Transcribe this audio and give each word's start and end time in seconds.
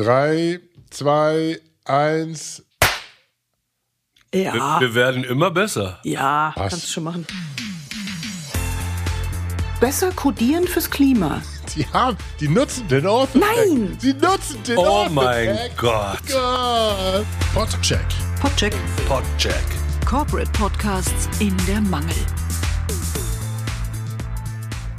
Drei, 0.00 0.60
zwei, 0.88 1.60
eins. 1.84 2.62
Ja. 4.32 4.54
Wir, 4.54 4.88
wir 4.88 4.94
werden 4.94 5.24
immer 5.24 5.50
besser. 5.50 5.98
Ja, 6.04 6.54
Was? 6.56 6.70
kannst 6.70 6.86
du 6.86 6.90
schon 6.90 7.04
machen. 7.04 7.26
Besser 9.78 10.10
kodieren 10.12 10.66
fürs 10.66 10.88
Klima. 10.88 11.42
Die 11.76 11.86
haben, 11.88 12.16
die 12.40 12.48
nutzen 12.48 12.88
den 12.88 13.06
Orthopack. 13.06 13.50
Nein! 13.54 13.94
Sie 14.00 14.14
nutzen 14.14 14.62
den 14.66 14.78
Oh 14.78 14.86
Orthopack. 14.86 15.14
mein 15.14 15.58
Gott. 15.76 16.18
Gott. 16.32 17.26
Podcheck. 17.52 18.00
Podcheck. 18.40 18.74
Podcheck. 19.06 19.64
Corporate 20.06 20.50
Podcasts 20.52 21.28
in 21.40 21.54
der 21.66 21.82
Mangel. 21.82 22.16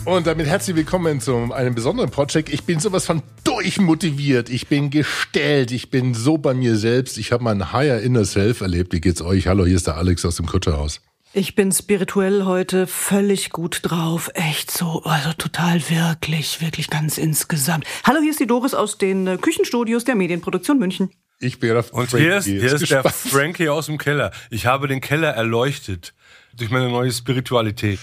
Und 0.05 0.25
damit 0.27 0.47
herzlich 0.47 0.75
willkommen 0.75 1.21
zu 1.21 1.51
einem 1.53 1.73
besonderen 1.73 2.09
Podcheck. 2.11 2.51
Ich 2.53 2.63
bin 2.65 2.79
sowas 2.79 3.05
von 3.05 3.21
durchmotiviert. 3.61 4.49
Ich 4.49 4.67
bin 4.67 4.89
gestellt. 4.89 5.71
Ich 5.71 5.91
bin 5.91 6.13
so 6.15 6.37
bei 6.37 6.53
mir 6.53 6.75
selbst. 6.75 7.17
Ich 7.17 7.31
habe 7.31 7.43
mein 7.43 7.71
Higher 7.71 8.01
Inner 8.01 8.25
Self 8.25 8.61
erlebt. 8.61 8.91
Wie 8.91 9.01
geht's 9.01 9.21
euch? 9.21 9.47
Hallo, 9.47 9.65
hier 9.65 9.75
ist 9.75 9.85
der 9.85 9.97
Alex 9.97 10.25
aus 10.25 10.37
dem 10.37 10.47
Kutscherhaus. 10.47 10.99
Ich 11.33 11.53
bin 11.55 11.71
spirituell 11.71 12.45
heute 12.45 12.87
völlig 12.87 13.51
gut 13.51 13.79
drauf. 13.83 14.31
Echt 14.33 14.71
so, 14.71 15.03
also 15.03 15.31
total 15.33 15.79
wirklich, 15.89 16.59
wirklich 16.59 16.89
ganz 16.89 17.19
insgesamt. 17.19 17.85
Hallo, 18.03 18.19
hier 18.21 18.31
ist 18.31 18.39
die 18.39 18.47
Doris 18.47 18.73
aus 18.73 18.97
den 18.97 19.27
äh, 19.27 19.37
Küchenstudios 19.37 20.03
der 20.05 20.15
Medienproduktion 20.15 20.79
München. 20.79 21.11
Ich 21.39 21.59
bin 21.59 21.69
der 21.69 21.77
Und 21.93 22.09
Frankie. 22.09 22.17
hier 22.17 22.37
ist, 22.37 22.45
hier 22.45 22.63
ist 22.63 22.89
der. 22.89 23.03
Frankie 23.03 23.69
aus 23.69 23.85
dem 23.85 23.99
Keller. 23.99 24.31
Ich 24.49 24.65
habe 24.65 24.87
den 24.87 25.01
Keller 25.01 25.29
erleuchtet 25.29 26.13
durch 26.57 26.71
meine 26.71 26.89
neue 26.89 27.11
Spiritualität. 27.11 27.99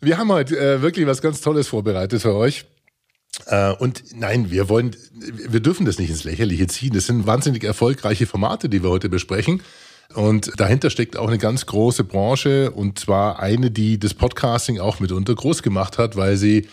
Wir 0.00 0.16
haben 0.16 0.30
heute 0.30 0.56
äh, 0.58 0.80
wirklich 0.80 1.06
was 1.06 1.20
ganz 1.20 1.40
Tolles 1.40 1.68
vorbereitet 1.68 2.22
für 2.22 2.34
euch. 2.34 2.64
Äh, 3.44 3.72
und 3.72 4.04
nein, 4.14 4.50
wir 4.50 4.68
wollen, 4.68 4.96
wir 5.12 5.60
dürfen 5.60 5.84
das 5.84 5.98
nicht 5.98 6.10
ins 6.10 6.24
Lächerliche 6.24 6.66
ziehen. 6.66 6.94
Das 6.94 7.06
sind 7.06 7.26
wahnsinnig 7.26 7.64
erfolgreiche 7.64 8.26
Formate, 8.26 8.68
die 8.68 8.82
wir 8.82 8.90
heute 8.90 9.08
besprechen. 9.08 9.62
Und 10.14 10.52
dahinter 10.58 10.88
steckt 10.90 11.16
auch 11.16 11.28
eine 11.28 11.38
ganz 11.38 11.66
große 11.66 12.04
Branche 12.04 12.70
und 12.70 12.98
zwar 12.98 13.40
eine, 13.40 13.70
die 13.70 13.98
das 13.98 14.14
Podcasting 14.14 14.78
auch 14.78 15.00
mitunter 15.00 15.34
groß 15.34 15.62
gemacht 15.62 15.98
hat, 15.98 16.16
weil 16.16 16.36
sie 16.36 16.68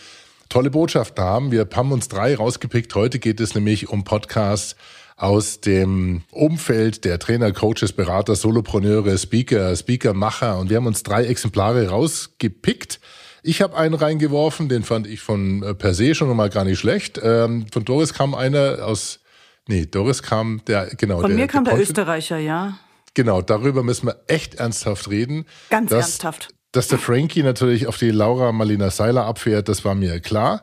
tolle 0.48 0.70
Botschaften 0.70 1.22
haben. 1.22 1.50
Wir 1.50 1.68
haben 1.74 1.92
uns 1.92 2.08
drei 2.08 2.36
rausgepickt. 2.36 2.94
Heute 2.94 3.18
geht 3.18 3.40
es 3.40 3.54
nämlich 3.54 3.88
um 3.88 4.04
Podcasts 4.04 4.76
aus 5.16 5.60
dem 5.60 6.22
Umfeld 6.30 7.04
der 7.04 7.18
Trainer, 7.18 7.52
Coaches, 7.52 7.92
Berater, 7.92 8.34
Solopreneure, 8.34 9.16
Speaker, 9.16 9.74
Speakermacher 9.76 10.58
und 10.58 10.70
wir 10.70 10.76
haben 10.76 10.86
uns 10.86 11.02
drei 11.02 11.24
Exemplare 11.24 11.88
rausgepickt. 11.88 13.00
Ich 13.46 13.60
habe 13.60 13.76
einen 13.76 13.94
reingeworfen, 13.94 14.70
den 14.70 14.82
fand 14.84 15.06
ich 15.06 15.20
von 15.20 15.62
äh, 15.62 15.74
per 15.74 15.92
se 15.92 16.14
schon 16.14 16.34
mal 16.34 16.48
gar 16.48 16.64
nicht 16.64 16.78
schlecht. 16.78 17.20
Ähm, 17.22 17.66
von 17.70 17.84
Doris 17.84 18.14
kam 18.14 18.34
einer 18.34 18.78
aus, 18.86 19.20
nee, 19.68 19.84
Doris 19.84 20.22
kam 20.22 20.62
der, 20.66 20.86
genau. 20.96 21.20
Von 21.20 21.34
mir 21.34 21.46
kam 21.46 21.64
der 21.64 21.74
Confi- 21.74 21.82
Österreicher, 21.82 22.38
ja. 22.38 22.78
Genau, 23.12 23.42
darüber 23.42 23.82
müssen 23.82 24.06
wir 24.06 24.16
echt 24.28 24.54
ernsthaft 24.56 25.10
reden. 25.10 25.44
Ganz 25.68 25.90
dass, 25.90 26.06
ernsthaft. 26.06 26.48
Dass 26.72 26.88
der 26.88 26.98
Frankie 26.98 27.42
natürlich 27.42 27.86
auf 27.86 27.98
die 27.98 28.10
Laura 28.10 28.50
Marlina 28.50 28.88
Seiler 28.90 29.26
abfährt, 29.26 29.68
das 29.68 29.84
war 29.84 29.94
mir 29.94 30.18
klar. 30.20 30.62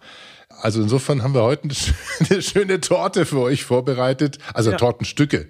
Also 0.50 0.82
insofern 0.82 1.22
haben 1.24 1.34
wir 1.36 1.44
heute 1.44 1.70
eine 2.30 2.42
schöne 2.42 2.82
Torte 2.82 3.26
für 3.28 3.40
euch 3.42 3.64
vorbereitet, 3.64 4.40
also 4.54 4.72
Ja. 4.72 4.78
Tortenstücke. 4.78 5.50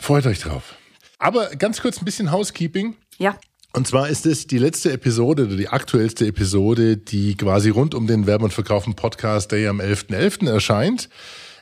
Freut 0.00 0.26
euch 0.26 0.40
drauf. 0.40 0.74
Aber 1.18 1.46
ganz 1.50 1.80
kurz 1.80 1.98
ein 2.00 2.04
bisschen 2.04 2.32
Housekeeping. 2.32 2.96
Ja. 3.18 3.36
Und 3.74 3.86
zwar 3.86 4.10
ist 4.10 4.26
es 4.26 4.46
die 4.46 4.58
letzte 4.58 4.92
Episode 4.92 5.46
oder 5.46 5.56
die 5.56 5.68
aktuellste 5.68 6.26
Episode, 6.26 6.98
die 6.98 7.36
quasi 7.36 7.70
rund 7.70 7.94
um 7.94 8.06
den 8.06 8.26
Werben 8.26 8.44
und 8.44 8.52
Verkaufen 8.52 8.94
Podcast 8.94 9.50
Day 9.50 9.66
am 9.66 9.80
11.11. 9.80 10.46
erscheint. 10.46 11.08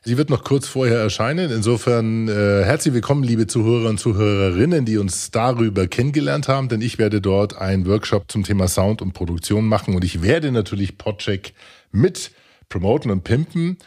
Sie 0.03 0.17
wird 0.17 0.29
noch 0.29 0.43
kurz 0.43 0.67
vorher 0.67 0.99
erscheinen. 0.99 1.53
Insofern 1.53 2.27
äh, 2.27 2.65
herzlich 2.65 2.95
willkommen, 2.95 3.23
liebe 3.23 3.47
Zuhörer 3.47 3.91
und 3.91 4.01
Zuhörerinnen, 4.01 4.87
die 4.87 4.99
uns 4.99 5.31
darüber 5.31 5.87
kennengelernt 5.87 6.49
haben, 6.49 6.69
denn 6.69 6.81
ich 6.81 6.99
werde 6.99 7.21
dort 7.21 7.57
einen 7.57 7.87
Workshop 7.87 8.25
zum 8.29 8.43
Thema 8.43 8.67
Sound 8.67 9.03
und 9.03 9.13
Produktion 9.13 9.67
machen 9.67 9.95
und 9.95 10.05
ich 10.05 10.21
werde 10.21 10.51
natürlich 10.51 10.99
Podcheck 10.99 11.53
mit 11.93 12.33
promoten 12.69 13.13
und 13.13 13.23
pimpen. 13.23 13.79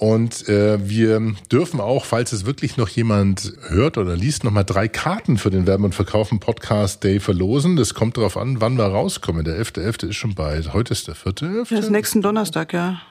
Und 0.00 0.48
äh, 0.48 0.88
wir 0.88 1.34
dürfen 1.52 1.78
auch, 1.78 2.06
falls 2.06 2.32
es 2.32 2.46
wirklich 2.46 2.78
noch 2.78 2.88
jemand 2.88 3.52
hört 3.68 3.98
oder 3.98 4.16
liest, 4.16 4.44
nochmal 4.44 4.64
drei 4.64 4.88
Karten 4.88 5.36
für 5.36 5.50
den 5.50 5.66
Werben 5.66 5.84
und 5.84 5.94
Verkaufen 5.94 6.40
Podcast 6.40 7.04
Day 7.04 7.20
verlosen. 7.20 7.76
Das 7.76 7.92
kommt 7.92 8.16
darauf 8.16 8.38
an, 8.38 8.62
wann 8.62 8.78
wir 8.78 8.86
rauskommen. 8.86 9.44
Der 9.44 9.62
11.11. 9.62 10.08
ist 10.08 10.16
schon 10.16 10.34
bald. 10.34 10.72
Heute 10.72 10.94
ist 10.94 11.06
der 11.06 11.16
4.11. 11.16 11.68
Das 11.68 11.84
ist 11.84 11.90
nächsten 11.90 12.22
Donnerstag, 12.22 12.72
ja. 12.72 13.02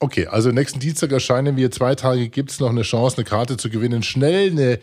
Okay, 0.00 0.26
also 0.26 0.50
nächsten 0.50 0.80
Dienstag 0.80 1.12
erscheinen 1.12 1.56
wir. 1.56 1.70
Zwei 1.70 1.94
Tage 1.94 2.28
gibt's 2.28 2.60
noch 2.60 2.68
eine 2.68 2.82
Chance, 2.82 3.16
eine 3.16 3.24
Karte 3.24 3.56
zu 3.56 3.70
gewinnen. 3.70 4.02
Schnell 4.02 4.50
eine 4.50 4.80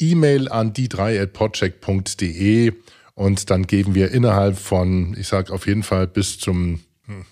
E-Mail 0.00 0.48
an 0.48 0.72
die 0.72 0.88
drei 0.88 1.20
at 1.20 1.34
podcheck.de 1.34 2.72
und 3.12 3.50
dann 3.50 3.66
geben 3.66 3.94
wir 3.94 4.10
innerhalb 4.10 4.56
von, 4.56 5.14
ich 5.18 5.28
sag 5.28 5.50
auf 5.50 5.66
jeden 5.66 5.82
Fall 5.82 6.06
bis 6.06 6.38
zum 6.38 6.80
hm, 7.04 7.26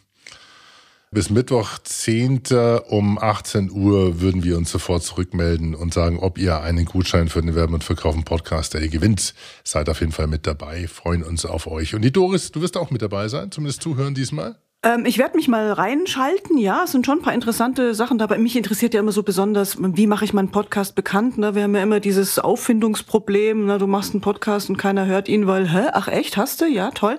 bis 1.12 1.28
Mittwoch 1.28 1.78
10. 1.82 2.42
um 2.88 3.18
18 3.18 3.72
Uhr 3.72 4.20
würden 4.20 4.44
wir 4.44 4.56
uns 4.56 4.70
sofort 4.70 5.02
zurückmelden 5.02 5.74
und 5.74 5.92
sagen, 5.92 6.20
ob 6.20 6.38
ihr 6.38 6.60
einen 6.60 6.84
Gutschein 6.84 7.28
für 7.28 7.40
den 7.40 7.56
Werben 7.56 7.74
und 7.74 7.82
Verkaufen 7.82 8.22
Podcast, 8.22 8.74
der 8.74 8.82
ihr 8.82 8.90
gewinnt. 8.90 9.34
Seid 9.64 9.88
auf 9.88 10.00
jeden 10.00 10.12
Fall 10.12 10.28
mit 10.28 10.46
dabei, 10.46 10.86
freuen 10.86 11.24
uns 11.24 11.44
auf 11.44 11.66
euch. 11.66 11.96
Und 11.96 12.02
die 12.02 12.12
Doris, 12.12 12.52
du 12.52 12.60
wirst 12.60 12.76
auch 12.76 12.92
mit 12.92 13.02
dabei 13.02 13.26
sein, 13.26 13.50
zumindest 13.50 13.82
zuhören 13.82 14.14
diesmal. 14.14 14.56
Ähm, 14.84 15.04
ich 15.04 15.18
werde 15.18 15.36
mich 15.36 15.48
mal 15.48 15.72
reinschalten, 15.72 16.56
ja, 16.56 16.84
es 16.84 16.92
sind 16.92 17.04
schon 17.04 17.18
ein 17.18 17.22
paar 17.22 17.34
interessante 17.34 17.92
Sachen 17.92 18.18
dabei. 18.18 18.38
Mich 18.38 18.54
interessiert 18.54 18.94
ja 18.94 19.00
immer 19.00 19.12
so 19.12 19.24
besonders, 19.24 19.78
wie 19.80 20.06
mache 20.06 20.24
ich 20.24 20.32
meinen 20.32 20.52
Podcast 20.52 20.94
bekannt? 20.94 21.38
Ne? 21.38 21.56
Wir 21.56 21.64
haben 21.64 21.74
ja 21.74 21.82
immer 21.82 21.98
dieses 21.98 22.38
Auffindungsproblem, 22.38 23.66
ne? 23.66 23.78
du 23.78 23.88
machst 23.88 24.14
einen 24.14 24.20
Podcast 24.20 24.70
und 24.70 24.76
keiner 24.76 25.06
hört 25.06 25.28
ihn, 25.28 25.48
weil, 25.48 25.72
hä, 25.72 25.88
ach 25.92 26.06
echt, 26.06 26.36
hast 26.36 26.60
du? 26.60 26.66
Ja, 26.66 26.92
toll. 26.92 27.18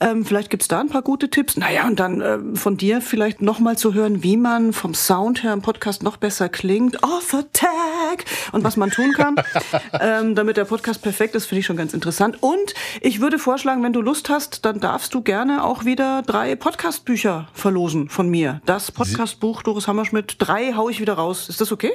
Ähm, 0.00 0.24
vielleicht 0.24 0.50
gibt's 0.50 0.68
da 0.68 0.80
ein 0.80 0.88
paar 0.88 1.02
gute 1.02 1.28
Tipps. 1.28 1.56
Naja, 1.56 1.86
und 1.86 1.98
dann 1.98 2.20
ähm, 2.20 2.56
von 2.56 2.76
dir 2.76 3.00
vielleicht 3.00 3.42
nochmal 3.42 3.76
zu 3.76 3.94
hören, 3.94 4.22
wie 4.22 4.36
man 4.36 4.72
vom 4.72 4.94
Sound 4.94 5.42
her 5.42 5.52
im 5.52 5.62
Podcast 5.62 6.02
noch 6.02 6.16
besser 6.16 6.48
klingt. 6.48 7.02
Off 7.02 7.34
Attack! 7.34 8.24
Und 8.52 8.62
was 8.62 8.76
man 8.76 8.90
tun 8.90 9.12
kann, 9.12 9.36
ähm, 10.00 10.34
damit 10.34 10.56
der 10.56 10.66
Podcast 10.66 11.02
perfekt 11.02 11.34
ist, 11.34 11.46
finde 11.46 11.60
ich 11.60 11.66
schon 11.66 11.76
ganz 11.76 11.94
interessant. 11.94 12.42
Und 12.42 12.74
ich 13.00 13.20
würde 13.20 13.38
vorschlagen, 13.38 13.82
wenn 13.82 13.92
du 13.92 14.00
Lust 14.00 14.28
hast, 14.28 14.64
dann 14.64 14.78
darfst 14.78 15.14
du 15.14 15.22
gerne 15.22 15.64
auch 15.64 15.84
wieder 15.84 16.22
drei 16.22 16.54
Podcastbücher 16.54 17.48
verlosen 17.52 18.08
von 18.08 18.28
mir. 18.28 18.60
Das 18.66 18.92
Podcastbuch 18.92 19.62
Doris 19.62 19.88
Hammerschmidt, 19.88 20.36
drei 20.38 20.74
hau 20.74 20.88
ich 20.88 21.00
wieder 21.00 21.14
raus. 21.14 21.48
Ist 21.48 21.60
das 21.60 21.72
okay? 21.72 21.92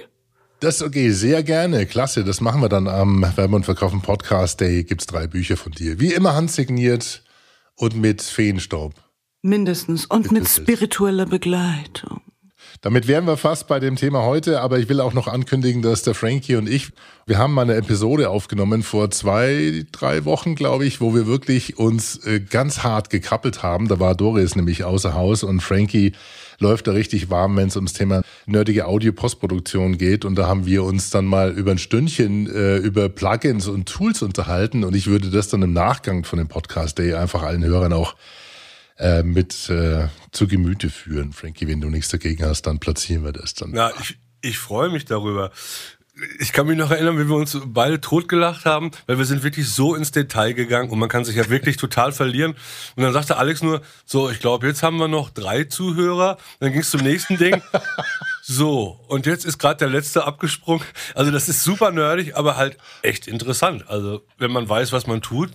Das 0.60 0.76
ist 0.76 0.84
okay, 0.84 1.12
sehr 1.12 1.44
gerne. 1.44 1.86
Klasse, 1.86 2.24
das 2.24 2.40
machen 2.40 2.62
wir 2.62 2.70
dann 2.70 2.88
am 2.88 3.26
Werben 3.36 3.54
und 3.54 3.66
Verkaufen 3.66 4.02
Podcast 4.02 4.62
Day. 4.62 4.84
Gibt's 4.84 5.06
drei 5.06 5.28
Bücher 5.28 5.58
von 5.58 5.74
dir. 5.74 6.00
Wie 6.00 6.14
immer 6.14 6.36
handsigniert 6.36 7.23
und 7.76 7.96
mit 7.96 8.22
Feenstaub. 8.22 8.94
Mindestens. 9.42 10.06
Und 10.06 10.32
mit 10.32 10.48
spiritueller 10.48 11.26
Begleitung. 11.26 12.22
Damit 12.84 13.08
wären 13.08 13.26
wir 13.26 13.38
fast 13.38 13.70
bei 13.70 13.80
dem 13.80 13.96
Thema 13.96 14.24
heute, 14.24 14.60
aber 14.60 14.78
ich 14.78 14.90
will 14.90 15.00
auch 15.00 15.14
noch 15.14 15.30
ankündigen, 15.30 15.82
dass 15.82 16.04
der 16.04 16.14
Frankie 16.14 16.58
und 16.58 16.68
ich, 16.68 16.90
wir 17.26 17.38
haben 17.38 17.54
mal 17.54 17.62
eine 17.62 17.76
Episode 17.76 18.30
aufgenommen 18.30 18.84
vor 18.84 19.10
zwei, 19.10 19.86
drei 19.94 20.26
Wochen, 20.26 20.56
glaube 20.56 20.86
ich, 20.86 21.00
wo 21.00 21.16
wir 21.16 21.26
wirklich 21.26 21.80
uns 21.80 22.18
äh, 22.26 22.42
ganz 22.42 22.84
hart 22.84 23.10
gekappelt 23.10 23.64
haben. 23.64 23.88
Da 23.88 24.02
war 24.02 24.16
Doris 24.16 24.58
nämlich 24.58 24.84
außer 24.84 25.14
Haus 25.14 25.44
und 25.44 25.62
Frankie 25.62 26.12
läuft 26.60 26.88
da 26.88 26.92
richtig 26.92 27.30
warm, 27.30 27.56
wenn 27.56 27.70
es 27.70 27.78
ums 27.78 27.94
Thema 27.94 28.22
nerdige 28.48 28.86
Audio-Postproduktion 28.86 29.98
geht. 29.98 30.26
Und 30.26 30.36
da 30.36 30.48
haben 30.48 30.66
wir 30.66 30.84
uns 30.84 31.10
dann 31.10 31.24
mal 31.24 31.52
über 31.52 31.72
ein 31.72 31.78
Stündchen 31.78 32.54
äh, 32.54 32.76
über 32.80 33.08
Plugins 33.08 33.70
und 33.70 33.88
Tools 33.88 34.22
unterhalten. 34.22 34.84
Und 34.84 34.94
ich 34.94 35.08
würde 35.08 35.30
das 35.30 35.48
dann 35.48 35.62
im 35.62 35.72
Nachgang 35.72 36.26
von 36.26 36.38
dem 36.38 36.50
Podcast 36.50 37.00
Day 37.00 37.14
einfach 37.14 37.44
allen 37.44 37.64
Hörern 37.64 37.94
auch 37.94 38.16
äh, 38.98 39.24
mit 39.24 39.70
äh, 39.70 40.08
zu 40.32 40.48
Gemüte 40.48 40.90
führen. 40.90 41.34
Frankie, 41.34 41.68
wenn 41.68 41.82
du 41.82 41.90
nichts 41.90 42.10
dagegen 42.10 42.46
hast, 42.46 42.64
dann 42.64 42.80
platzieren 42.80 43.24
wir 43.24 43.32
das 43.32 43.54
dann. 43.54 43.72
Na, 43.74 43.92
ich, 44.00 44.18
ich 44.42 44.58
freue 44.58 44.90
mich 44.90 45.06
darüber. 45.06 45.52
Ich 46.40 46.54
kann 46.54 46.68
mich 46.68 46.78
noch 46.78 46.92
erinnern, 46.92 47.18
wie 47.18 47.28
wir 47.28 47.36
uns 47.36 47.60
beide 47.66 48.00
totgelacht 48.00 48.66
haben, 48.66 48.92
weil 49.08 49.18
wir 49.18 49.26
sind 49.26 49.42
wirklich 49.42 49.68
so 49.68 49.96
ins 49.96 50.12
Detail 50.12 50.54
gegangen 50.54 50.92
und 50.92 51.00
man 51.00 51.10
kann 51.10 51.26
sich 51.26 51.36
ja 51.36 51.50
wirklich 51.50 51.78
total 51.78 52.12
verlieren. 52.12 52.54
Und 52.96 53.02
dann 53.02 53.14
sagte 53.14 53.38
Alex 53.38 53.64
nur, 53.64 53.82
so, 54.06 54.30
ich 54.30 54.40
glaube, 54.40 54.68
jetzt 54.68 54.84
haben 54.84 54.98
wir 54.98 55.08
noch 55.08 55.32
drei 55.32 55.64
Zuhörer. 55.64 56.38
Dann 56.60 56.72
ging 56.72 56.82
es 56.82 56.92
zum 56.92 57.02
nächsten 57.02 57.38
Ding. 57.38 57.62
So, 58.46 59.00
und 59.08 59.26
jetzt 59.26 59.46
ist 59.46 59.58
gerade 59.58 59.78
der 59.78 59.88
letzte 59.88 60.26
abgesprungen. 60.26 60.86
Also 61.16 61.32
das 61.32 61.48
ist 61.48 61.64
super 61.64 61.92
nerdig, 61.92 62.36
aber 62.36 62.58
halt 62.58 62.78
echt 63.02 63.26
interessant. 63.26 63.88
Also 63.88 64.26
wenn 64.38 64.52
man 64.52 64.68
weiß, 64.68 64.92
was 64.92 65.08
man 65.08 65.22
tut, 65.22 65.50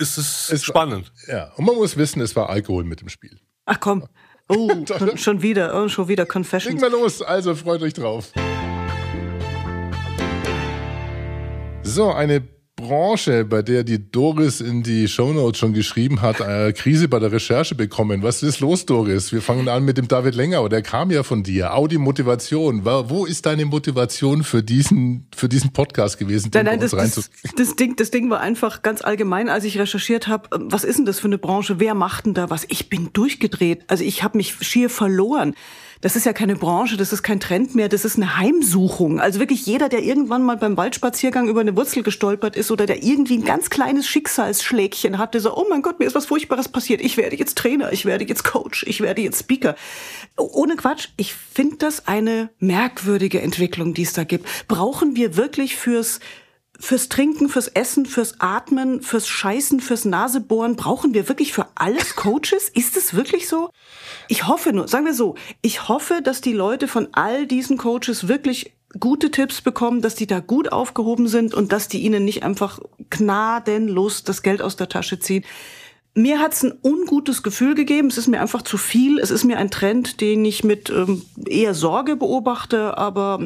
ist 0.00 0.18
es, 0.18 0.50
Es- 0.50 0.64
spannend. 0.64 1.12
Ja, 1.28 1.52
und 1.56 1.64
man 1.64 1.76
muss 1.76 1.96
wissen, 1.96 2.20
es 2.20 2.34
war 2.34 2.48
Alkohol 2.50 2.84
mit 2.84 3.00
im 3.02 3.08
Spiel. 3.08 3.38
Ach 3.66 3.78
komm. 3.80 4.06
Oh, 4.52 4.68
schon, 4.84 5.16
schon 5.16 5.42
wieder, 5.42 5.80
oh, 5.80 5.86
schon 5.88 6.08
wieder 6.08 6.24
Legen 6.24 6.32
Confessions. 6.32 6.82
wir 6.82 6.90
los, 6.90 7.22
also 7.22 7.54
freut 7.54 7.80
euch 7.82 7.92
drauf. 7.94 8.32
So, 11.82 12.10
eine 12.12 12.42
Branche, 12.80 13.44
bei 13.44 13.62
der 13.62 13.84
die 13.84 14.10
Doris 14.10 14.60
in 14.60 14.82
die 14.82 15.06
Shownotes 15.06 15.58
schon 15.58 15.72
geschrieben 15.72 16.22
hat, 16.22 16.40
äh, 16.40 16.72
Krise 16.72 17.08
bei 17.08 17.18
der 17.18 17.30
Recherche 17.30 17.74
bekommen. 17.74 18.22
Was 18.22 18.42
ist 18.42 18.60
los, 18.60 18.86
Doris? 18.86 19.32
Wir 19.32 19.42
fangen 19.42 19.68
an 19.68 19.84
mit 19.84 19.98
dem 19.98 20.08
David 20.08 20.34
Länger, 20.34 20.68
der 20.68 20.82
kam 20.82 21.10
ja 21.10 21.22
von 21.22 21.42
dir. 21.42 21.74
Audi 21.74 21.98
Motivation. 21.98 22.84
Wo 22.84 23.26
ist 23.26 23.46
deine 23.46 23.64
Motivation 23.64 24.42
für 24.42 24.62
diesen, 24.62 25.26
für 25.34 25.48
diesen 25.48 25.72
Podcast 25.72 26.18
gewesen? 26.18 26.50
Nein, 26.54 26.64
nein, 26.64 26.80
das, 26.80 26.92
das, 26.92 27.30
das, 27.56 27.76
Ding, 27.76 27.96
das 27.96 28.10
Ding 28.10 28.30
war 28.30 28.40
einfach 28.40 28.82
ganz 28.82 29.02
allgemein, 29.02 29.48
als 29.48 29.64
ich 29.64 29.78
recherchiert 29.78 30.26
habe, 30.26 30.48
was 30.50 30.84
ist 30.84 30.98
denn 30.98 31.06
das 31.06 31.20
für 31.20 31.28
eine 31.28 31.38
Branche? 31.38 31.78
Wer 31.78 31.94
macht 31.94 32.26
denn 32.26 32.34
da 32.34 32.50
was? 32.50 32.64
Ich 32.68 32.88
bin 32.88 33.10
durchgedreht. 33.12 33.84
Also 33.86 34.04
ich 34.04 34.22
habe 34.22 34.38
mich 34.38 34.56
schier 34.60 34.90
verloren 34.90 35.54
das 36.00 36.16
ist 36.16 36.24
ja 36.24 36.32
keine 36.32 36.56
Branche, 36.56 36.96
das 36.96 37.12
ist 37.12 37.22
kein 37.22 37.40
Trend 37.40 37.74
mehr, 37.74 37.88
das 37.88 38.06
ist 38.06 38.16
eine 38.16 38.38
Heimsuchung. 38.38 39.20
Also 39.20 39.38
wirklich 39.38 39.66
jeder, 39.66 39.90
der 39.90 40.02
irgendwann 40.02 40.42
mal 40.42 40.56
beim 40.56 40.76
Waldspaziergang 40.76 41.48
über 41.48 41.60
eine 41.60 41.76
Wurzel 41.76 42.02
gestolpert 42.02 42.56
ist 42.56 42.70
oder 42.70 42.86
der 42.86 43.02
irgendwie 43.02 43.36
ein 43.36 43.44
ganz 43.44 43.68
kleines 43.68 44.06
Schicksalsschlägchen 44.06 45.18
hatte, 45.18 45.40
so, 45.40 45.54
oh 45.54 45.66
mein 45.68 45.82
Gott, 45.82 45.98
mir 45.98 46.06
ist 46.06 46.14
was 46.14 46.26
Furchtbares 46.26 46.68
passiert, 46.68 47.02
ich 47.02 47.18
werde 47.18 47.36
jetzt 47.36 47.58
Trainer, 47.58 47.92
ich 47.92 48.06
werde 48.06 48.24
jetzt 48.24 48.44
Coach, 48.44 48.84
ich 48.86 49.02
werde 49.02 49.20
jetzt 49.20 49.40
Speaker. 49.40 49.76
Ohne 50.36 50.76
Quatsch, 50.76 51.08
ich 51.16 51.34
finde 51.34 51.76
das 51.76 52.08
eine 52.08 52.48
merkwürdige 52.58 53.42
Entwicklung, 53.42 53.92
die 53.92 54.02
es 54.02 54.14
da 54.14 54.24
gibt. 54.24 54.46
Brauchen 54.68 55.16
wir 55.16 55.36
wirklich 55.36 55.76
fürs 55.76 56.20
fürs 56.82 57.10
Trinken, 57.10 57.50
fürs 57.50 57.68
Essen, 57.68 58.06
fürs 58.06 58.40
Atmen, 58.40 59.02
fürs 59.02 59.28
Scheißen, 59.28 59.80
fürs 59.80 60.06
Nasebohren, 60.06 60.76
brauchen 60.76 61.12
wir 61.12 61.28
wirklich 61.28 61.52
für 61.52 61.66
alles 61.74 62.16
Coaches? 62.16 62.70
Ist 62.72 62.96
es 62.96 63.12
wirklich 63.12 63.48
so? 63.48 63.68
Ich 64.30 64.46
hoffe 64.46 64.72
nur, 64.72 64.86
sagen 64.86 65.06
wir 65.06 65.12
so, 65.12 65.34
ich 65.60 65.88
hoffe, 65.88 66.20
dass 66.22 66.40
die 66.40 66.52
Leute 66.52 66.86
von 66.86 67.08
all 67.10 67.48
diesen 67.48 67.76
Coaches 67.76 68.28
wirklich 68.28 68.72
gute 69.00 69.32
Tipps 69.32 69.60
bekommen, 69.60 70.02
dass 70.02 70.14
die 70.14 70.28
da 70.28 70.38
gut 70.38 70.70
aufgehoben 70.70 71.26
sind 71.26 71.52
und 71.52 71.72
dass 71.72 71.88
die 71.88 71.98
ihnen 71.98 72.24
nicht 72.24 72.44
einfach 72.44 72.78
gnadenlos 73.10 74.22
das 74.22 74.42
Geld 74.42 74.62
aus 74.62 74.76
der 74.76 74.88
Tasche 74.88 75.18
ziehen. 75.18 75.44
Mir 76.14 76.40
hat's 76.40 76.64
ein 76.64 76.72
ungutes 76.82 77.44
Gefühl 77.44 77.76
gegeben. 77.76 78.08
Es 78.08 78.18
ist 78.18 78.26
mir 78.26 78.40
einfach 78.40 78.62
zu 78.62 78.76
viel. 78.76 79.20
Es 79.20 79.30
ist 79.30 79.44
mir 79.44 79.58
ein 79.58 79.70
Trend, 79.70 80.20
den 80.20 80.44
ich 80.44 80.64
mit 80.64 80.90
ähm, 80.90 81.22
eher 81.46 81.72
Sorge 81.72 82.16
beobachte. 82.16 82.98
Aber 82.98 83.38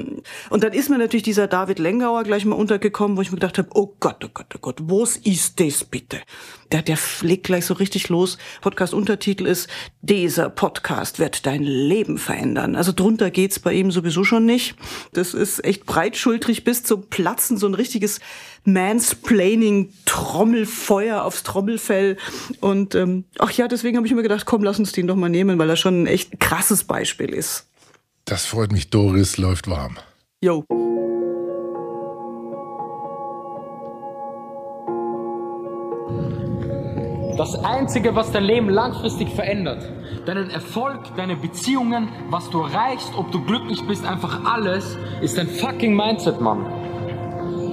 und 0.49 0.65
dann 0.65 0.73
ist 0.73 0.89
mir 0.89 0.97
natürlich 0.97 1.25
dieser 1.25 1.47
David 1.47 1.79
Lengauer 1.79 2.25
gleich 2.25 2.47
mal 2.47 2.57
untergekommen, 2.57 3.19
wo 3.19 3.21
ich 3.21 3.31
mir 3.31 3.37
gedacht 3.37 3.59
habe: 3.59 3.69
Oh 3.75 3.95
Gott, 4.01 4.25
oh 4.25 4.31
Gott, 4.33 4.47
oh 4.55 4.59
Gott, 4.63 4.81
was 4.85 5.19
ist 5.19 5.61
das 5.61 5.85
bitte? 5.85 6.21
Der, 6.73 6.81
der 6.81 6.97
legt 7.21 7.45
gleich 7.45 7.67
so 7.67 7.75
richtig 7.75 8.09
los. 8.09 8.39
Podcast-Untertitel 8.63 9.45
ist: 9.45 9.69
Dieser 10.01 10.49
Podcast 10.49 11.19
wird 11.19 11.45
dein 11.45 11.63
Leben 11.63 12.17
verändern. 12.17 12.77
Also 12.77 12.93
drunter 12.93 13.31
geht's 13.31 13.59
bei 13.59 13.75
ihm 13.75 13.91
sowieso 13.91 14.25
schon 14.25 14.47
nicht. 14.47 14.75
Das 15.13 15.35
ist 15.35 15.63
echt 15.63 15.85
breitschultrig 15.85 16.65
bis 16.65 16.83
zum 16.83 17.11
Platzen, 17.11 17.59
so 17.59 17.67
ein 17.67 17.75
richtiges 17.75 18.21
Mansplaining, 18.65 19.93
Trommelfeuer 20.05 21.25
aufs 21.25 21.43
Trommelfell. 21.43 22.17
Und 22.61 22.95
ähm, 22.95 23.25
ach 23.39 23.51
ja, 23.53 23.69
deswegen 23.69 23.97
habe 23.97 24.07
ich 24.07 24.15
mir 24.15 24.23
gedacht, 24.23 24.47
komm, 24.47 24.63
lass 24.63 24.79
uns 24.79 24.93
den 24.93 25.07
doch 25.07 25.17
mal 25.17 25.29
nehmen, 25.29 25.59
weil 25.59 25.71
er 25.71 25.77
schon 25.77 26.03
ein 26.03 26.07
echt 26.07 26.41
krasses 26.41 26.85
Beispiel 26.85 27.33
ist. 27.33 27.67
Das 28.25 28.47
freut 28.47 28.73
mich, 28.73 28.91
Doris 28.91 29.37
läuft 29.37 29.69
warm. 29.69 29.99
Jo. 30.41 30.65
Das 37.37 37.57
Einzige, 37.65 38.15
was 38.15 38.31
dein 38.31 38.45
Leben 38.45 38.69
langfristig 38.69 39.29
verändert, 39.29 39.83
deinen 40.25 40.51
Erfolg, 40.51 41.01
deine 41.17 41.35
Beziehungen, 41.35 42.09
was 42.31 42.49
du 42.49 42.61
erreichst, 42.61 43.13
ob 43.17 43.33
du 43.33 43.45
glücklich 43.45 43.83
bist, 43.89 44.07
einfach 44.07 44.45
alles, 44.45 44.97
ist 45.21 45.37
dein 45.37 45.49
fucking 45.49 45.97
Mindset, 45.97 46.41
Mann. 46.41 46.84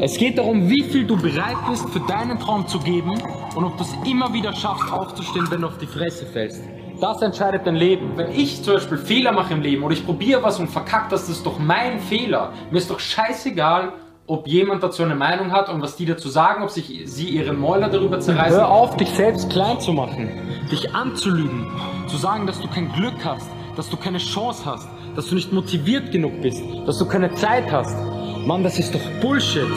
Es 0.03 0.18
geht 0.18 0.39
darum, 0.39 0.68
wie 0.68 0.81
viel 0.81 1.06
du 1.06 1.15
bereit 1.15 1.57
bist, 1.69 1.88
für 1.92 2.00
deinen 2.00 2.39
Traum 2.39 2.68
zu 2.68 2.80
geben 2.80 3.21
und 3.56 3.63
ob 3.63 3.77
du 3.77 3.83
es 3.83 3.95
immer 4.03 4.33
wieder 4.33 4.51
schaffst, 4.51 4.92
aufzustehen, 4.92 5.45
wenn 5.51 5.62
du 5.62 5.68
auf 5.68 5.77
die 5.77 5.86
Fresse 5.86 6.25
fällst. 6.25 6.63
Das 7.00 7.21
entscheidet 7.21 7.68
dein 7.68 7.75
Leben. 7.75 8.13
Wenn 8.15 8.31
ich 8.31 8.63
zum 8.63 8.74
Beispiel 8.74 8.98
Fehler 8.98 9.31
mache 9.31 9.53
im 9.53 9.62
Leben 9.62 9.83
oder 9.83 9.94
ich 9.94 10.03
probiere 10.03 10.42
was 10.42 10.59
und 10.59 10.71
verkackt, 10.71 11.12
das 11.12 11.30
ist 11.30 11.45
doch 11.45 11.59
mein 11.59 12.00
Fehler. 12.00 12.51
Mir 12.71 12.80
ist 12.80 12.89
doch 12.89 13.00
scheißegal, 13.00 13.94
ob 14.25 14.48
jemand 14.48 14.81
dazu 14.81 15.03
eine 15.03 15.13
Meinung 15.13 15.51
hat 15.51 15.69
und 15.69 15.83
was 15.83 15.98
die 15.98 16.07
dazu 16.07 16.30
sagen, 16.30 16.63
ob 16.63 16.71
sich 16.71 17.04
sie 17.06 17.30
ihre 17.30 17.54
Mäuler 17.54 17.88
darüber 17.88 18.19
zerreißen. 18.19 18.57
Hör 18.57 18.71
auf, 18.71 18.97
dich 18.97 19.09
selbst 19.09 19.51
klein 19.51 19.80
zu 19.80 19.94
machen, 19.94 20.31
dich 20.71 20.95
anzulügen, 20.95 21.68
zu 22.07 22.18
sagen, 22.18 22.47
dass 22.47 22.59
du 22.59 22.68
kein 22.68 22.92
Glück 22.94 23.24
hast, 23.24 23.51
dass 23.75 23.88
du 23.88 23.97
keine 23.97 24.18
Chance 24.18 24.63
hast, 24.65 24.89
dass 25.15 25.27
du 25.27 25.36
nicht 25.36 25.54
motiviert 25.54 26.12
genug 26.12 26.42
bist, 26.42 26.63
dass 26.88 26.97
du 26.97 27.06
keine 27.06 27.31
Zeit 27.36 27.71
hast. 27.71 27.95
Mann, 28.45 28.63
das 28.63 28.79
ist 28.79 28.95
doch 28.95 29.01
Bullshit. 29.21 29.67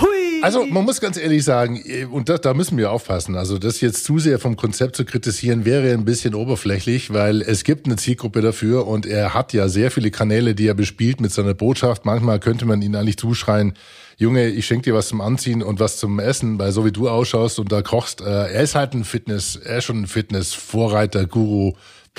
Hui. 0.00 0.42
Also 0.42 0.66
man 0.66 0.84
muss 0.84 1.00
ganz 1.00 1.16
ehrlich 1.16 1.42
sagen, 1.42 1.82
und 2.10 2.28
da, 2.28 2.36
da 2.36 2.52
müssen 2.54 2.76
wir 2.76 2.90
aufpassen, 2.90 3.36
also 3.36 3.58
das 3.58 3.80
jetzt 3.80 4.04
zu 4.04 4.18
sehr 4.18 4.38
vom 4.38 4.56
Konzept 4.56 4.96
zu 4.96 5.04
kritisieren, 5.04 5.64
wäre 5.64 5.92
ein 5.92 6.04
bisschen 6.04 6.34
oberflächlich, 6.34 7.12
weil 7.12 7.40
es 7.40 7.64
gibt 7.64 7.86
eine 7.86 7.96
Zielgruppe 7.96 8.42
dafür 8.42 8.86
und 8.86 9.06
er 9.06 9.32
hat 9.32 9.52
ja 9.52 9.68
sehr 9.68 9.90
viele 9.90 10.10
Kanäle, 10.10 10.54
die 10.54 10.66
er 10.66 10.74
bespielt 10.74 11.20
mit 11.20 11.32
seiner 11.32 11.54
Botschaft. 11.54 12.04
Manchmal 12.04 12.40
könnte 12.40 12.66
man 12.66 12.82
ihn 12.82 12.94
eigentlich 12.94 13.18
zuschreien, 13.18 13.74
Junge, 14.18 14.48
ich 14.48 14.66
schenke 14.66 14.84
dir 14.84 14.94
was 14.94 15.08
zum 15.08 15.20
Anziehen 15.20 15.62
und 15.62 15.80
was 15.80 15.96
zum 15.96 16.18
Essen, 16.18 16.58
weil 16.58 16.70
so 16.70 16.84
wie 16.84 16.92
du 16.92 17.08
ausschaust 17.08 17.58
und 17.58 17.72
da 17.72 17.82
kochst, 17.82 18.20
äh, 18.20 18.52
er 18.52 18.62
ist 18.62 18.74
halt 18.74 18.94
ein 18.94 19.04
Fitness, 19.04 19.56
er 19.56 19.78
ist 19.78 19.84
schon 19.84 20.02
ein 20.02 20.06
Fitness-Vorreiter, 20.06 21.26
Guru, 21.26 21.72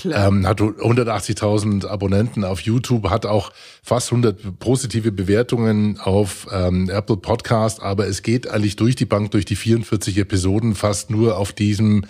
ähm, 0.05 0.47
hat 0.47 0.59
180.000 0.59 1.87
Abonnenten 1.87 2.43
auf 2.43 2.61
YouTube, 2.61 3.09
hat 3.09 3.25
auch 3.25 3.51
fast 3.83 4.11
100 4.11 4.59
positive 4.59 5.11
Bewertungen 5.11 5.99
auf 5.99 6.47
ähm, 6.51 6.89
Apple 6.89 7.17
Podcast, 7.17 7.81
aber 7.81 8.07
es 8.07 8.23
geht 8.23 8.49
eigentlich 8.49 8.75
durch 8.75 8.95
die 8.95 9.05
Bank, 9.05 9.31
durch 9.31 9.45
die 9.45 9.55
44 9.55 10.17
Episoden 10.17 10.75
fast 10.75 11.09
nur 11.09 11.37
auf 11.37 11.53
diesem 11.53 12.05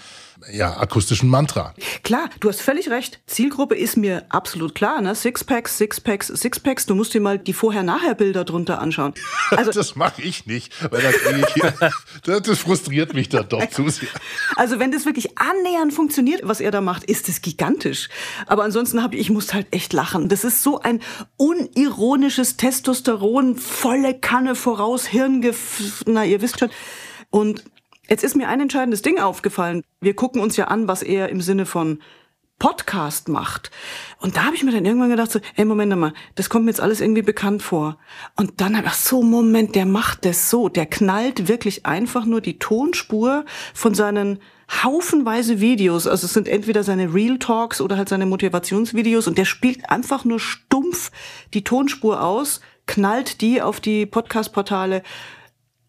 ja, 0.52 0.78
akustischen 0.78 1.30
Mantra. 1.30 1.74
Klar, 2.04 2.30
du 2.40 2.50
hast 2.50 2.62
völlig 2.62 2.90
recht. 2.90 3.22
Zielgruppe 3.28 3.76
ist 3.76 3.98
mir 3.98 4.26
absolut 4.30 4.76
klar. 4.76 5.02
Ne? 5.02 5.16
Sixpacks, 5.16 5.78
Sixpacks, 5.78 6.28
Sixpacks. 6.28 6.86
Du 6.86 6.96
musst 6.96 7.14
dir 7.14 7.22
mal 7.22 7.40
die 7.40 7.54
Vorher-Nachher-Bilder 7.54 8.44
drunter 8.44 8.80
anschauen. 8.80 9.14
Also, 9.54 9.72
das 9.72 9.96
mache 9.96 10.22
ich 10.22 10.48
nicht, 10.48 10.74
weil 10.92 11.02
das, 11.02 11.16
ich, 11.16 12.44
das 12.44 12.60
frustriert 12.60 13.14
mich 13.14 13.30
dann 13.30 13.48
doch 13.48 13.64
zu 13.70 13.88
sehr. 13.88 14.10
Also 14.56 14.80
wenn 14.80 14.92
das 14.92 15.06
wirklich 15.06 15.38
annähernd 15.38 15.94
funktioniert, 15.94 16.42
was 16.44 16.60
er 16.60 16.72
da 16.72 16.82
macht, 16.82 17.04
ist 17.04 17.30
es 17.30 17.42
gigantisch. 17.42 18.10
Aber 18.48 18.64
ansonsten 18.64 19.04
habe 19.04 19.16
ich, 19.16 19.22
ich 19.22 19.30
muss 19.30 19.54
halt 19.54 19.68
echt 19.72 19.94
lachen. 19.94 20.28
Das 20.28 20.44
ist 20.44 20.64
so 20.64 20.80
ein 20.80 21.02
unironisches 21.38 22.58
Testosteron, 22.58 23.58
volle 23.58 24.16
Kanne 24.20 24.56
voraus, 24.56 25.06
Hirngef... 25.06 26.04
Na, 26.08 26.26
ihr 26.26 26.42
wisst 26.42 26.60
schon. 26.60 26.70
Und 27.30 27.64
Jetzt 28.10 28.24
ist 28.24 28.36
mir 28.36 28.50
ein 28.50 28.60
entscheidendes 28.60 29.02
Ding 29.02 29.20
aufgefallen. 29.20 29.84
Wir 30.02 30.16
gucken 30.16 30.42
uns 30.42 30.58
ja 30.58 30.66
an, 30.66 30.88
was 30.88 31.04
er 31.04 31.30
im 31.30 31.42
Sinne 31.42 31.66
von 31.66 32.00
Podcast 32.60 33.30
macht. 33.30 33.72
Und 34.20 34.38
da 34.38 34.46
habe 34.46 34.56
ich 34.56 34.64
mir 34.64 34.72
dann 34.72 34.86
irgendwann 34.86 35.10
gedacht, 35.10 35.32
so, 35.32 35.40
ey, 35.56 35.66
Moment 35.66 35.98
mal, 35.98 36.14
das 36.36 36.50
kommt 36.50 36.66
mir 36.66 36.72
jetzt 36.72 36.82
alles 36.82 37.02
irgendwie 37.02 37.22
bekannt 37.22 37.62
vor. 37.62 37.98
Und 38.36 38.62
dann 38.62 38.78
habe 38.78 38.88
ich, 38.88 38.94
so, 38.94 39.22
Moment, 39.22 39.76
der 39.76 39.86
macht 39.86 40.26
das 40.26 40.50
so. 40.50 40.70
Der 40.70 40.86
knallt 40.86 41.48
wirklich 41.48 41.86
einfach 41.86 42.26
nur 42.26 42.42
die 42.42 42.60
Tonspur 42.60 43.46
von 43.74 43.96
seinen 43.96 44.40
haufenweise 44.84 45.60
Videos. 45.60 46.08
Also 46.08 46.26
es 46.26 46.34
sind 46.34 46.48
entweder 46.48 46.84
seine 46.84 47.14
Real 47.14 47.38
Talks 47.38 47.82
oder 47.82 47.98
halt 47.98 48.10
seine 48.10 48.26
Motivationsvideos. 48.26 49.28
Und 49.28 49.38
der 49.38 49.46
spielt 49.46 49.90
einfach 49.90 50.24
nur 50.24 50.40
stumpf 50.40 51.12
die 51.54 51.64
Tonspur 51.64 52.22
aus, 52.22 52.62
knallt 52.86 53.42
die 53.42 53.62
auf 53.62 53.80
die 53.80 54.06
Podcast-Portale 54.06 55.04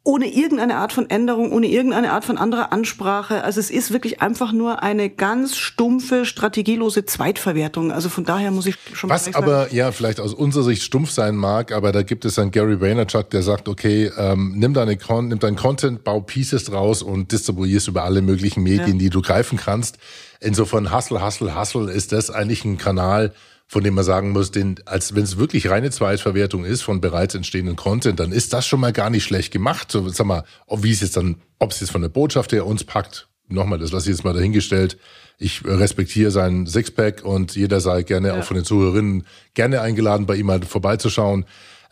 ohne 0.07 0.27
irgendeine 0.27 0.77
Art 0.77 0.93
von 0.93 1.09
Änderung, 1.09 1.51
ohne 1.51 1.67
irgendeine 1.67 2.13
Art 2.13 2.27
von 2.27 2.37
anderer 2.37 2.73
Ansprache. 2.73 3.43
Also 3.43 3.59
es 3.59 3.71
ist 3.71 3.91
wirklich 3.91 4.21
einfach 4.21 4.53
nur 4.53 4.83
eine 4.83 5.09
ganz 5.09 5.57
stumpfe, 5.57 6.27
strategielose 6.27 7.07
Zweitverwertung. 7.07 7.91
Also 7.91 8.11
von 8.11 8.27
daher 8.27 8.51
muss 8.51 8.67
ich 8.67 8.77
schon 8.93 9.09
Was 9.09 9.35
aber 9.35 9.73
ja 9.73 9.93
vielleicht 9.93 10.21
aus 10.21 10.35
unserer 10.35 10.65
Sicht 10.65 10.83
stumpf 10.83 11.11
sein 11.11 11.35
mag, 11.35 11.73
aber 11.73 11.91
da 11.91 12.03
gibt 12.03 12.27
es 12.27 12.35
dann 12.35 12.51
Gary 12.51 12.83
Vaynerchuk, 12.83 13.31
der 13.31 13.43
sagt, 13.43 13.67
okay, 13.67 14.11
ähm, 14.19 14.53
nimm 14.57 14.75
deine 14.75 14.99
Con 14.99 15.29
nimm 15.29 15.39
dein 15.39 15.57
Content, 15.57 16.05
bau 16.05 16.21
Pieces 16.21 16.65
draus 16.65 17.01
und 17.01 17.33
distribuierst 17.33 17.89
über 17.89 18.05
alle 18.05 18.21
möglichen 18.21 18.63
Medien, 18.63 18.99
ja. 18.99 19.05
die 19.05 19.11
du 19.11 19.23
greifen 19.23 19.57
kannst. 19.57 19.97
Insofern 20.39 20.95
Hustle, 20.95 21.25
Hustle, 21.25 21.59
Hustle 21.59 21.91
ist 21.91 22.13
das 22.13 22.29
eigentlich 22.31 22.67
ein 22.67 22.77
Kanal, 22.77 23.33
von 23.75 23.83
dem 23.83 23.95
man 23.95 24.05
sagen 24.05 24.31
muss, 24.31 24.53
den, 24.53 24.77
als 24.85 25.17
wenn 25.17 25.25
es 25.25 25.37
wirklich 25.37 25.69
reine 25.69 25.91
Zweitverwertung 25.91 26.65
ist 26.65 26.83
von 26.83 27.01
bereits 27.01 27.35
entstehenden 27.35 27.75
Content, 27.75 28.21
dann 28.21 28.31
ist 28.31 28.53
das 28.53 28.69
schon 28.69 28.79
mal 28.79 28.93
gar 28.93 29.11
nicht 29.11 29.25
schlecht 29.25 29.53
gemacht. 29.53 29.91
So, 29.91 30.09
sag 30.11 30.29
mal, 30.29 30.45
wie 30.71 30.93
es 30.93 31.01
jetzt 31.01 31.17
dann, 31.17 31.43
ob 31.59 31.73
es 31.73 31.81
jetzt 31.81 31.91
von 31.91 32.01
der 32.01 32.09
Botschaft 32.09 32.53
her 32.53 32.67
uns 32.67 32.85
packt, 32.85 33.27
nochmal, 33.49 33.81
das 33.81 33.91
lasse 33.91 34.09
ich 34.09 34.17
jetzt 34.17 34.25
mal 34.25 34.33
dahingestellt. 34.33 34.97
Ich 35.39 35.65
respektiere 35.65 36.31
seinen 36.31 36.69
Sixpack 36.69 37.25
und 37.25 37.57
jeder 37.57 37.81
sei 37.81 38.05
gerne 38.05 38.29
ja. 38.29 38.39
auch 38.39 38.45
von 38.45 38.55
den 38.55 38.65
Zuhörerinnen 38.65 39.27
gerne 39.55 39.81
eingeladen, 39.81 40.27
bei 40.27 40.37
ihm 40.37 40.47
mal 40.47 40.63
vorbeizuschauen. 40.63 41.45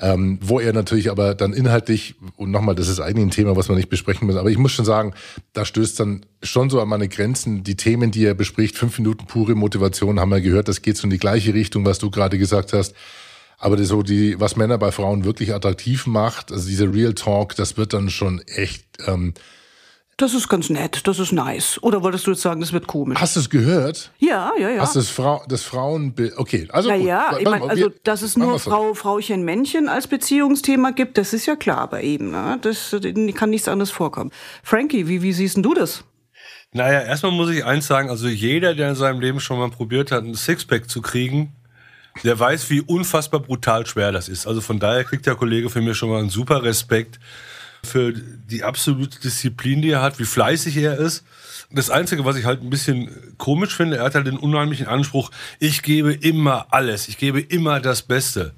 Ähm, 0.04 0.40
wo 0.42 0.58
er 0.58 0.72
natürlich 0.72 1.12
aber 1.12 1.36
dann 1.36 1.52
inhaltlich, 1.52 2.16
und 2.36 2.50
nochmal, 2.50 2.74
das 2.74 2.88
ist 2.88 2.98
eigentlich 2.98 3.24
ein 3.24 3.30
Thema, 3.30 3.54
was 3.54 3.68
wir 3.68 3.76
nicht 3.76 3.88
besprechen 3.88 4.26
müssen, 4.26 4.40
aber 4.40 4.50
ich 4.50 4.58
muss 4.58 4.72
schon 4.72 4.84
sagen, 4.84 5.14
da 5.52 5.64
stößt 5.64 6.00
dann 6.00 6.26
schon 6.42 6.70
so 6.70 6.80
an 6.80 6.88
meine 6.88 7.08
Grenzen. 7.08 7.62
Die 7.62 7.76
Themen, 7.76 8.10
die 8.10 8.24
er 8.24 8.34
bespricht, 8.34 8.76
fünf 8.76 8.98
Minuten 8.98 9.26
pure 9.26 9.54
Motivation, 9.54 10.18
haben 10.18 10.30
wir 10.30 10.40
gehört, 10.40 10.66
das 10.66 10.82
geht 10.82 10.96
so 10.96 11.04
in 11.04 11.10
die 11.10 11.18
gleiche 11.18 11.54
Richtung, 11.54 11.84
was 11.84 12.00
du 12.00 12.10
gerade 12.10 12.36
gesagt 12.36 12.72
hast. 12.72 12.96
Aber 13.58 13.76
das 13.76 13.86
so 13.86 14.02
die, 14.02 14.40
was 14.40 14.56
Männer 14.56 14.76
bei 14.76 14.90
Frauen 14.90 15.24
wirklich 15.24 15.54
attraktiv 15.54 16.08
macht, 16.08 16.50
also 16.50 16.68
dieser 16.68 16.92
Real 16.92 17.14
Talk, 17.14 17.54
das 17.54 17.76
wird 17.76 17.92
dann 17.92 18.10
schon 18.10 18.40
echt. 18.40 18.84
Ähm, 19.06 19.34
Das 20.22 20.34
ist 20.34 20.48
ganz 20.48 20.70
nett, 20.70 21.08
das 21.08 21.18
ist 21.18 21.32
nice. 21.32 21.82
Oder 21.82 22.04
wolltest 22.04 22.28
du 22.28 22.30
jetzt 22.30 22.42
sagen, 22.42 22.60
das 22.60 22.72
wird 22.72 22.86
komisch? 22.86 23.18
hast 23.20 23.34
du 23.34 23.40
es 23.40 23.50
gehört? 23.50 24.12
Ja, 24.20 24.52
ja, 24.56 24.70
ja. 24.70 24.80
Hast 24.82 24.94
du 24.94 25.00
das, 25.00 25.08
Frau, 25.08 25.42
das 25.48 25.64
Frauenbild? 25.64 26.38
Okay, 26.38 26.68
also 26.70 26.90
Ja, 26.90 26.96
gut. 26.96 27.06
ja, 27.06 27.26
Warte 27.28 27.42
ich 27.42 27.48
meine, 27.50 27.68
also, 27.68 27.90
dass 28.04 28.22
es 28.22 28.36
nur. 28.36 28.60
Frau, 28.60 28.94
Frauchen, 28.94 29.42
Männchen 29.44 29.88
als 29.88 30.06
Beziehungsthema 30.06 30.92
gibt, 30.92 31.18
das 31.18 31.32
ist 31.32 31.46
ja 31.46 31.56
klar 31.56 31.90
bei 31.90 32.02
ihm. 32.02 32.30
Ne? 32.30 32.56
Das 32.62 32.94
kann 33.34 33.50
nichts 33.50 33.66
anderes 33.66 33.90
vorkommen. 33.90 34.30
Frankie, 34.62 35.08
wie, 35.08 35.22
wie 35.22 35.32
siehst 35.32 35.56
denn 35.56 35.64
du 35.64 35.74
das? 35.74 36.04
Naja, 36.70 37.00
erstmal 37.00 37.32
muss 37.32 37.50
ich 37.50 37.64
eins 37.64 37.88
sagen, 37.88 38.08
also 38.08 38.28
jeder, 38.28 38.76
der 38.76 38.90
in 38.90 38.94
seinem 38.94 39.18
Leben 39.18 39.40
schon 39.40 39.58
mal 39.58 39.70
probiert 39.70 40.12
hat, 40.12 40.22
ein 40.22 40.36
Sixpack 40.36 40.88
zu 40.88 41.02
kriegen, 41.02 41.56
der 42.22 42.38
weiß, 42.38 42.70
wie 42.70 42.80
unfassbar 42.80 43.40
brutal 43.40 43.86
schwer 43.86 44.12
das 44.12 44.28
ist. 44.28 44.46
Also 44.46 44.60
von 44.60 44.78
daher 44.78 45.02
kriegt 45.02 45.26
der 45.26 45.34
Kollege 45.34 45.68
für 45.68 45.80
mich 45.80 45.98
schon 45.98 46.10
mal 46.10 46.20
einen 46.20 46.30
super 46.30 46.62
Respekt 46.62 47.18
für 47.84 48.12
die 48.12 48.62
absolute 48.62 49.20
Disziplin, 49.20 49.82
die 49.82 49.90
er 49.90 50.02
hat, 50.02 50.18
wie 50.18 50.24
fleißig 50.24 50.76
er 50.76 50.98
ist. 50.98 51.24
Das 51.70 51.90
Einzige, 51.90 52.24
was 52.24 52.36
ich 52.36 52.44
halt 52.44 52.62
ein 52.62 52.70
bisschen 52.70 53.36
komisch 53.38 53.74
finde, 53.76 53.96
er 53.96 54.04
hat 54.04 54.14
halt 54.14 54.26
den 54.26 54.36
unheimlichen 54.36 54.86
Anspruch, 54.86 55.30
ich 55.58 55.82
gebe 55.82 56.12
immer 56.12 56.66
alles, 56.70 57.08
ich 57.08 57.18
gebe 57.18 57.40
immer 57.40 57.80
das 57.80 58.02
Beste. 58.02 58.54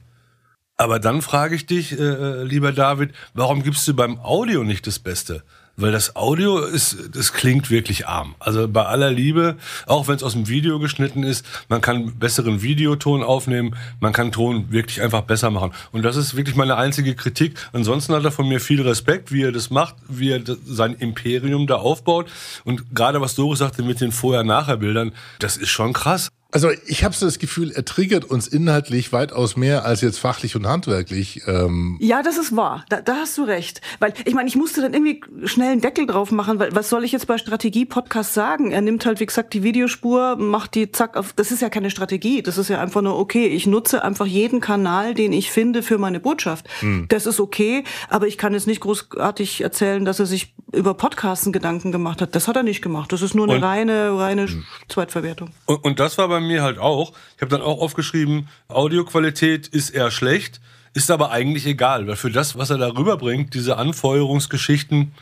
Aber 0.76 0.98
dann 0.98 1.22
frage 1.22 1.54
ich 1.54 1.66
dich, 1.66 1.98
äh, 1.98 2.42
lieber 2.42 2.72
David, 2.72 3.14
warum 3.32 3.62
gibst 3.62 3.86
du 3.86 3.94
beim 3.94 4.18
Audio 4.18 4.64
nicht 4.64 4.86
das 4.86 4.98
Beste? 4.98 5.44
Weil 5.76 5.90
das 5.90 6.14
Audio 6.14 6.60
ist, 6.60 6.96
das 7.12 7.32
klingt 7.32 7.70
wirklich 7.70 8.06
arm. 8.06 8.36
Also 8.38 8.68
bei 8.68 8.84
aller 8.86 9.10
Liebe, 9.10 9.56
auch 9.86 10.06
wenn 10.06 10.14
es 10.14 10.22
aus 10.22 10.34
dem 10.34 10.48
Video 10.48 10.78
geschnitten 10.78 11.24
ist, 11.24 11.44
man 11.68 11.80
kann 11.80 12.16
besseren 12.18 12.62
Videoton 12.62 13.22
aufnehmen, 13.24 13.74
man 13.98 14.12
kann 14.12 14.30
Ton 14.30 14.70
wirklich 14.70 15.02
einfach 15.02 15.22
besser 15.22 15.50
machen. 15.50 15.72
Und 15.90 16.02
das 16.02 16.16
ist 16.16 16.36
wirklich 16.36 16.54
meine 16.54 16.76
einzige 16.76 17.14
Kritik. 17.14 17.54
Ansonsten 17.72 18.14
hat 18.14 18.24
er 18.24 18.30
von 18.30 18.48
mir 18.48 18.60
viel 18.60 18.82
Respekt, 18.82 19.32
wie 19.32 19.42
er 19.42 19.52
das 19.52 19.70
macht, 19.70 19.96
wie 20.08 20.30
er 20.30 20.42
sein 20.64 20.94
Imperium 20.94 21.66
da 21.66 21.76
aufbaut. 21.76 22.30
Und 22.64 22.94
gerade 22.94 23.20
was 23.20 23.34
Doris 23.34 23.58
sagte 23.58 23.82
mit 23.82 24.00
den 24.00 24.12
Vorher-Nachher-Bildern, 24.12 25.12
das 25.40 25.56
ist 25.56 25.70
schon 25.70 25.92
krass. 25.92 26.30
Also 26.54 26.70
ich 26.86 27.02
habe 27.02 27.14
so 27.14 27.26
das 27.26 27.40
Gefühl, 27.40 27.72
er 27.72 27.84
triggert 27.84 28.24
uns 28.24 28.46
inhaltlich 28.46 29.12
weitaus 29.12 29.56
mehr 29.56 29.84
als 29.84 30.02
jetzt 30.02 30.18
fachlich 30.20 30.54
und 30.54 30.66
handwerklich. 30.68 31.42
Ähm, 31.48 31.96
Ja, 32.00 32.22
das 32.22 32.38
ist 32.38 32.54
wahr. 32.54 32.84
Da, 32.88 33.00
da 33.00 33.16
hast 33.16 33.36
du 33.36 33.42
recht. 33.42 33.80
Weil 33.98 34.14
ich 34.24 34.34
meine, 34.34 34.48
ich 34.48 34.54
musste 34.54 34.80
dann 34.80 34.94
irgendwie 34.94 35.20
schnell 35.46 35.72
einen 35.72 35.80
Deckel 35.80 36.06
drauf 36.06 36.30
machen, 36.30 36.60
weil 36.60 36.72
was 36.72 36.88
soll 36.88 37.02
ich 37.02 37.10
jetzt 37.10 37.26
bei 37.26 37.38
Strategie-Podcast 37.38 38.34
sagen? 38.34 38.70
Er 38.70 38.82
nimmt 38.82 39.04
halt, 39.04 39.18
wie 39.18 39.26
gesagt, 39.26 39.52
die 39.52 39.64
Videospur, 39.64 40.36
macht 40.36 40.76
die 40.76 40.92
zack 40.92 41.16
auf. 41.16 41.32
Das 41.32 41.50
ist 41.50 41.60
ja 41.60 41.70
keine 41.70 41.90
Strategie. 41.90 42.40
Das 42.40 42.56
ist 42.56 42.68
ja 42.68 42.80
einfach 42.80 43.02
nur, 43.02 43.18
okay, 43.18 43.46
ich 43.48 43.66
nutze 43.66 44.04
einfach 44.04 44.26
jeden 44.26 44.60
Kanal, 44.60 45.14
den 45.14 45.32
ich 45.32 45.50
finde, 45.50 45.82
für 45.82 45.98
meine 45.98 46.20
Botschaft. 46.20 46.66
Das 47.08 47.26
ist 47.26 47.40
okay, 47.40 47.82
aber 48.08 48.28
ich 48.28 48.38
kann 48.38 48.52
jetzt 48.52 48.68
nicht 48.68 48.80
großartig 48.80 49.60
erzählen, 49.60 50.04
dass 50.04 50.20
er 50.20 50.26
sich 50.26 50.54
über 50.72 50.94
Podcasten 50.94 51.52
Gedanken 51.52 51.90
gemacht 51.92 52.20
hat. 52.20 52.34
Das 52.36 52.46
hat 52.48 52.56
er 52.56 52.62
nicht 52.62 52.80
gemacht. 52.82 53.12
Das 53.12 53.22
ist 53.22 53.34
nur 53.34 53.46
eine 53.46 53.56
Und- 53.56 53.64
reine, 53.64 54.16
reine 54.18 54.46
Zweitverwertung. 54.88 55.50
Und, 55.66 55.84
und 55.84 56.00
das 56.00 56.16
war 56.18 56.28
bei 56.28 56.40
mir 56.46 56.62
halt 56.62 56.78
auch. 56.78 57.12
Ich 57.36 57.42
habe 57.42 57.50
dann 57.50 57.62
auch 57.62 57.80
aufgeschrieben, 57.80 58.48
Audioqualität 58.68 59.68
ist 59.68 59.90
eher 59.90 60.10
schlecht, 60.10 60.60
ist 60.92 61.10
aber 61.10 61.30
eigentlich 61.30 61.66
egal, 61.66 62.06
weil 62.06 62.16
für 62.16 62.30
das, 62.30 62.56
was 62.56 62.70
er 62.70 62.78
da 62.78 62.88
rüberbringt, 62.88 63.54
diese 63.54 63.76
Anfeuerungsgeschichten, 63.76 65.12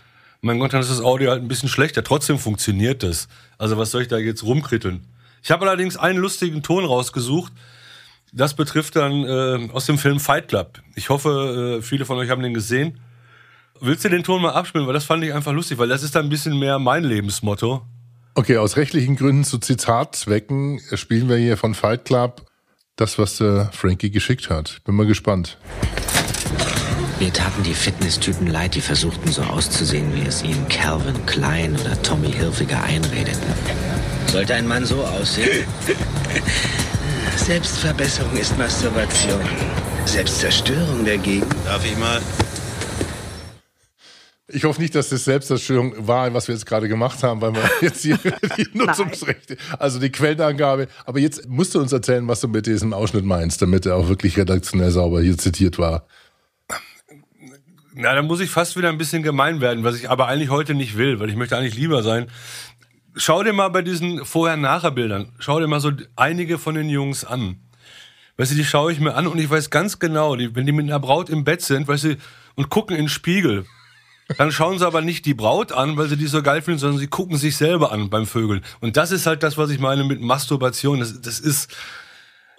mein 0.42 0.58
Gott, 0.58 0.72
dann 0.72 0.80
ist 0.80 0.90
das 0.90 1.00
Audio 1.00 1.30
halt 1.30 1.40
ein 1.40 1.48
bisschen 1.48 1.68
schlechter. 1.68 2.02
Trotzdem 2.02 2.38
funktioniert 2.38 3.02
das. 3.04 3.28
Also 3.58 3.78
was 3.78 3.92
soll 3.92 4.02
ich 4.02 4.08
da 4.08 4.18
jetzt 4.18 4.42
rumkritteln? 4.42 5.06
Ich 5.42 5.50
habe 5.50 5.66
allerdings 5.66 5.96
einen 5.96 6.18
lustigen 6.18 6.62
Ton 6.62 6.84
rausgesucht. 6.84 7.52
Das 8.32 8.54
betrifft 8.54 8.96
dann 8.96 9.24
äh, 9.24 9.70
aus 9.72 9.86
dem 9.86 9.98
Film 9.98 10.18
Fight 10.18 10.48
Club. 10.48 10.80
Ich 10.94 11.10
hoffe, 11.10 11.78
äh, 11.78 11.82
viele 11.82 12.04
von 12.04 12.18
euch 12.18 12.30
haben 12.30 12.42
den 12.42 12.54
gesehen. 12.54 12.98
Willst 13.80 14.04
du 14.04 14.08
den 14.08 14.24
Ton 14.24 14.42
mal 14.42 14.52
abspielen? 14.52 14.86
Weil 14.86 14.94
das 14.94 15.04
fand 15.04 15.22
ich 15.24 15.32
einfach 15.32 15.52
lustig, 15.52 15.78
weil 15.78 15.88
das 15.88 16.02
ist 16.02 16.14
dann 16.14 16.26
ein 16.26 16.30
bisschen 16.30 16.58
mehr 16.58 16.78
mein 16.78 17.04
Lebensmotto. 17.04 17.82
Okay, 18.34 18.56
aus 18.56 18.76
rechtlichen 18.76 19.16
Gründen 19.16 19.44
zu 19.44 19.58
Zitatzwecken 19.58 20.80
spielen 20.94 21.28
wir 21.28 21.36
hier 21.36 21.56
von 21.56 21.74
Fight 21.74 22.04
Club 22.04 22.46
das, 22.96 23.18
was 23.18 23.38
der 23.38 23.70
Frankie 23.72 24.10
geschickt 24.10 24.50
hat. 24.50 24.80
Bin 24.84 24.94
mal 24.94 25.06
gespannt. 25.06 25.58
Mir 27.18 27.32
taten 27.32 27.62
die 27.62 27.74
Fitnesstypen 27.74 28.48
leid, 28.48 28.74
die 28.74 28.80
versuchten 28.80 29.30
so 29.30 29.42
auszusehen, 29.42 30.14
wie 30.14 30.26
es 30.26 30.42
ihnen 30.42 30.66
Calvin 30.68 31.24
Klein 31.26 31.76
oder 31.76 32.00
Tommy 32.02 32.32
Hilfiger 32.32 32.82
einredeten. 32.82 33.40
Sollte 34.26 34.54
ein 34.54 34.66
Mann 34.66 34.84
so 34.84 35.04
aussehen? 35.04 35.64
Selbstverbesserung 37.36 38.36
ist 38.36 38.58
Masturbation. 38.58 39.40
Selbstzerstörung 40.04 41.04
dagegen. 41.04 41.46
Darf 41.64 41.84
ich 41.84 41.96
mal? 41.96 42.20
Ich 44.52 44.64
hoffe 44.64 44.80
nicht, 44.80 44.94
dass 44.94 45.08
das 45.08 45.24
Selbstzerstörung 45.24 46.06
war, 46.06 46.32
was 46.34 46.46
wir 46.46 46.54
jetzt 46.54 46.66
gerade 46.66 46.86
gemacht 46.88 47.22
haben, 47.22 47.40
weil 47.40 47.54
wir 47.54 47.62
jetzt 47.80 48.02
hier 48.02 48.18
die 48.56 48.68
Nutzungsrechte, 48.74 49.56
also 49.78 49.98
die 49.98 50.10
Quellenangabe. 50.10 50.88
Aber 51.06 51.18
jetzt 51.18 51.48
musst 51.48 51.74
du 51.74 51.80
uns 51.80 51.92
erzählen, 51.92 52.26
was 52.28 52.40
du 52.40 52.48
mit 52.48 52.66
diesem 52.66 52.92
Ausschnitt 52.92 53.24
meinst, 53.24 53.62
damit 53.62 53.86
er 53.86 53.96
auch 53.96 54.08
wirklich 54.08 54.36
redaktionell 54.36 54.90
sauber 54.90 55.22
hier 55.22 55.38
zitiert 55.38 55.78
war. 55.78 56.06
Na, 57.94 58.14
da 58.14 58.22
muss 58.22 58.40
ich 58.40 58.50
fast 58.50 58.76
wieder 58.76 58.88
ein 58.88 58.98
bisschen 58.98 59.22
gemein 59.22 59.60
werden, 59.60 59.84
was 59.84 59.96
ich 59.96 60.08
aber 60.08 60.26
eigentlich 60.28 60.50
heute 60.50 60.74
nicht 60.74 60.96
will, 60.96 61.20
weil 61.20 61.28
ich 61.28 61.36
möchte 61.36 61.56
eigentlich 61.56 61.74
lieber 61.74 62.02
sein. 62.02 62.26
Schau 63.14 63.42
dir 63.42 63.52
mal 63.52 63.68
bei 63.68 63.82
diesen 63.82 64.24
Vorher-Nachher-Bildern, 64.24 65.32
schau 65.38 65.60
dir 65.60 65.66
mal 65.66 65.80
so 65.80 65.92
einige 66.16 66.58
von 66.58 66.74
den 66.74 66.88
Jungs 66.88 67.24
an. 67.24 67.60
Weißt 68.38 68.52
du, 68.52 68.56
die 68.56 68.64
schaue 68.64 68.92
ich 68.92 69.00
mir 69.00 69.14
an 69.14 69.26
und 69.26 69.38
ich 69.38 69.50
weiß 69.50 69.68
ganz 69.68 69.98
genau, 69.98 70.36
die, 70.36 70.54
wenn 70.56 70.64
die 70.64 70.72
mit 70.72 70.86
einer 70.86 70.98
Braut 70.98 71.28
im 71.28 71.44
Bett 71.44 71.60
sind, 71.60 71.86
weißt 71.86 72.04
du, 72.04 72.16
und 72.54 72.70
gucken 72.70 72.96
in 72.96 73.04
den 73.04 73.08
Spiegel, 73.10 73.66
dann 74.38 74.52
schauen 74.52 74.78
sie 74.78 74.86
aber 74.86 75.00
nicht 75.00 75.26
die 75.26 75.34
Braut 75.34 75.72
an, 75.72 75.96
weil 75.96 76.08
sie 76.08 76.16
die 76.16 76.26
so 76.26 76.42
geil 76.42 76.62
finden, 76.62 76.78
sondern 76.78 76.98
sie 76.98 77.06
gucken 77.06 77.36
sich 77.36 77.56
selber 77.56 77.92
an 77.92 78.10
beim 78.10 78.26
Vögeln. 78.26 78.62
Und 78.80 78.96
das 78.96 79.10
ist 79.12 79.26
halt 79.26 79.42
das, 79.42 79.58
was 79.58 79.70
ich 79.70 79.78
meine 79.78 80.04
mit 80.04 80.20
Masturbation. 80.20 81.00
Das, 81.00 81.20
das 81.20 81.40
ist, 81.40 81.74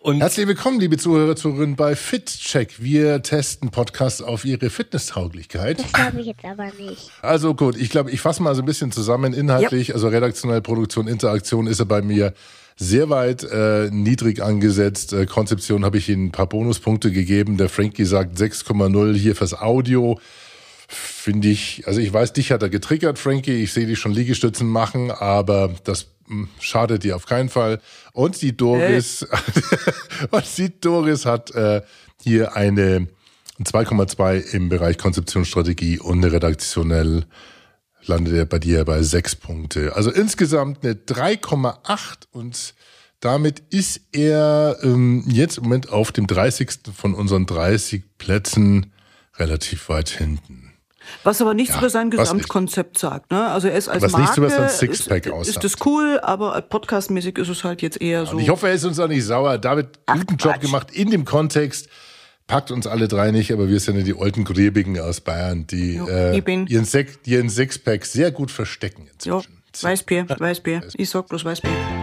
und 0.04 0.20
Herzlich 0.20 0.48
willkommen, 0.48 0.82
liebe 0.82 0.98
Zuhörer, 0.98 1.34
Zuhörerinnen 1.38 1.78
bei 1.78 1.96
FitCheck. 1.96 2.84
Wir 2.84 3.24
testen 3.24 3.72
Podcasts 3.72 4.22
auf 4.22 4.44
ihre 4.44 4.70
Fitnesstauglichkeit. 4.70 5.80
Das 5.80 5.94
glaube 5.94 6.20
ich 6.20 6.26
jetzt 6.26 6.44
aber 6.44 6.66
nicht. 6.78 7.10
Also 7.22 7.54
gut, 7.54 7.78
ich 7.78 7.90
glaube, 7.90 8.12
ich 8.12 8.20
fasse 8.20 8.44
mal 8.44 8.54
so 8.54 8.64
ein 8.64 8.66
bisschen 8.66 8.92
zusammen 8.92 9.32
inhaltlich. 9.34 9.94
Also 9.94 10.10
redaktionell 10.10 10.60
Produktion, 10.60 11.08
Interaktion 11.08 11.68
ist 11.68 11.80
er 11.80 11.86
bei 11.86 12.02
mir 12.02 12.34
sehr 12.76 13.10
weit 13.10 13.46
äh, 13.46 13.90
niedrig 13.92 14.44
angesetzt. 14.44 15.14
Äh, 15.14 15.26
Konzeption 15.26 15.86
habe 15.86 15.98
ich 15.98 16.10
Ihnen 16.10 16.26
ein 16.26 16.32
paar 16.34 16.48
Bonuspunkte 16.48 17.10
gegeben. 17.10 17.56
Der 17.56 17.70
Frankie 17.70 18.04
sagt 18.04 18.38
6,0 18.38 19.14
hier 19.16 19.38
fürs 19.38 19.54
Audio. 19.54 20.20
Finde 20.94 21.50
ich, 21.50 21.84
also 21.88 22.00
ich 22.00 22.12
weiß, 22.14 22.34
dich 22.34 22.52
hat 22.52 22.62
er 22.62 22.70
getriggert, 22.70 23.18
Frankie. 23.18 23.64
Ich 23.64 23.74
sehe 23.74 23.88
dich 23.88 24.00
schon 24.00 24.12
Liegestützen 24.12 24.68
machen, 24.68 25.12
aber 25.12 25.74
das 25.84 26.08
mh, 26.28 26.48
schadet 26.60 27.04
dir 27.04 27.16
auf 27.16 27.26
keinen 27.26 27.50
Fall. 27.50 27.82
Und 28.12 28.42
die 28.42 28.56
Doris, 28.56 29.26
und 30.32 30.58
die 30.58 30.80
Doris 30.80 31.26
hat 31.26 31.52
äh, 31.52 31.82
hier 32.22 32.56
eine 32.56 33.08
2,2 33.62 34.54
im 34.54 34.70
Bereich 34.70 34.98
Konzeptionsstrategie 34.98 36.00
und 36.00 36.20
eine 36.20 36.32
redaktionell 36.32 37.26
landet 38.06 38.34
er 38.34 38.46
bei 38.46 38.60
dir 38.60 38.84
bei 38.86 39.02
sechs 39.02 39.36
Punkte. 39.36 39.96
Also 39.96 40.12
insgesamt 40.12 40.84
eine 40.84 40.94
3,8 40.94 42.28
und 42.32 42.74
damit 43.20 43.64
ist 43.70 44.02
er 44.12 44.78
ähm, 44.84 45.24
jetzt 45.28 45.58
im 45.58 45.64
Moment 45.64 45.90
auf 45.90 46.12
dem 46.12 46.28
30. 46.28 46.72
von 46.94 47.14
unseren 47.14 47.46
30 47.46 48.04
Plätzen 48.18 48.92
relativ 49.38 49.88
weit 49.90 50.10
hinten. 50.10 50.63
Was 51.24 51.42
aber 51.42 51.54
nichts 51.54 51.74
Ja, 51.74 51.80
über 51.80 51.90
sein 51.90 52.12
Gesamtkonzept 52.12 52.98
sagt. 52.98 53.32
Ne? 53.32 53.48
Also 53.48 53.68
er 53.68 53.76
ist 53.78 53.88
als 53.90 54.04
Was 54.04 54.12
Marke, 54.12 54.24
nichts 54.24 54.38
über 54.38 54.50
sein 54.50 54.70
Sixpack 54.70 55.26
ist, 55.26 55.32
aussagt. 55.32 55.64
ist 55.64 55.74
das 55.80 55.86
cool, 55.86 56.20
aber 56.22 56.62
podcastmäßig 56.62 57.38
ist 57.38 57.50
es 57.50 57.64
halt 57.64 57.82
jetzt 57.82 58.02
eher 58.02 58.26
so. 58.26 58.34
Und 58.34 58.40
ich 58.42 58.50
hoffe, 58.50 58.68
er 58.68 58.74
ist 58.74 58.84
uns 58.86 59.00
auch 59.00 59.08
nicht 59.08 59.24
sauer. 59.26 59.58
David, 59.58 59.88
guten 60.06 60.38
Job 60.38 60.54
Quatsch. 60.54 60.62
gemacht 60.62 60.92
in 60.92 61.12
dem 61.12 61.26
Kontext. 61.26 61.88
Packt 62.46 62.72
uns 62.72 62.88
alle 62.88 63.08
drei 63.08 63.32
nicht, 63.32 63.54
aber 63.54 63.70
wir 63.70 63.80
sind 63.80 63.96
ja 63.98 64.04
die 64.04 64.16
alten 64.20 64.44
Griebigen 64.44 65.00
aus 65.00 65.22
Bayern, 65.22 65.66
die, 65.66 65.96
Jo, 65.96 66.08
äh, 66.08 66.38
ihren, 66.38 66.84
Sek 66.84 67.20
ihren 67.26 67.50
Sixpack 67.50 68.06
sehr 68.06 68.32
gut 68.32 68.52
verstecken 68.52 69.06
ja, 69.06 69.12
inzwischen. 69.14 69.64
Weißbier, 69.82 70.28
Weißbier. 70.28 70.82
Ich 70.96 71.10
sag 71.10 71.28
bloß 71.30 71.46
Weißbier. 71.46 72.03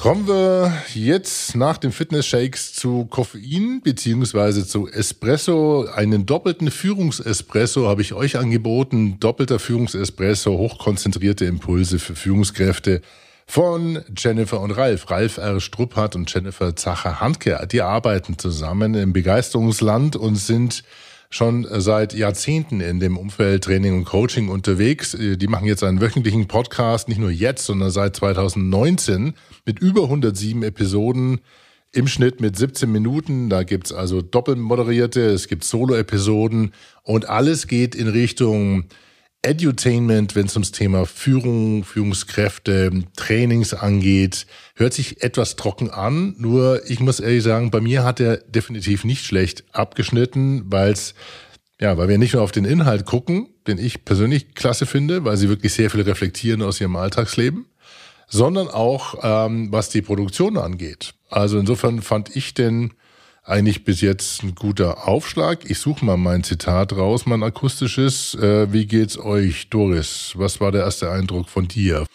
Kommen 0.00 0.28
wir 0.28 0.72
jetzt 0.94 1.56
nach 1.56 1.76
den 1.76 1.90
Fitness-Shakes 1.90 2.72
zu 2.72 3.06
Koffein 3.06 3.80
beziehungsweise 3.82 4.64
zu 4.64 4.88
Espresso. 4.88 5.88
Einen 5.92 6.24
doppelten 6.24 6.70
Führungsespresso 6.70 7.88
habe 7.88 8.02
ich 8.02 8.12
euch 8.12 8.38
angeboten. 8.38 9.18
Doppelter 9.18 9.58
Führungsespresso, 9.58 10.56
hochkonzentrierte 10.56 11.46
Impulse 11.46 11.98
für 11.98 12.14
Führungskräfte 12.14 13.02
von 13.44 14.00
Jennifer 14.16 14.60
und 14.60 14.70
Ralf. 14.70 15.10
Ralf 15.10 15.38
R. 15.38 15.60
Struppert 15.60 16.14
und 16.14 16.32
Jennifer 16.32 16.76
Zacher-Handke, 16.76 17.66
die 17.70 17.82
arbeiten 17.82 18.38
zusammen 18.38 18.94
im 18.94 19.12
Begeisterungsland 19.12 20.14
und 20.14 20.36
sind 20.36 20.84
schon 21.30 21.66
seit 21.70 22.14
Jahrzehnten 22.14 22.80
in 22.80 23.00
dem 23.00 23.18
Umfeld 23.18 23.64
Training 23.64 23.94
und 23.94 24.04
Coaching 24.04 24.48
unterwegs. 24.48 25.16
Die 25.18 25.46
machen 25.46 25.66
jetzt 25.66 25.84
einen 25.84 26.00
wöchentlichen 26.00 26.48
Podcast, 26.48 27.08
nicht 27.08 27.18
nur 27.18 27.30
jetzt, 27.30 27.66
sondern 27.66 27.90
seit 27.90 28.16
2019 28.16 29.34
mit 29.66 29.78
über 29.78 30.04
107 30.04 30.62
Episoden 30.62 31.40
im 31.92 32.06
Schnitt 32.06 32.40
mit 32.40 32.56
17 32.56 32.90
Minuten. 32.90 33.50
Da 33.50 33.62
gibt's 33.62 33.92
also 33.92 34.22
doppelmoderierte, 34.22 35.20
es 35.20 35.48
gibt 35.48 35.64
Solo-Episoden 35.64 36.72
und 37.02 37.28
alles 37.28 37.66
geht 37.66 37.94
in 37.94 38.08
Richtung 38.08 38.84
Edutainment, 39.42 40.34
wenn 40.34 40.46
es 40.46 40.56
ums 40.56 40.72
Thema 40.72 41.06
Führung, 41.06 41.84
Führungskräfte, 41.84 42.90
Trainings 43.16 43.72
angeht. 43.72 44.46
Hört 44.74 44.94
sich 44.94 45.22
etwas 45.22 45.56
trocken 45.56 45.90
an, 45.90 46.34
nur 46.38 46.82
ich 46.90 47.00
muss 47.00 47.20
ehrlich 47.20 47.44
sagen, 47.44 47.70
bei 47.70 47.80
mir 47.80 48.02
hat 48.02 48.20
er 48.20 48.38
definitiv 48.38 49.04
nicht 49.04 49.24
schlecht 49.24 49.64
abgeschnitten, 49.72 50.64
weil 50.66 50.92
es 50.92 51.14
ja, 51.80 51.96
weil 51.96 52.08
wir 52.08 52.18
nicht 52.18 52.34
nur 52.34 52.42
auf 52.42 52.50
den 52.50 52.64
Inhalt 52.64 53.06
gucken, 53.06 53.48
den 53.68 53.78
ich 53.78 54.04
persönlich 54.04 54.54
klasse 54.54 54.84
finde, 54.84 55.24
weil 55.24 55.36
sie 55.36 55.48
wirklich 55.48 55.72
sehr 55.72 55.90
viel 55.90 56.00
reflektieren 56.00 56.60
aus 56.62 56.80
ihrem 56.80 56.96
Alltagsleben, 56.96 57.66
sondern 58.26 58.66
auch 58.66 59.14
ähm, 59.22 59.70
was 59.70 59.88
die 59.88 60.02
Produktion 60.02 60.56
angeht. 60.56 61.14
Also 61.30 61.58
insofern 61.58 62.02
fand 62.02 62.34
ich 62.34 62.54
den 62.54 62.94
eigentlich 63.48 63.84
bis 63.84 64.00
jetzt 64.00 64.42
ein 64.42 64.54
guter 64.54 65.08
Aufschlag. 65.08 65.68
Ich 65.70 65.78
suche 65.78 66.04
mal 66.04 66.16
mein 66.16 66.44
Zitat 66.44 66.92
raus, 66.92 67.26
mein 67.26 67.42
akustisches. 67.42 68.34
Äh, 68.34 68.72
wie 68.72 68.86
geht's 68.86 69.18
euch, 69.18 69.70
Doris? 69.70 70.32
Was 70.36 70.60
war 70.60 70.70
der 70.70 70.82
erste 70.82 71.10
Eindruck 71.10 71.48
von 71.48 71.66
dir? 71.66 72.06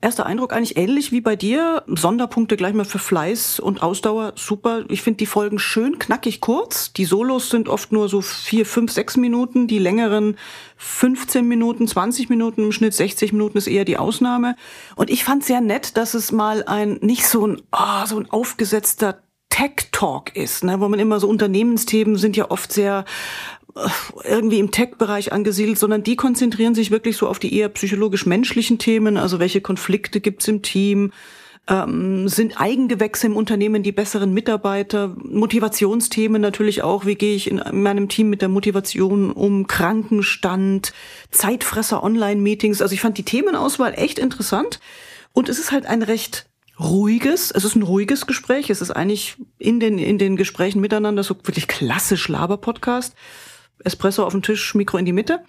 Erster 0.00 0.26
Eindruck 0.26 0.52
eigentlich 0.52 0.76
ähnlich 0.76 1.10
wie 1.12 1.20
bei 1.20 1.36
dir. 1.36 1.82
Sonderpunkte 1.86 2.56
gleich 2.56 2.74
mal 2.74 2.84
für 2.84 2.98
Fleiß 2.98 3.60
und 3.60 3.82
Ausdauer. 3.82 4.32
Super. 4.36 4.84
Ich 4.88 5.02
finde 5.02 5.18
die 5.18 5.26
Folgen 5.26 5.58
schön 5.58 5.98
knackig 5.98 6.40
kurz. 6.40 6.92
Die 6.92 7.04
Solos 7.04 7.50
sind 7.50 7.68
oft 7.68 7.90
nur 7.90 8.08
so 8.08 8.20
vier, 8.20 8.66
fünf, 8.66 8.92
sechs 8.92 9.16
Minuten. 9.16 9.66
Die 9.66 9.78
längeren 9.78 10.36
15 10.76 11.46
Minuten, 11.46 11.88
20 11.88 12.28
Minuten, 12.28 12.64
im 12.64 12.72
Schnitt 12.72 12.94
60 12.94 13.32
Minuten 13.32 13.58
ist 13.58 13.66
eher 13.66 13.84
die 13.84 13.96
Ausnahme. 13.96 14.56
Und 14.96 15.10
ich 15.10 15.24
fand 15.24 15.44
sehr 15.44 15.60
nett, 15.60 15.96
dass 15.96 16.14
es 16.14 16.30
mal 16.30 16.64
ein, 16.64 16.98
nicht 17.00 17.26
so 17.26 17.46
ein, 17.46 17.60
oh, 17.72 18.06
so 18.06 18.18
ein 18.18 18.30
aufgesetzter 18.30 19.22
Tech 19.54 19.90
Talk 19.92 20.34
ist, 20.34 20.64
ne, 20.64 20.80
wo 20.80 20.88
man 20.88 20.98
immer 20.98 21.20
so 21.20 21.28
Unternehmensthemen 21.28 22.16
sind 22.16 22.36
ja 22.36 22.50
oft 22.50 22.72
sehr 22.72 23.04
äh, 23.76 23.88
irgendwie 24.24 24.58
im 24.58 24.72
Tech-Bereich 24.72 25.32
angesiedelt, 25.32 25.78
sondern 25.78 26.02
die 26.02 26.16
konzentrieren 26.16 26.74
sich 26.74 26.90
wirklich 26.90 27.16
so 27.16 27.28
auf 27.28 27.38
die 27.38 27.56
eher 27.56 27.68
psychologisch-menschlichen 27.68 28.80
Themen, 28.80 29.16
also 29.16 29.38
welche 29.38 29.60
Konflikte 29.60 30.20
gibt's 30.20 30.48
im 30.48 30.62
Team, 30.62 31.12
ähm, 31.68 32.26
sind 32.26 32.60
Eigengewächse 32.60 33.28
im 33.28 33.36
Unternehmen 33.36 33.84
die 33.84 33.92
besseren 33.92 34.34
Mitarbeiter, 34.34 35.14
Motivationsthemen 35.22 36.42
natürlich 36.42 36.82
auch, 36.82 37.06
wie 37.06 37.14
gehe 37.14 37.36
ich 37.36 37.48
in 37.48 37.62
meinem 37.80 38.08
Team 38.08 38.30
mit 38.30 38.42
der 38.42 38.48
Motivation 38.48 39.30
um, 39.30 39.68
Krankenstand, 39.68 40.92
Zeitfresser, 41.30 42.02
Online-Meetings, 42.02 42.82
also 42.82 42.92
ich 42.92 43.00
fand 43.00 43.18
die 43.18 43.24
Themenauswahl 43.24 43.94
echt 43.94 44.18
interessant. 44.18 44.80
Und 45.32 45.48
es 45.48 45.60
ist 45.60 45.70
halt 45.70 45.86
ein 45.86 46.02
recht 46.02 46.46
ruhiges, 46.78 47.50
es 47.50 47.64
ist 47.64 47.76
ein 47.76 47.82
ruhiges 47.82 48.26
Gespräch, 48.26 48.70
es 48.70 48.80
ist 48.80 48.90
eigentlich 48.90 49.36
in 49.58 49.80
den, 49.80 49.98
in 49.98 50.18
den 50.18 50.36
Gesprächen 50.36 50.80
miteinander 50.80 51.22
so 51.22 51.36
wirklich 51.44 51.68
klassisch 51.68 52.28
Laber-Podcast. 52.28 53.14
Espresso 53.84 54.24
auf 54.24 54.32
dem 54.32 54.42
Tisch, 54.42 54.74
Mikro 54.74 54.98
in 54.98 55.04
die 55.04 55.12
Mitte. 55.12 55.40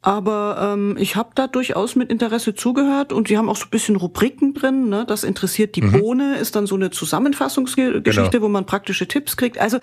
Aber 0.00 0.74
ähm, 0.74 0.96
ich 0.98 1.16
habe 1.16 1.30
da 1.34 1.48
durchaus 1.48 1.96
mit 1.96 2.10
Interesse 2.10 2.54
zugehört 2.54 3.12
und 3.12 3.28
die 3.28 3.36
haben 3.36 3.48
auch 3.48 3.56
so 3.56 3.64
ein 3.64 3.70
bisschen 3.70 3.96
Rubriken 3.96 4.54
drin. 4.54 4.88
Ne? 4.88 5.04
Das 5.06 5.24
interessiert 5.24 5.74
die 5.74 5.82
mhm. 5.82 5.92
Bohne, 5.92 6.36
ist 6.36 6.54
dann 6.54 6.66
so 6.66 6.76
eine 6.76 6.90
Zusammenfassungsgeschichte, 6.90 8.30
genau. 8.30 8.42
wo 8.42 8.48
man 8.48 8.64
praktische 8.64 9.08
Tipps 9.08 9.36
kriegt. 9.36 9.58
Also 9.58 9.78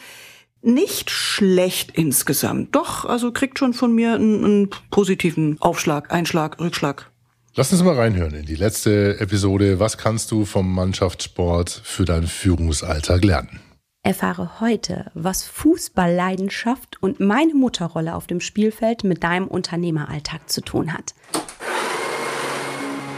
nicht 0.61 1.11
schlecht 1.11 1.91
insgesamt. 1.91 2.75
Doch, 2.75 3.05
also 3.05 3.31
kriegt 3.31 3.59
schon 3.59 3.73
von 3.73 3.93
mir 3.93 4.13
einen, 4.13 4.43
einen 4.43 4.69
positiven 4.89 5.57
Aufschlag, 5.59 6.11
Einschlag, 6.11 6.59
Rückschlag. 6.59 7.11
Lass 7.57 7.71
uns 7.71 7.81
mal 7.83 7.95
reinhören 7.95 8.33
in 8.33 8.45
die 8.45 8.55
letzte 8.55 9.17
Episode. 9.17 9.79
Was 9.79 9.97
kannst 9.97 10.29
du 10.29 10.43
vom 10.43 10.75
Mannschaftssport 10.75 11.69
für 11.69 12.03
deinen 12.03 12.27
Führungsalltag 12.27 13.23
lernen? 13.23 13.61
Erfahre 14.03 14.59
heute, 14.59 15.09
was 15.13 15.45
Fußballleidenschaft 15.45 17.01
und 17.01 17.21
meine 17.21 17.53
Mutterrolle 17.53 18.13
auf 18.13 18.27
dem 18.27 18.41
Spielfeld 18.41 19.05
mit 19.05 19.23
deinem 19.23 19.47
Unternehmeralltag 19.47 20.49
zu 20.49 20.59
tun 20.59 20.91
hat. 20.91 21.15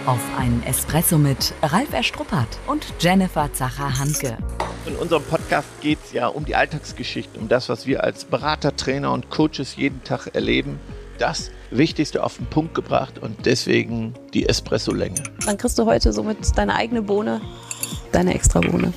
Auf 0.05 0.21
einen 0.37 0.61
Espresso 0.67 1.17
mit 1.17 1.55
Ralf 1.63 1.91
Erstruppert 1.91 2.59
und 2.67 2.93
Jennifer 2.99 3.51
Zacher-Hanke. 3.51 4.37
In 4.85 4.95
unserem 4.97 5.23
Podcast 5.23 5.67
geht 5.81 5.97
es 6.05 6.13
ja 6.13 6.27
um 6.27 6.45
die 6.45 6.55
Alltagsgeschichte, 6.55 7.39
um 7.39 7.49
das, 7.49 7.69
was 7.69 7.87
wir 7.87 8.03
als 8.03 8.25
Berater, 8.25 8.75
Trainer 8.75 9.13
und 9.13 9.31
Coaches 9.31 9.77
jeden 9.77 10.03
Tag 10.03 10.27
erleben. 10.35 10.79
Das 11.17 11.51
Wichtigste 11.71 12.23
auf 12.23 12.37
den 12.37 12.45
Punkt 12.45 12.75
gebracht 12.75 13.17
und 13.19 13.45
deswegen 13.45 14.13
die 14.33 14.47
Espresso-Länge. 14.47 15.23
Dann 15.45 15.57
kriegst 15.57 15.79
du 15.79 15.85
heute 15.85 16.13
somit 16.13 16.37
deine 16.55 16.75
eigene 16.75 17.01
Bohne, 17.01 17.41
deine 18.11 18.35
extra 18.35 18.59
Bohne. 18.59 18.93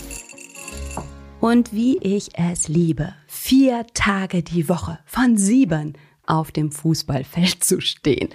Und 1.40 1.72
wie 1.72 1.96
ich 1.98 2.28
es 2.35 2.68
liebe, 2.68 3.14
vier 3.26 3.87
Tage 3.94 4.42
die 4.42 4.68
Woche 4.68 4.98
von 5.06 5.38
sieben 5.38 5.94
auf 6.26 6.52
dem 6.52 6.70
Fußballfeld 6.70 7.64
zu 7.64 7.80
stehen. 7.80 8.28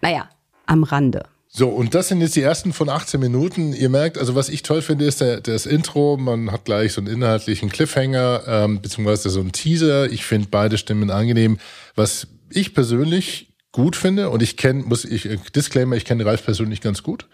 Naja, 0.00 0.30
am 0.64 0.82
Rande. 0.82 1.26
So, 1.48 1.68
und 1.68 1.94
das 1.94 2.08
sind 2.08 2.20
jetzt 2.20 2.36
die 2.36 2.42
ersten 2.42 2.72
von 2.72 2.88
18 2.88 3.20
Minuten. 3.20 3.72
Ihr 3.72 3.88
merkt, 3.88 4.18
also 4.18 4.34
was 4.34 4.48
ich 4.48 4.62
toll 4.62 4.82
finde, 4.82 5.06
ist 5.06 5.20
der, 5.20 5.40
das 5.40 5.64
Intro. 5.64 6.18
Man 6.18 6.52
hat 6.52 6.64
gleich 6.64 6.92
so 6.92 7.00
einen 7.00 7.08
inhaltlichen 7.08 7.70
Cliffhanger, 7.70 8.42
ähm, 8.46 8.82
beziehungsweise 8.82 9.30
so 9.30 9.40
einen 9.40 9.52
Teaser. 9.52 10.10
Ich 10.10 10.26
finde 10.26 10.48
beide 10.50 10.76
Stimmen 10.76 11.10
angenehm. 11.10 11.58
Was 11.94 12.26
ich 12.50 12.74
persönlich 12.74 13.54
gut 13.72 13.96
finde 13.96 14.30
und 14.30 14.42
ich 14.42 14.56
kenne, 14.56 14.84
muss 14.84 15.04
ich, 15.04 15.28
Disclaimer, 15.54 15.96
ich 15.96 16.04
kenne 16.04 16.24
Ralf 16.24 16.44
persönlich 16.44 16.80
ganz 16.80 17.02
gut. 17.02 17.26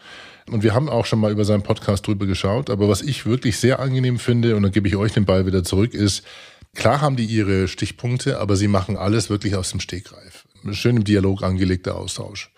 Und 0.51 0.65
wir 0.65 0.75
haben 0.75 0.89
auch 0.89 1.07
schon 1.07 1.21
mal 1.21 1.31
über 1.31 1.45
seinen 1.45 1.63
Podcast 1.63 2.07
drüber 2.07 2.27
geschaut. 2.27 2.69
Aber 2.69 2.89
was 2.89 3.01
ich 3.01 3.27
wirklich 3.27 3.59
sehr 3.59 3.79
angenehm 3.79 4.19
finde, 4.19 4.57
und 4.57 4.65
dann 4.65 4.73
gebe 4.73 4.89
ich 4.89 4.97
euch 4.97 5.13
den 5.13 5.25
Ball 5.25 5.47
wieder 5.47 5.63
zurück, 5.63 5.95
ist, 5.95 6.25
klar 6.75 7.01
haben 7.01 7.17
die 7.17 7.27
ihre 7.27 7.69
Stichpunkte, 7.69 8.41
aber 8.41 8.57
sie 8.57 8.67
machen 8.67 8.97
alles 8.97 9.31
wirklich 9.31 9.55
aus 9.55 9.71
dem 9.71 9.79
Stegreif. 9.79 10.45
Schön 10.73 10.97
im 10.97 11.05
Dialog 11.05 11.45
angelegter 11.45 11.97
Austausch. 11.97 12.51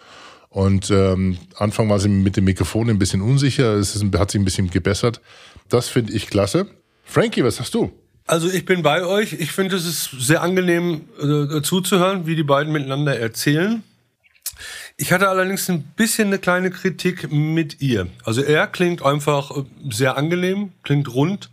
Und 0.49 0.90
ähm, 0.90 1.37
Anfang 1.57 1.90
war 1.90 1.99
sie 1.99 2.09
mit 2.09 2.37
dem 2.37 2.45
Mikrofon 2.45 2.88
ein 2.88 2.99
bisschen 2.99 3.21
unsicher, 3.21 3.75
es 3.75 3.97
ist, 3.97 4.05
hat 4.17 4.31
sich 4.31 4.40
ein 4.40 4.45
bisschen 4.45 4.71
gebessert. 4.71 5.21
Das 5.69 5.88
finde 5.88 6.12
ich 6.12 6.29
klasse. 6.29 6.67
Frankie, 7.03 7.45
was 7.45 7.61
hast 7.61 7.75
du? 7.75 7.93
Also 8.26 8.50
ich 8.50 8.64
bin 8.64 8.82
bei 8.82 9.04
euch. 9.04 9.34
Ich 9.34 9.52
finde, 9.52 9.76
es 9.76 9.87
ist 9.87 10.10
sehr 10.18 10.42
angenehm 10.42 11.08
äh, 11.20 11.60
zuzuhören, 11.62 12.26
wie 12.26 12.37
die 12.37 12.42
beiden 12.42 12.72
miteinander 12.72 13.18
erzählen. 13.18 13.82
Ich 14.96 15.12
hatte 15.12 15.28
allerdings 15.28 15.68
ein 15.68 15.82
bisschen 15.82 16.28
eine 16.28 16.38
kleine 16.38 16.70
Kritik 16.70 17.30
mit 17.30 17.80
ihr. 17.82 18.06
Also 18.24 18.42
er 18.42 18.66
klingt 18.66 19.04
einfach 19.04 19.50
äh, 19.50 19.64
sehr 19.90 20.16
angenehm, 20.16 20.72
klingt 20.82 21.12
rund. 21.12 21.50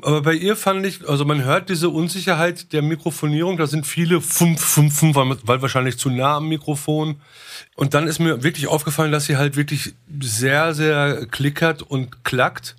Aber 0.00 0.22
bei 0.22 0.32
ihr 0.32 0.56
fand 0.56 0.86
ich, 0.86 1.06
also 1.06 1.26
man 1.26 1.44
hört 1.44 1.68
diese 1.68 1.90
Unsicherheit 1.90 2.72
der 2.72 2.80
Mikrofonierung, 2.80 3.58
da 3.58 3.66
sind 3.66 3.86
viele 3.86 4.22
fünf, 4.22 4.64
fünf, 4.64 4.98
fünf, 4.98 5.16
weil, 5.16 5.36
weil 5.42 5.60
wahrscheinlich 5.60 5.98
zu 5.98 6.08
nah 6.08 6.36
am 6.36 6.48
Mikrofon. 6.48 7.20
Und 7.74 7.92
dann 7.92 8.06
ist 8.06 8.18
mir 8.18 8.42
wirklich 8.42 8.68
aufgefallen, 8.68 9.12
dass 9.12 9.26
sie 9.26 9.36
halt 9.36 9.56
wirklich 9.56 9.94
sehr, 10.18 10.72
sehr 10.72 11.26
klickert 11.26 11.82
und 11.82 12.24
klackt. 12.24 12.76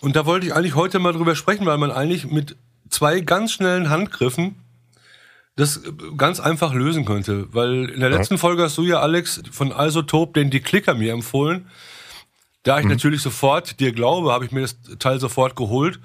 Und 0.00 0.16
da 0.16 0.26
wollte 0.26 0.46
ich 0.46 0.54
eigentlich 0.54 0.74
heute 0.74 0.98
mal 0.98 1.12
drüber 1.12 1.34
sprechen, 1.34 1.66
weil 1.66 1.78
man 1.78 1.90
eigentlich 1.90 2.30
mit 2.30 2.56
zwei 2.88 3.20
ganz 3.20 3.52
schnellen 3.52 3.90
Handgriffen 3.90 4.56
das 5.56 5.82
ganz 6.16 6.38
einfach 6.38 6.72
lösen 6.72 7.04
könnte. 7.04 7.52
Weil 7.52 7.90
in 7.90 8.00
der 8.00 8.10
letzten 8.10 8.38
Folge 8.38 8.62
hast 8.62 8.78
du 8.78 8.84
ja, 8.84 9.00
Alex, 9.00 9.42
von 9.50 9.72
Isotop 9.76 10.34
den 10.34 10.50
die 10.50 10.60
Klicker 10.60 10.94
mir 10.94 11.12
empfohlen. 11.12 11.66
Da 12.62 12.78
ich 12.78 12.84
mhm. 12.84 12.92
natürlich 12.92 13.22
sofort 13.22 13.80
dir 13.80 13.92
glaube, 13.92 14.32
habe 14.32 14.44
ich 14.44 14.52
mir 14.52 14.60
das 14.60 14.76
Teil 15.00 15.18
sofort 15.18 15.56
geholt. 15.56 15.98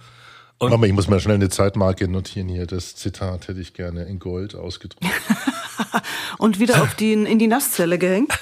Und 0.64 0.72
Mama, 0.72 0.86
ich 0.86 0.94
muss 0.94 1.08
mal 1.08 1.20
schnell 1.20 1.36
eine 1.36 1.50
Zeitmarke 1.50 2.08
notieren 2.08 2.48
hier. 2.48 2.66
Das 2.66 2.96
Zitat 2.96 3.48
hätte 3.48 3.60
ich 3.60 3.74
gerne 3.74 4.04
in 4.04 4.20
Gold 4.20 4.56
ausgedruckt. 4.56 5.06
Und 6.38 6.60
wieder 6.60 6.82
auf 6.82 6.96
die, 6.96 7.14
in 7.14 7.40
die 7.40 7.48
Nasszelle 7.48 7.98
gehängt. 7.98 8.34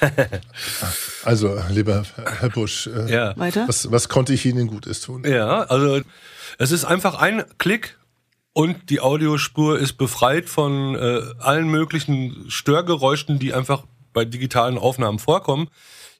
Also, 1.24 1.56
lieber 1.70 2.02
Herr 2.40 2.50
Busch, 2.50 2.88
äh, 2.88 3.08
ja. 3.08 3.36
Weiter? 3.36 3.68
Was, 3.68 3.92
was 3.92 4.08
konnte 4.08 4.34
ich 4.34 4.44
Ihnen 4.44 4.66
Gutes 4.66 5.02
tun? 5.02 5.22
Ja, 5.24 5.60
also 5.62 6.00
es 6.58 6.72
ist 6.72 6.84
einfach 6.84 7.14
ein 7.14 7.44
Klick 7.58 7.96
und 8.52 8.90
die 8.90 8.98
Audiospur 8.98 9.78
ist 9.78 9.92
befreit 9.92 10.48
von 10.48 10.96
äh, 10.96 11.20
allen 11.38 11.68
möglichen 11.68 12.46
Störgeräuschen, 12.48 13.38
die 13.38 13.54
einfach 13.54 13.84
bei 14.12 14.24
digitalen 14.24 14.78
Aufnahmen 14.78 15.20
vorkommen. 15.20 15.68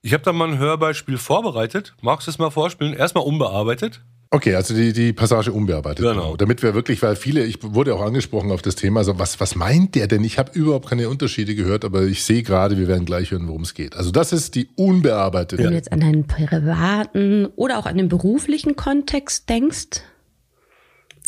Ich 0.03 0.13
habe 0.13 0.23
da 0.23 0.33
mal 0.33 0.49
ein 0.49 0.59
Hörbeispiel 0.59 1.19
vorbereitet. 1.19 1.95
Magst 2.01 2.27
du 2.27 2.31
es 2.31 2.39
mal 2.39 2.51
vorspielen? 2.51 2.95
Erstmal 2.95 3.25
unbearbeitet. 3.25 4.03
Okay, 4.35 4.55
also 4.55 4.73
die, 4.73 4.95
die 4.95 5.13
Passage 5.13 5.53
unbearbeitet. 5.53 5.99
Genau. 5.99 6.15
genau. 6.15 6.37
Damit 6.39 6.63
wir 6.63 6.73
wirklich, 6.73 7.03
weil 7.03 7.17
viele, 7.17 7.45
ich 7.45 7.59
wurde 7.63 7.95
auch 7.95 8.01
angesprochen 8.01 8.51
auf 8.51 8.63
das 8.63 8.77
Thema, 8.77 9.01
also 9.01 9.19
was, 9.19 9.41
was 9.41 9.57
meint 9.57 9.95
der 9.95 10.07
denn? 10.07 10.25
Ich 10.25 10.39
habe 10.39 10.59
überhaupt 10.59 10.89
keine 10.89 11.11
Unterschiede 11.11 11.55
gehört, 11.55 11.85
aber 11.85 12.05
ich 12.05 12.25
sehe 12.25 12.43
gerade, 12.43 12.79
wir 12.79 12.89
werden 12.89 13.05
gleich 13.05 13.31
hören, 13.31 13.47
worum 13.47 13.61
es 13.61 13.75
geht. 13.75 13.95
Also 13.95 14.11
das 14.11 14.33
ist 14.33 14.55
die 14.55 14.71
unbearbeitete. 14.75 15.63
Wenn 15.63 15.71
du 15.73 15.77
jetzt 15.77 15.93
an 15.93 16.01
deinen 16.01 16.27
privaten 16.27 17.45
oder 17.57 17.79
auch 17.79 17.85
an 17.85 17.99
den 17.99 18.09
beruflichen 18.09 18.75
Kontext 18.75 19.51
denkst, 19.51 20.01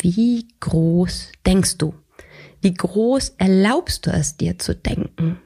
wie 0.01 0.47
groß 0.61 1.31
denkst 1.45 1.77
du? 1.77 1.93
Wie 2.61 2.73
groß 2.73 3.35
erlaubst 3.37 4.07
du 4.07 4.11
es 4.11 4.35
dir 4.35 4.57
zu 4.57 4.73
denken? 4.73 5.37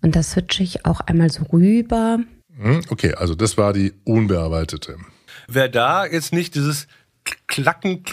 Und 0.00 0.16
das 0.16 0.30
switche 0.30 0.62
ich 0.62 0.86
auch 0.86 1.00
einmal 1.00 1.30
so 1.30 1.42
rüber. 1.52 2.20
Hm, 2.56 2.80
okay, 2.88 3.12
also 3.12 3.34
das 3.34 3.58
war 3.58 3.74
die 3.74 3.92
unbearbeitete 4.04 4.96
wer 5.48 5.68
da 5.68 6.06
jetzt 6.06 6.32
nicht 6.32 6.54
dieses 6.54 6.86
Klacken, 7.46 8.04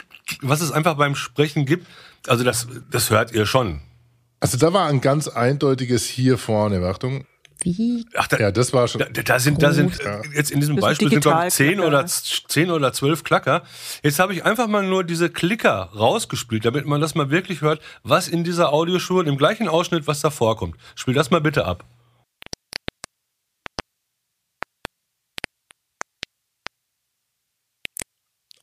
was 0.41 0.61
es 0.61 0.71
einfach 0.71 0.95
beim 0.95 1.15
Sprechen 1.15 1.65
gibt. 1.65 1.87
Also 2.27 2.43
das, 2.43 2.67
das 2.91 3.09
hört 3.09 3.31
ihr 3.33 3.45
schon. 3.45 3.81
Also 4.39 4.57
da 4.57 4.73
war 4.73 4.87
ein 4.87 5.01
ganz 5.01 5.27
eindeutiges 5.27 6.05
hier 6.05 6.37
vorne, 6.37 6.85
Achtung. 6.87 7.25
Wie? 7.63 8.07
Ach, 8.15 8.27
da, 8.27 8.37
Ja, 8.39 8.51
das 8.51 8.73
war 8.73 8.87
schon. 8.87 8.99
da, 8.99 9.05
da 9.21 9.39
sind, 9.39 9.61
da 9.61 9.71
sind 9.71 9.99
Ja. 10.03 10.21
jetzt 10.33 10.49
in 10.49 10.59
diesem 10.61 10.77
Das 10.77 10.81
Beispiel 10.83 11.09
sind 11.11 11.21
glaube 11.21 11.47
ich 11.47 11.53
zehn 11.53 11.79
oder 11.79 12.05
zehn 12.07 12.71
oder 12.71 12.91
zwölf 12.91 13.23
Klacker. 13.23 13.61
Jetzt 14.01 14.17
habe 14.17 14.33
ich 14.33 14.43
einfach 14.45 14.67
mal 14.67 14.81
nur 14.83 15.03
diese 15.03 15.29
Klicker 15.29 15.89
rausgespielt, 15.95 16.65
damit 16.65 16.87
man 16.87 17.01
das 17.01 17.13
mal 17.13 17.29
wirklich 17.29 17.61
hört, 17.61 17.79
was 18.03 18.27
in 18.27 18.43
dieser 18.43 18.73
Audiospur, 18.73 19.27
im 19.27 19.37
gleichen 19.37 19.67
Ausschnitt, 19.67 20.07
was 20.07 20.21
da 20.21 20.31
vorkommt. 20.31 20.75
Spiel 20.95 21.13
das 21.13 21.29
mal 21.29 21.41
bitte 21.41 21.65
ab. 21.65 21.85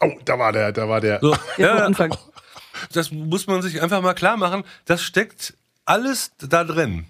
Oh, 0.00 0.12
da 0.24 0.38
war 0.38 0.52
der, 0.52 0.72
da 0.72 0.88
war 0.88 1.00
der. 1.00 1.20
So, 1.20 1.34
Ja, 1.56 1.84
Anfang. 1.84 2.16
das 2.92 3.10
muss 3.10 3.46
man 3.46 3.62
sich 3.62 3.82
einfach 3.82 4.00
mal 4.00 4.14
klar 4.14 4.36
machen. 4.36 4.64
Das 4.84 5.02
steckt 5.02 5.54
alles 5.84 6.32
da 6.38 6.64
drin. 6.64 7.06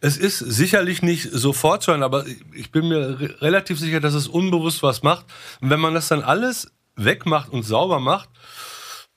Es 0.00 0.16
ist 0.16 0.38
sicherlich 0.38 1.02
nicht 1.02 1.28
sofort 1.32 1.82
zu 1.82 1.90
hören, 1.90 2.02
aber 2.04 2.24
ich 2.52 2.70
bin 2.70 2.88
mir 2.88 3.20
re 3.20 3.36
relativ 3.40 3.78
sicher, 3.80 4.00
dass 4.00 4.14
es 4.14 4.28
unbewusst 4.28 4.82
was 4.82 5.02
macht. 5.02 5.26
Und 5.60 5.70
wenn 5.70 5.80
man 5.80 5.94
das 5.94 6.08
dann 6.08 6.22
alles 6.22 6.70
wegmacht 6.96 7.50
und 7.50 7.64
sauber 7.64 7.98
macht, 8.00 8.28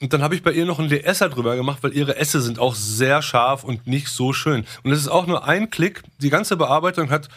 und 0.02 0.14
dann 0.14 0.24
habe 0.24 0.34
ich 0.34 0.42
bei 0.42 0.52
ihr 0.52 0.66
noch 0.66 0.80
einen 0.80 0.90
DSer 0.90 1.30
drüber 1.30 1.56
gemacht, 1.56 1.80
weil 1.84 1.94
ihre 1.96 2.16
Esse 2.16 2.42
sind 2.42 2.58
auch 2.58 2.74
sehr 2.74 3.22
scharf 3.22 3.64
und 3.64 3.86
nicht 3.86 4.08
so 4.08 4.34
schön. 4.34 4.66
Und 4.84 4.92
es 4.92 5.00
ist 5.00 5.08
auch 5.10 5.28
nur 5.28 5.48
ein 5.48 5.70
Klick. 5.70 6.02
Die 6.18 6.32
ganze 6.32 6.58
Bearbeitung 6.58 7.12
hat, 7.12 7.30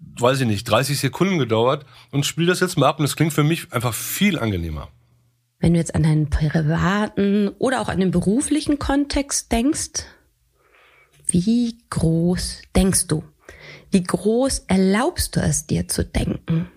weiß 0.00 0.40
ich 0.40 0.46
nicht, 0.46 0.64
30 0.64 0.98
Sekunden 0.98 1.38
gedauert. 1.38 1.86
Und 2.10 2.26
spiele 2.26 2.48
das 2.48 2.60
jetzt 2.60 2.76
mal 2.78 2.88
ab 2.88 2.98
und 2.98 3.04
es 3.04 3.16
klingt 3.16 3.32
für 3.32 3.44
mich 3.44 3.72
einfach 3.72 3.94
viel 3.94 4.38
angenehmer. 4.38 4.88
Wenn 5.58 5.74
du 5.74 5.78
jetzt 5.78 5.94
an 5.94 6.02
deinen 6.02 6.30
privaten 6.30 7.48
oder 7.58 7.80
auch 7.80 7.88
an 7.88 8.00
den 8.00 8.10
beruflichen 8.10 8.78
Kontext 8.78 9.52
denkst, 9.52 10.04
wie 11.26 11.78
groß 11.90 12.62
denkst 12.74 13.06
du? 13.06 13.22
Wie 13.90 14.02
groß 14.02 14.60
erlaubst 14.68 15.36
du 15.36 15.40
es 15.40 15.66
dir 15.66 15.86
zu 15.86 16.04
denken? 16.04 16.70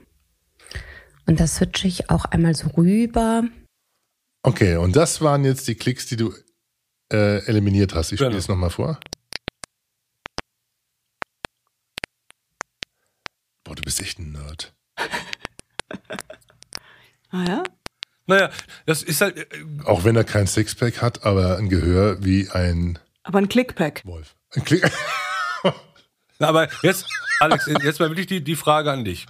Und 1.25 1.39
das 1.39 1.55
switche 1.55 1.87
ich 1.87 2.09
auch 2.09 2.25
einmal 2.25 2.53
so 2.55 2.67
rüber. 2.69 3.43
Okay, 4.43 4.75
und 4.75 4.95
das 4.95 5.21
waren 5.21 5.45
jetzt 5.45 5.67
die 5.69 5.75
Klicks, 5.75 6.05
die 6.07 6.17
du 6.17 6.33
äh, 7.11 7.45
eliminiert 7.45 7.93
hast. 7.95 8.11
Ich 8.11 8.17
spiele 8.17 8.31
Genau. 8.31 8.39
es 8.39 8.47
nochmal 8.49 8.69
vor. 8.71 8.99
Boah, 13.63 13.75
du 13.75 13.82
bist 13.93 14.01
echt 14.01 14.19
ein 14.19 14.31
Nerd. 14.31 14.73
Ah 17.35 17.45
ja? 17.47 17.63
Naja, 18.27 18.51
das 18.85 19.01
ist 19.01 19.19
halt, 19.19 19.35
äh, 19.37 19.45
Auch 19.85 20.03
wenn 20.03 20.15
er 20.15 20.23
kein 20.23 20.45
Sixpack 20.45 21.01
hat, 21.01 21.23
aber 21.25 21.57
ein 21.57 21.67
Gehör 21.67 22.23
wie 22.23 22.47
ein 22.51 22.99
Aber 23.23 23.39
ein 23.39 23.49
Clickpack. 23.49 24.05
Wolf. 24.05 24.35
Ein 24.51 24.63
Klick. 24.63 24.83
Na, 26.37 26.47
aber 26.47 26.69
jetzt, 26.83 27.07
Alex, 27.39 27.65
jetzt 27.65 27.99
mal 27.99 28.09
wirklich 28.11 28.27
die, 28.27 28.43
die 28.43 28.55
Frage 28.55 28.91
an 28.91 29.03
dich. 29.03 29.25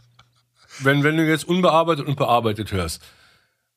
Wenn, 0.80 1.04
wenn 1.06 1.15
du 1.15 1.26
jetzt 1.26 1.45
unbearbeitet 1.45 2.06
und 2.06 2.17
bearbeitet 2.17 2.73
hörst, 2.73 3.02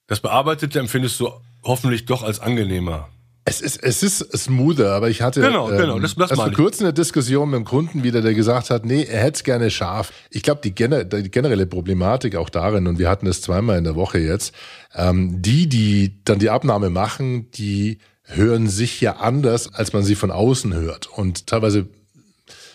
das 0.09 0.19
Bearbeitete 0.19 0.81
empfindest 0.81 1.21
du 1.21 1.33
hoffentlich 1.63 2.07
doch 2.07 2.25
als 2.25 2.41
angenehmer. 2.41 3.09
Es 3.49 3.61
ist, 3.61 3.81
es 3.83 4.03
ist 4.03 4.19
smoother, 4.37 4.93
aber 4.93 5.09
ich 5.09 5.23
hatte 5.23 5.41
Genau, 5.41 5.69
genau, 5.69 6.01
das- 6.01 6.17
das 6.17 6.31
erst 6.33 6.39
meine 6.39 6.55
vor 6.57 6.65
kurzem 6.65 6.87
eine 6.87 6.93
Diskussion 6.93 7.49
mit 7.51 7.59
dem 7.59 7.65
Kunden 7.65 8.03
wieder, 8.03 8.21
der 8.21 8.35
gesagt 8.35 8.71
hat, 8.71 8.85
nee, 8.85 9.05
er 9.05 9.21
hätte 9.23 9.37
es 9.37 9.45
gerne 9.45 9.71
scharf. 9.71 10.13
Ich 10.31 10.43
glaube, 10.43 10.61
die, 10.65 10.75
gener 10.75 11.05
die 11.05 11.31
generelle 11.31 11.67
Problematik 11.67 12.35
auch 12.35 12.51
darin, 12.51 12.89
und 12.89 12.99
wir 12.99 13.09
hatten 13.09 13.27
das 13.27 13.41
zweimal 13.43 13.79
in 13.79 13.85
der 13.85 13.95
Woche 13.95 14.19
jetzt, 14.19 14.53
ähm, 14.97 15.41
die, 15.43 15.69
die 15.69 16.19
dann 16.25 16.41
die 16.41 16.51
Abnahme 16.51 16.91
machen, 16.91 17.51
die 17.53 17.99
hören 18.25 18.69
sich 18.69 19.01
ja 19.01 19.13
anders, 19.19 19.73
als 19.73 19.93
man 19.93 20.03
sie 20.03 20.17
von 20.17 20.33
außen 20.33 20.75
hört. 20.75 21.07
Und 21.17 21.47
teilweise 21.47 21.87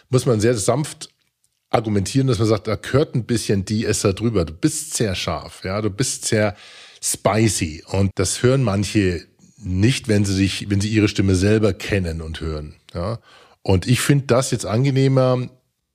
muss 0.10 0.26
man 0.26 0.40
sehr 0.40 0.56
sanft 0.56 1.10
argumentieren, 1.70 2.28
dass 2.28 2.40
man 2.40 2.48
sagt, 2.48 2.68
da 2.68 2.76
gehört 2.76 3.14
ein 3.16 3.26
bisschen 3.26 3.66
die 3.66 3.86
Esser 3.86 4.14
drüber. 4.14 4.46
Du 4.46 4.54
bist 4.54 4.94
sehr 4.96 5.16
scharf, 5.16 5.64
ja, 5.66 5.82
du 5.82 5.90
bist 5.90 6.26
sehr 6.26 6.56
spicy. 7.04 7.84
Und 7.88 8.12
das 8.16 8.44
hören 8.44 8.64
manche 8.64 9.26
nicht, 9.64 10.08
wenn 10.08 10.26
sie 10.26 10.34
sich, 10.34 10.70
wenn 10.70 10.82
sie 10.82 10.90
ihre 10.90 11.08
Stimme 11.08 11.36
selber 11.36 11.74
kennen 11.74 12.22
und 12.22 12.42
hören. 12.42 12.76
Ja. 12.94 13.20
Und 13.62 13.88
ich 13.88 14.02
finde 14.02 14.26
das 14.28 14.52
jetzt 14.52 14.66
angenehmer. 14.66 15.50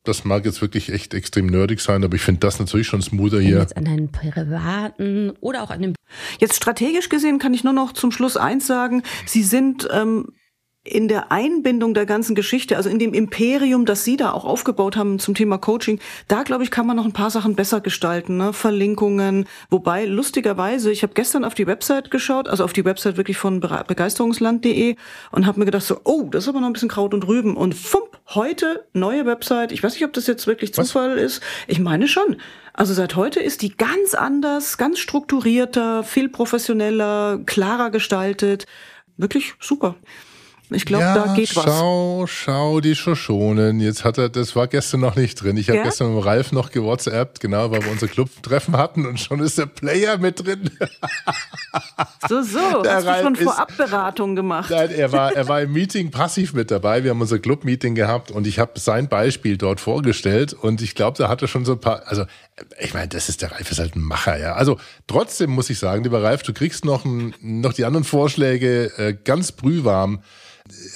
Das 0.05 0.25
mag 0.25 0.45
jetzt 0.45 0.63
wirklich 0.63 0.93
echt 0.93 1.15
extrem 1.15 1.47
nerdig 1.47 1.81
sein, 1.81 2.05
aber 2.05 2.15
ich 2.15 2.23
finde 2.23 2.39
das 2.39 2.61
natürlich 2.61 2.87
schon 2.87 3.03
smoother 3.03 3.41
hier. 3.41 3.59
jetzt 3.59 3.77
an 3.77 3.87
deinen 3.87 4.13
privaten 4.13 5.33
oder 5.41 5.65
auch 5.65 5.71
an 5.71 5.83
den 5.83 5.95
Jetzt 6.39 6.55
strategisch 6.55 7.09
gesehen 7.09 7.41
kann 7.41 7.55
ich 7.55 7.65
nur 7.65 7.73
noch 7.73 7.93
zum 7.93 8.13
Schluss 8.13 8.37
eins 8.37 8.69
sagen. 8.69 9.03
Sie 9.27 9.43
sind 9.43 9.89
ähm, 9.93 10.29
in 10.87 11.09
der 11.09 11.33
Einbindung 11.33 11.95
der 11.95 12.07
ganzen 12.07 12.35
Geschichte, 12.35 12.77
also 12.77 12.89
in 12.89 12.99
dem 12.99 13.13
Imperium, 13.13 13.85
das 13.85 14.05
Sie 14.05 14.17
da 14.17 14.33
auch 14.33 14.45
aufgebaut 14.45 14.97
haben 14.97 15.19
zum 15.19 15.35
Thema 15.35 15.59
Coaching, 15.59 15.99
da 16.29 16.43
glaube 16.43 16.65
ich, 16.65 16.71
kann 16.71 16.87
man 16.87 16.97
noch 16.97 17.05
ein 17.05 17.13
paar 17.13 17.31
Sachen 17.31 17.55
besser 17.57 17.81
gestalten, 17.81 18.37
ne? 18.37 18.53
Verlinkungen. 18.53 19.47
Wobei, 19.71 20.05
lustigerweise, 20.05 20.91
ich 20.91 21.03
habe 21.03 21.15
gestern 21.15 21.45
auf 21.45 21.55
die 21.55 21.67
Website 21.67 22.11
geschaut, 22.11 22.49
also 22.49 22.65
auf 22.65 22.73
die 22.73 22.85
Website 22.85 23.17
wirklich 23.17 23.37
von 23.37 23.61
begeisterungsland.de 23.61 24.97
und 25.33 25.47
habe 25.47 25.59
mir 25.59 25.67
gedacht 25.67 25.85
so, 25.85 26.01
oh, 26.05 26.29
das 26.31 26.45
ist 26.45 26.49
aber 26.49 26.61
noch 26.61 26.69
ein 26.69 26.73
bisschen 26.73 26.89
Kraut 26.89 27.15
und 27.15 27.27
Rüben. 27.27 27.57
Und 27.57 27.75
fump, 27.75 28.19
heute 28.29 28.87
neue 28.93 29.27
Website. 29.27 29.73
Ich 29.73 29.83
weiß 29.83 29.95
nicht, 29.95 30.05
ob 30.05 30.13
das 30.13 30.27
jetzt 30.27 30.47
wirklich 30.47 30.75
Zufall 30.75 31.19
ist. 31.19 31.43
Ich 31.67 31.79
meine 31.79 32.09
schon. 32.09 32.37
Also 32.73 32.93
seit 32.93 33.17
heute 33.17 33.41
ist 33.41 33.63
die 33.63 33.75
ganz 33.75 34.15
anders, 34.15 34.77
ganz 34.77 34.99
strukturierter, 34.99 36.05
viel 36.05 36.29
professioneller, 36.29 37.41
klarer 37.47 37.91
gestaltet. 37.91 38.67
Wirklich 39.17 39.55
super. 39.61 39.97
Ich 40.71 40.85
glaube, 40.85 41.05
da 41.05 41.33
geht 41.35 41.55
was. 41.55 41.65
schau, 41.65 42.25
schau, 42.27 42.81
die 42.81 42.97
Schoschonen. 42.97 43.79
Jetzt 43.79 44.05
hat 44.05 44.19
er, 44.19 44.29
das 44.29 44.57
war 44.57 44.67
gestern 44.67 45.01
noch 45.01 45.15
nicht 45.15 45.41
drin. 45.41 45.57
Ich 45.57 45.69
habe 45.69 45.79
Ja? 45.79 45.85
gestern 45.85 46.15
mit 46.15 46.25
Ralf 46.25 46.51
noch 46.51 46.71
gewhatsappt, 46.73 47.39
genau, 47.41 47.71
weil 47.71 47.85
wir 47.85 47.91
unser 47.93 48.09
Clubtreffen 48.09 48.77
hatten 48.77 49.07
und 49.07 49.21
schon 49.21 49.39
ist 49.41 49.59
der 49.59 49.67
Player 49.67 50.19
mit 50.19 50.45
drin. 50.45 50.71
So, 52.29 52.43
so. 52.43 52.59
Der 52.83 52.97
Hast 52.97 53.05
du 53.05 53.09
Ralf 53.11 53.23
schon 53.23 53.35
ist- 53.37 53.43
Vorabberatung 53.45 54.35
gemacht? 54.37 54.71
Nein, 54.71 54.91
er 54.91 55.13
war, 55.13 55.33
er 55.37 55.47
war 55.49 55.63
im 55.63 55.73
Meeting 55.73 56.11
passiv 56.11 56.53
mit 56.53 56.71
dabei. 56.71 57.05
Wir 57.05 57.11
haben 57.11 57.21
unser 57.21 57.39
Club-Meeting 57.39 57.95
gehabt 57.95 58.31
und 58.31 58.47
ich 58.47 58.59
habe 58.59 58.73
sein 58.81 59.09
Beispiel 59.09 59.57
dort 59.57 59.81
vorgestellt 59.81 60.53
und 60.53 60.83
ich 60.83 60.95
glaube, 60.95 61.17
da 61.19 61.29
hatte 61.29 61.47
schon 61.49 61.65
so 61.65 61.73
ein 61.73 61.81
paar, 61.81 62.03
also 62.07 62.25
ich 62.81 62.95
meine, 62.95 63.09
das 63.09 63.29
ist 63.29 63.43
der 63.43 63.53
Ralf 63.53 63.71
ist 63.71 63.79
halt 63.79 63.97
ein 63.97 64.01
Macher, 64.01 64.39
ja. 64.39 64.55
Also 64.55 64.79
trotzdem 65.07 65.51
muss 65.51 65.71
ich 65.71 65.79
sagen, 65.79 66.05
lieber 66.05 66.23
Ralf, 66.23 66.43
du 66.43 66.53
kriegst 66.53 66.85
noch, 66.85 67.05
ein, 67.05 67.35
noch 67.41 67.73
die 67.73 67.85
anderen 67.85 68.05
Vorschläge 68.05 68.93
äh, 68.97 69.15
ganz 69.25 69.53
brühwarm 69.53 70.23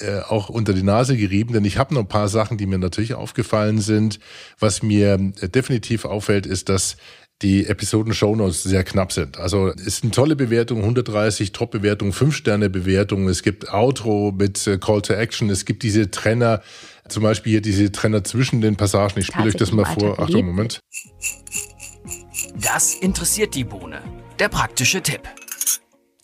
äh, 0.01 0.19
auch 0.21 0.49
unter 0.49 0.73
die 0.73 0.83
Nase 0.83 1.15
gerieben, 1.15 1.53
denn 1.53 1.63
ich 1.63 1.77
habe 1.77 1.93
noch 1.93 2.01
ein 2.01 2.07
paar 2.07 2.27
Sachen, 2.27 2.57
die 2.57 2.65
mir 2.65 2.79
natürlich 2.79 3.13
aufgefallen 3.13 3.79
sind. 3.79 4.19
Was 4.59 4.83
mir 4.83 5.13
äh, 5.39 5.49
definitiv 5.49 6.05
auffällt, 6.05 6.45
ist, 6.45 6.67
dass 6.67 6.97
die 7.41 7.65
Episoden-Shownotes 7.65 8.63
sehr 8.63 8.83
knapp 8.83 9.11
sind. 9.11 9.37
Also 9.37 9.69
es 9.69 9.97
sind 9.97 10.13
tolle 10.13 10.35
Bewertungen, 10.35 10.81
130 10.81 11.51
Top-Bewertungen, 11.51 12.13
5-Sterne-Bewertungen. 12.13 13.27
Es 13.29 13.43
gibt 13.43 13.71
Outro 13.73 14.31
mit 14.37 14.65
äh, 14.67 14.77
Call 14.77 15.01
to 15.01 15.13
Action. 15.13 15.49
Es 15.49 15.65
gibt 15.65 15.83
diese 15.83 16.11
Trenner, 16.11 16.61
zum 17.11 17.23
Beispiel 17.23 17.51
hier 17.51 17.61
diese 17.61 17.91
Trenner 17.91 18.23
zwischen 18.23 18.61
den 18.61 18.75
Passagen. 18.75 19.19
Ich 19.19 19.27
spiele 19.27 19.47
euch 19.47 19.55
das 19.55 19.71
mal 19.71 19.85
vor. 19.85 20.19
Achtung. 20.19 20.45
Moment. 20.45 20.79
Das 22.55 22.95
interessiert 22.95 23.55
die 23.55 23.63
Bohne. 23.63 24.01
Der 24.39 24.49
praktische 24.49 25.01
Tipp. 25.01 25.21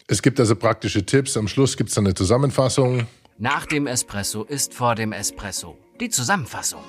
Es 0.08 0.22
gibt 0.22 0.40
also 0.40 0.56
praktische 0.56 1.06
Tipps. 1.06 1.36
Am 1.38 1.48
Schluss 1.48 1.78
gibt 1.78 1.90
es 1.90 1.96
dann 1.96 2.06
eine 2.06 2.16
Zusammenfassung. 2.16 3.08
Nach 3.38 3.66
dem 3.66 3.88
Espresso 3.88 4.44
ist 4.44 4.74
vor 4.74 4.96
dem 4.96 5.12
Espresso. 5.12 5.78
Die 6.00 6.10
Zusammenfassung. 6.10 6.82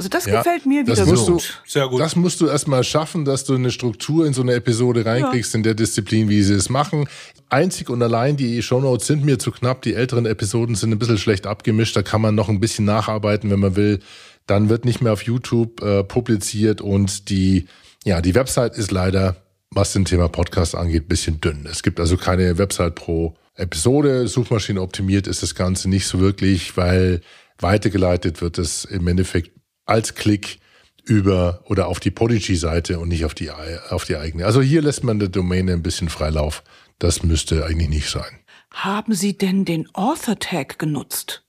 Also 0.00 0.08
das 0.08 0.24
Ja, 0.24 0.38
gefällt 0.38 0.64
mir 0.64 0.82
das 0.82 0.98
wieder 0.98 1.10
musst 1.10 1.26
gut. 1.26 1.62
Sehr 1.66 1.86
gut. 1.86 2.00
Das 2.00 2.16
musst 2.16 2.40
du 2.40 2.46
erstmal 2.46 2.84
schaffen, 2.84 3.26
dass 3.26 3.44
du 3.44 3.54
eine 3.54 3.70
Struktur 3.70 4.24
in 4.24 4.32
so 4.32 4.40
eine 4.40 4.54
Episode 4.54 5.04
reinkriegst, 5.04 5.54
in 5.54 5.62
der 5.62 5.74
Disziplin, 5.74 6.30
wie 6.30 6.42
sie 6.42 6.54
es 6.54 6.70
machen. 6.70 7.06
Einzig 7.50 7.90
und 7.90 8.02
allein 8.02 8.38
die 8.38 8.62
Shownotes 8.62 9.06
sind 9.06 9.26
mir 9.26 9.38
zu 9.38 9.50
knapp. 9.50 9.82
Die 9.82 9.92
älteren 9.92 10.24
Episoden 10.24 10.74
sind 10.74 10.90
ein 10.90 10.98
bisschen 10.98 11.18
schlecht 11.18 11.46
abgemischt. 11.46 11.94
Da 11.94 12.00
kann 12.00 12.22
man 12.22 12.34
noch 12.34 12.48
ein 12.48 12.60
bisschen 12.60 12.86
nacharbeiten, 12.86 13.50
wenn 13.50 13.60
man 13.60 13.76
will. 13.76 14.00
Dann 14.46 14.70
wird 14.70 14.86
nicht 14.86 15.02
mehr 15.02 15.12
auf 15.12 15.20
YouTube 15.22 15.82
äh, 15.82 16.02
publiziert 16.02 16.80
und 16.80 17.28
die, 17.28 17.66
ja, 18.02 18.22
die 18.22 18.34
Website 18.34 18.78
ist 18.78 18.92
leider, 18.92 19.36
was 19.70 19.92
den 19.92 20.06
Thema 20.06 20.30
Podcast 20.30 20.76
angeht, 20.76 21.10
bisschen 21.10 21.42
dünn. 21.42 21.68
Es 21.70 21.82
gibt 21.82 22.00
also 22.00 22.16
keine 22.16 22.56
Website 22.56 22.94
pro 22.94 23.36
Episode. 23.54 24.28
Suchmaschine 24.28 24.80
optimiert 24.80 25.26
ist 25.26 25.42
das 25.42 25.54
Ganze 25.54 25.90
nicht 25.90 26.06
so 26.06 26.20
wirklich, 26.20 26.78
weil 26.78 27.20
weitergeleitet 27.58 28.40
wird 28.40 28.56
es 28.56 28.86
im 28.86 29.06
Endeffekt 29.06 29.59
als 29.90 30.14
Klick 30.14 30.58
über 31.04 31.62
oder 31.66 31.88
auf 31.88 32.00
die 32.00 32.10
Podigy-Seite 32.10 32.98
und 32.98 33.08
nicht 33.08 33.24
auf 33.24 33.34
die, 33.34 33.50
auf 33.50 34.04
die 34.04 34.16
eigene. 34.16 34.46
Also 34.46 34.62
hier 34.62 34.82
lässt 34.82 35.02
man 35.02 35.18
der 35.18 35.28
Domäne 35.28 35.72
ein 35.72 35.82
bisschen 35.82 36.08
Freilauf. 36.08 36.62
Das 36.98 37.22
müsste 37.22 37.64
eigentlich 37.64 37.88
nicht 37.88 38.10
sein. 38.10 38.38
Haben 38.72 39.14
Sie 39.14 39.36
denn 39.36 39.64
den 39.64 39.92
Author-Tag 39.94 40.78
genutzt? 40.78 41.42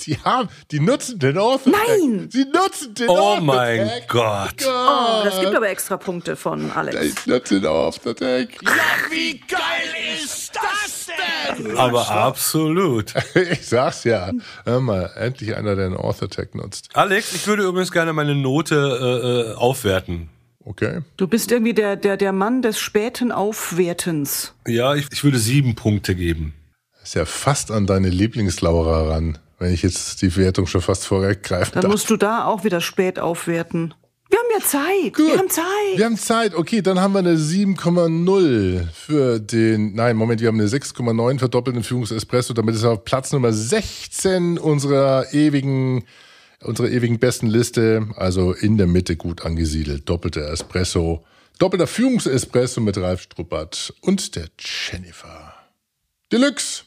Die 0.00 0.18
haben, 0.18 0.48
die 0.70 0.80
nutzen 0.80 1.18
den 1.18 1.38
Author 1.38 1.72
Nein! 1.72 2.28
Sie 2.32 2.44
nutzen 2.44 2.94
den 2.94 3.08
Oh 3.08 3.38
mein 3.40 3.90
Gott. 4.08 4.64
Oh, 4.66 5.24
das 5.24 5.40
gibt 5.40 5.54
aber 5.54 5.68
extra 5.68 5.96
Punkte 5.96 6.36
von 6.36 6.70
Alex. 6.70 7.00
Ich 7.00 7.26
nutze 7.26 7.60
den 7.60 7.66
Author 7.66 8.14
Tag. 8.16 8.48
Aber 11.76 12.10
absolut. 12.10 13.14
Ich 13.34 13.66
sag's 13.66 14.04
ja. 14.04 14.30
Hör 14.64 14.80
mal, 14.80 15.10
endlich 15.16 15.56
einer, 15.56 15.76
der 15.76 15.86
einen 15.86 15.96
Author 15.96 16.28
Tag 16.28 16.54
nutzt. 16.54 16.88
Alex, 16.94 17.32
ich 17.34 17.46
würde 17.46 17.64
übrigens 17.64 17.92
gerne 17.92 18.12
meine 18.12 18.34
Note 18.34 18.74
äh, 18.76 19.52
äh, 19.52 19.54
aufwerten. 19.54 20.28
Okay. 20.64 21.00
Du 21.16 21.26
bist 21.26 21.50
irgendwie 21.50 21.74
der, 21.74 21.96
der, 21.96 22.16
der 22.16 22.32
Mann 22.32 22.62
des 22.62 22.78
späten 22.78 23.32
Aufwertens. 23.32 24.54
Ja, 24.66 24.94
ich, 24.94 25.06
ich 25.10 25.24
würde 25.24 25.38
sieben 25.38 25.74
Punkte 25.74 26.14
geben. 26.14 26.54
Ist 27.02 27.14
ja 27.14 27.24
fast 27.24 27.72
an 27.72 27.86
deine 27.86 28.08
Lieblingslaura 28.08 29.08
ran, 29.10 29.38
wenn 29.62 29.72
ich 29.72 29.82
jetzt 29.82 30.20
die 30.22 30.36
Wertung 30.36 30.66
schon 30.66 30.80
fast 30.80 31.06
vorweggreifen 31.06 31.74
Dann 31.74 31.82
darf. 31.82 31.92
musst 31.92 32.10
du 32.10 32.16
da 32.16 32.44
auch 32.44 32.64
wieder 32.64 32.80
spät 32.80 33.18
aufwerten. 33.18 33.94
Wir 34.28 34.38
haben 34.38 34.48
ja 34.50 34.66
Zeit. 34.66 35.18
Wir 35.18 35.38
haben 35.38 35.50
Zeit. 35.50 35.96
Wir 35.96 36.04
haben 36.06 36.16
Zeit. 36.16 36.54
Okay, 36.54 36.80
dann 36.80 37.00
haben 37.00 37.12
wir 37.12 37.18
eine 37.18 37.36
7,0 37.36 38.88
für 38.90 39.38
den, 39.38 39.94
nein, 39.94 40.16
Moment, 40.16 40.40
wir 40.40 40.48
haben 40.48 40.58
eine 40.58 40.68
6,9 40.68 41.38
für 41.38 41.48
doppelten 41.48 41.82
Führungsespresso. 41.82 42.54
Damit 42.54 42.74
ist 42.74 42.82
er 42.82 42.92
auf 42.92 43.04
Platz 43.04 43.30
Nummer 43.32 43.52
16 43.52 44.58
unserer 44.58 45.32
ewigen, 45.34 46.04
unserer 46.62 46.88
ewigen 46.88 47.18
besten 47.18 47.46
Liste. 47.46 48.08
Also 48.16 48.52
in 48.52 48.78
der 48.78 48.86
Mitte 48.86 49.16
gut 49.16 49.44
angesiedelt. 49.44 50.08
Doppelter 50.08 50.50
Espresso. 50.50 51.24
Doppelter 51.58 51.86
Führungsespresso 51.86 52.80
mit 52.80 52.96
Ralf 52.96 53.20
Struppert 53.20 53.92
und 54.00 54.34
der 54.34 54.48
Jennifer. 54.58 55.54
Deluxe. 56.32 56.84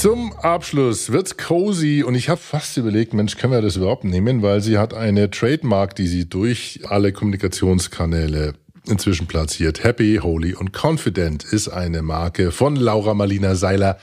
Zum 0.00 0.32
Abschluss 0.32 1.12
wird's 1.12 1.36
cozy 1.36 2.02
und 2.02 2.14
ich 2.14 2.30
habe 2.30 2.40
fast 2.40 2.78
überlegt, 2.78 3.12
Mensch, 3.12 3.36
können 3.36 3.52
wir 3.52 3.60
das 3.60 3.76
überhaupt 3.76 4.04
nehmen, 4.04 4.40
weil 4.40 4.62
sie 4.62 4.78
hat 4.78 4.94
eine 4.94 5.30
Trademark, 5.30 5.94
die 5.94 6.06
sie 6.06 6.26
durch 6.26 6.80
alle 6.88 7.12
Kommunikationskanäle 7.12 8.54
inzwischen 8.86 9.26
platziert. 9.26 9.84
Happy, 9.84 10.18
Holy 10.22 10.54
und 10.54 10.72
Confident 10.72 11.44
ist 11.44 11.68
eine 11.68 12.00
Marke 12.00 12.50
von 12.50 12.76
Laura 12.76 13.12
Marlina 13.12 13.54
Seiler. 13.56 13.98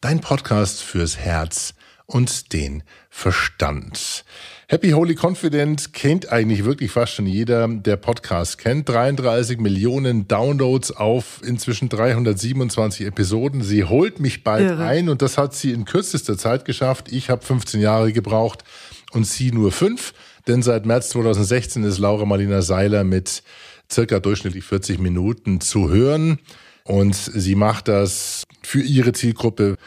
Dein 0.00 0.20
Podcast 0.20 0.84
fürs 0.84 1.16
Herz 1.16 1.74
und 2.06 2.52
den 2.52 2.84
Verstand. 3.08 4.24
Happy 4.70 4.90
Holy 4.90 5.16
Confident 5.16 5.92
kennt 5.94 6.30
eigentlich 6.30 6.64
wirklich 6.64 6.92
fast 6.92 7.14
schon 7.14 7.26
jeder, 7.26 7.66
der 7.66 7.96
Podcast 7.96 8.56
kennt. 8.56 8.88
33 8.88 9.58
Millionen 9.58 10.28
Downloads 10.28 10.92
auf 10.92 11.40
inzwischen 11.44 11.88
327 11.88 13.04
Episoden. 13.04 13.64
Sie 13.64 13.82
holt 13.82 14.20
mich 14.20 14.44
bald 14.44 14.70
Irre. 14.70 14.84
ein 14.84 15.08
und 15.08 15.22
das 15.22 15.38
hat 15.38 15.56
sie 15.56 15.72
in 15.72 15.86
kürzester 15.86 16.38
Zeit 16.38 16.64
geschafft. 16.64 17.10
Ich 17.10 17.30
habe 17.30 17.44
15 17.44 17.80
Jahre 17.80 18.12
gebraucht 18.12 18.62
und 19.10 19.26
sie 19.26 19.50
nur 19.50 19.72
fünf, 19.72 20.14
denn 20.46 20.62
seit 20.62 20.86
März 20.86 21.08
2016 21.08 21.82
ist 21.82 21.98
Laura 21.98 22.24
Marlina 22.24 22.62
Seiler 22.62 23.02
mit 23.02 23.42
circa 23.90 24.20
durchschnittlich 24.20 24.62
40 24.62 25.00
Minuten 25.00 25.60
zu 25.60 25.90
hören 25.90 26.38
und 26.84 27.16
sie 27.16 27.56
macht 27.56 27.88
das 27.88 28.44
für 28.62 28.82
ihre 28.82 29.14
Zielgruppe 29.14 29.78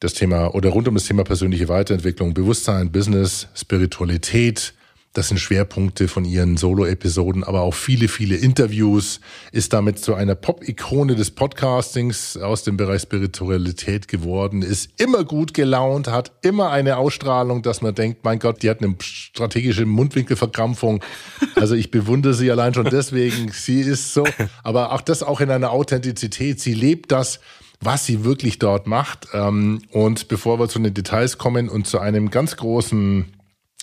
das 0.00 0.14
Thema 0.14 0.54
oder 0.54 0.70
rund 0.70 0.88
um 0.88 0.94
das 0.94 1.04
Thema 1.04 1.24
persönliche 1.24 1.68
Weiterentwicklung, 1.68 2.34
Bewusstsein, 2.34 2.92
Business, 2.92 3.48
Spiritualität. 3.54 4.74
Das 5.14 5.28
sind 5.28 5.38
Schwerpunkte 5.38 6.08
von 6.08 6.24
ihren 6.24 6.56
Solo-Episoden, 6.56 7.44
aber 7.44 7.60
auch 7.60 7.74
viele, 7.74 8.08
viele 8.08 8.34
Interviews. 8.34 9.20
Ist 9.52 9.72
damit 9.72 10.00
zu 10.00 10.14
einer 10.14 10.34
Pop-Ikone 10.34 11.14
des 11.14 11.30
Podcastings 11.30 12.36
aus 12.36 12.64
dem 12.64 12.76
Bereich 12.76 13.02
Spiritualität 13.02 14.08
geworden. 14.08 14.62
Ist 14.62 14.90
immer 15.00 15.22
gut 15.22 15.54
gelaunt, 15.54 16.08
hat 16.08 16.32
immer 16.42 16.70
eine 16.70 16.96
Ausstrahlung, 16.96 17.62
dass 17.62 17.80
man 17.80 17.94
denkt, 17.94 18.24
mein 18.24 18.40
Gott, 18.40 18.64
die 18.64 18.70
hat 18.70 18.82
eine 18.82 18.96
strategische 19.00 19.86
Mundwinkelverkrampfung. 19.86 21.04
Also 21.54 21.76
ich 21.76 21.92
bewundere 21.92 22.34
sie 22.34 22.50
allein 22.50 22.74
schon 22.74 22.86
deswegen. 22.90 23.52
Sie 23.52 23.82
ist 23.82 24.14
so, 24.14 24.26
aber 24.64 24.90
auch 24.90 25.00
das 25.00 25.22
auch 25.22 25.40
in 25.40 25.50
einer 25.50 25.70
Authentizität. 25.70 26.58
Sie 26.58 26.74
lebt 26.74 27.12
das, 27.12 27.38
was 27.80 28.06
sie 28.06 28.24
wirklich 28.24 28.58
dort 28.58 28.86
macht. 28.86 29.28
Ähm, 29.32 29.82
Und 29.90 30.28
bevor 30.28 30.58
wir 30.58 30.68
zu 30.68 30.78
den 30.78 30.94
Details 30.94 31.38
kommen 31.38 31.68
und 31.68 31.86
zu 31.86 31.98
einem 31.98 32.30
ganz 32.30 32.56
großen 32.56 33.26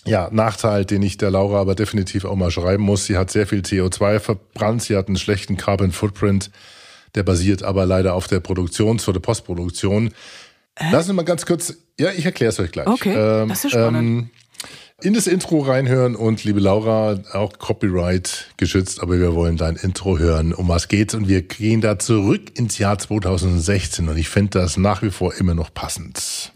ja, 0.06 0.30
Nachteil, 0.32 0.86
den 0.86 1.04
ich 1.04 1.17
der 1.17 1.30
Laura 1.32 1.60
aber 1.60 1.75
definitiv 1.75 2.25
auch 2.25 2.36
mal 2.36 2.51
schreiben 2.51 2.84
muss, 2.84 3.06
sie 3.06 3.17
hat 3.17 3.30
sehr 3.30 3.45
viel 3.45 3.60
CO2 3.60 4.19
verbrannt, 4.19 4.82
sie 4.82 4.95
hat 4.95 5.08
einen 5.08 5.17
schlechten 5.17 5.58
Carbon 5.58 5.91
Footprint, 5.91 6.49
der 7.13 7.23
basiert 7.23 7.62
aber 7.62 7.86
leider 7.86 8.15
auf 8.15 8.27
der 8.27 8.39
Produktion, 8.39 8.97
zur 8.97 9.13
der 9.13 9.19
Postproduktion. 9.19 10.12
Lassen 10.91 11.10
wir 11.10 11.13
mal 11.13 11.23
ganz 11.23 11.45
kurz, 11.45 11.75
ja, 11.99 12.10
ich 12.12 12.25
erkläre 12.25 12.49
es 12.49 12.60
euch 12.60 12.71
gleich. 12.71 12.88
Okay, 12.88 13.13
das 13.47 13.65
ist 13.65 13.71
spannend. 13.71 14.23
Ähm, 14.23 14.30
in 15.03 15.13
das 15.15 15.25
Intro 15.25 15.59
reinhören 15.59 16.15
und 16.15 16.43
liebe 16.43 16.59
Laura, 16.59 17.19
auch 17.33 17.57
Copyright 17.57 18.51
geschützt, 18.57 19.01
aber 19.01 19.19
wir 19.19 19.33
wollen 19.33 19.57
dein 19.57 19.75
Intro 19.75 20.19
hören. 20.19 20.53
Um 20.53 20.67
was 20.67 20.87
geht's? 20.87 21.15
Und 21.15 21.27
wir 21.27 21.41
gehen 21.41 21.81
da 21.81 21.97
zurück 21.97 22.57
ins 22.57 22.77
Jahr 22.77 22.99
2016 22.99 24.07
und 24.09 24.17
ich 24.17 24.29
finde 24.29 24.59
das 24.59 24.77
nach 24.77 25.01
wie 25.01 25.09
vor 25.09 25.33
immer 25.35 25.55
noch 25.55 25.73
passend. 25.73 26.51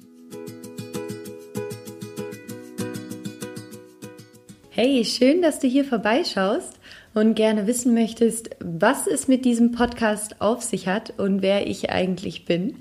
Hey, 4.69 5.05
schön, 5.05 5.41
dass 5.41 5.59
du 5.59 5.67
hier 5.67 5.85
vorbeischaust 5.85 6.73
und 7.15 7.33
gerne 7.33 7.65
wissen 7.65 7.93
möchtest, 7.93 8.49
was 8.59 9.07
es 9.07 9.27
mit 9.27 9.45
diesem 9.45 9.71
Podcast 9.71 10.41
auf 10.41 10.61
sich 10.61 10.87
hat 10.87 11.17
und 11.17 11.41
wer 11.41 11.65
ich 11.65 11.89
eigentlich 11.89 12.45
bin. 12.45 12.75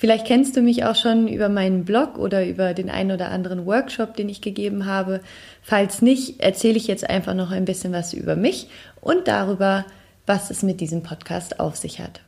Vielleicht 0.00 0.28
kennst 0.28 0.56
du 0.56 0.60
mich 0.60 0.84
auch 0.84 0.94
schon 0.94 1.26
über 1.26 1.48
meinen 1.48 1.84
Blog 1.84 2.18
oder 2.18 2.46
über 2.46 2.72
den 2.72 2.88
einen 2.88 3.10
oder 3.10 3.32
anderen 3.32 3.66
Workshop, 3.66 4.14
den 4.14 4.28
ich 4.28 4.40
gegeben 4.40 4.86
habe. 4.86 5.20
Falls 5.60 6.02
nicht, 6.02 6.38
erzähle 6.38 6.76
ich 6.76 6.86
jetzt 6.86 7.10
einfach 7.10 7.34
noch 7.34 7.50
ein 7.50 7.64
bisschen 7.64 7.92
was 7.92 8.12
über 8.12 8.36
mich 8.36 8.68
und 9.00 9.26
darüber, 9.26 9.84
was 10.24 10.52
es 10.52 10.62
mit 10.62 10.80
diesem 10.80 11.02
Podcast 11.02 11.58
auf 11.58 11.74
sich 11.74 11.98
hat. 11.98 12.20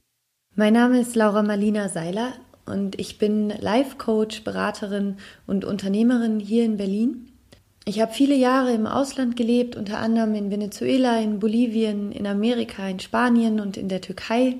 Mein 0.57 0.73
Name 0.73 0.99
ist 0.99 1.15
Laura 1.15 1.45
Marlina 1.45 1.89
Seiler 1.89 2.33
und 2.67 2.99
ich 2.99 3.19
bin 3.19 3.51
Life 3.61 3.99
Coach, 3.99 4.43
Beraterin 4.43 5.19
und 5.47 5.65
Unternehmerin 5.65 6.41
hier 6.41 6.65
in 6.65 6.77
Berlin. 6.77 7.29
Ich 7.85 8.01
habe 8.01 8.13
viele 8.13 8.35
Jahre 8.35 8.73
im 8.73 8.89
Ausland 8.89 9.37
gelebt, 9.37 9.77
unter 9.77 9.99
anderem 9.99 10.35
in 10.35 10.51
Venezuela, 10.51 11.21
in 11.21 11.39
Bolivien, 11.39 12.11
in 12.11 12.27
Amerika, 12.27 12.89
in 12.89 12.99
Spanien 12.99 13.61
und 13.61 13.77
in 13.77 13.89
der 13.89 14.01
Türkei. 14.01 14.57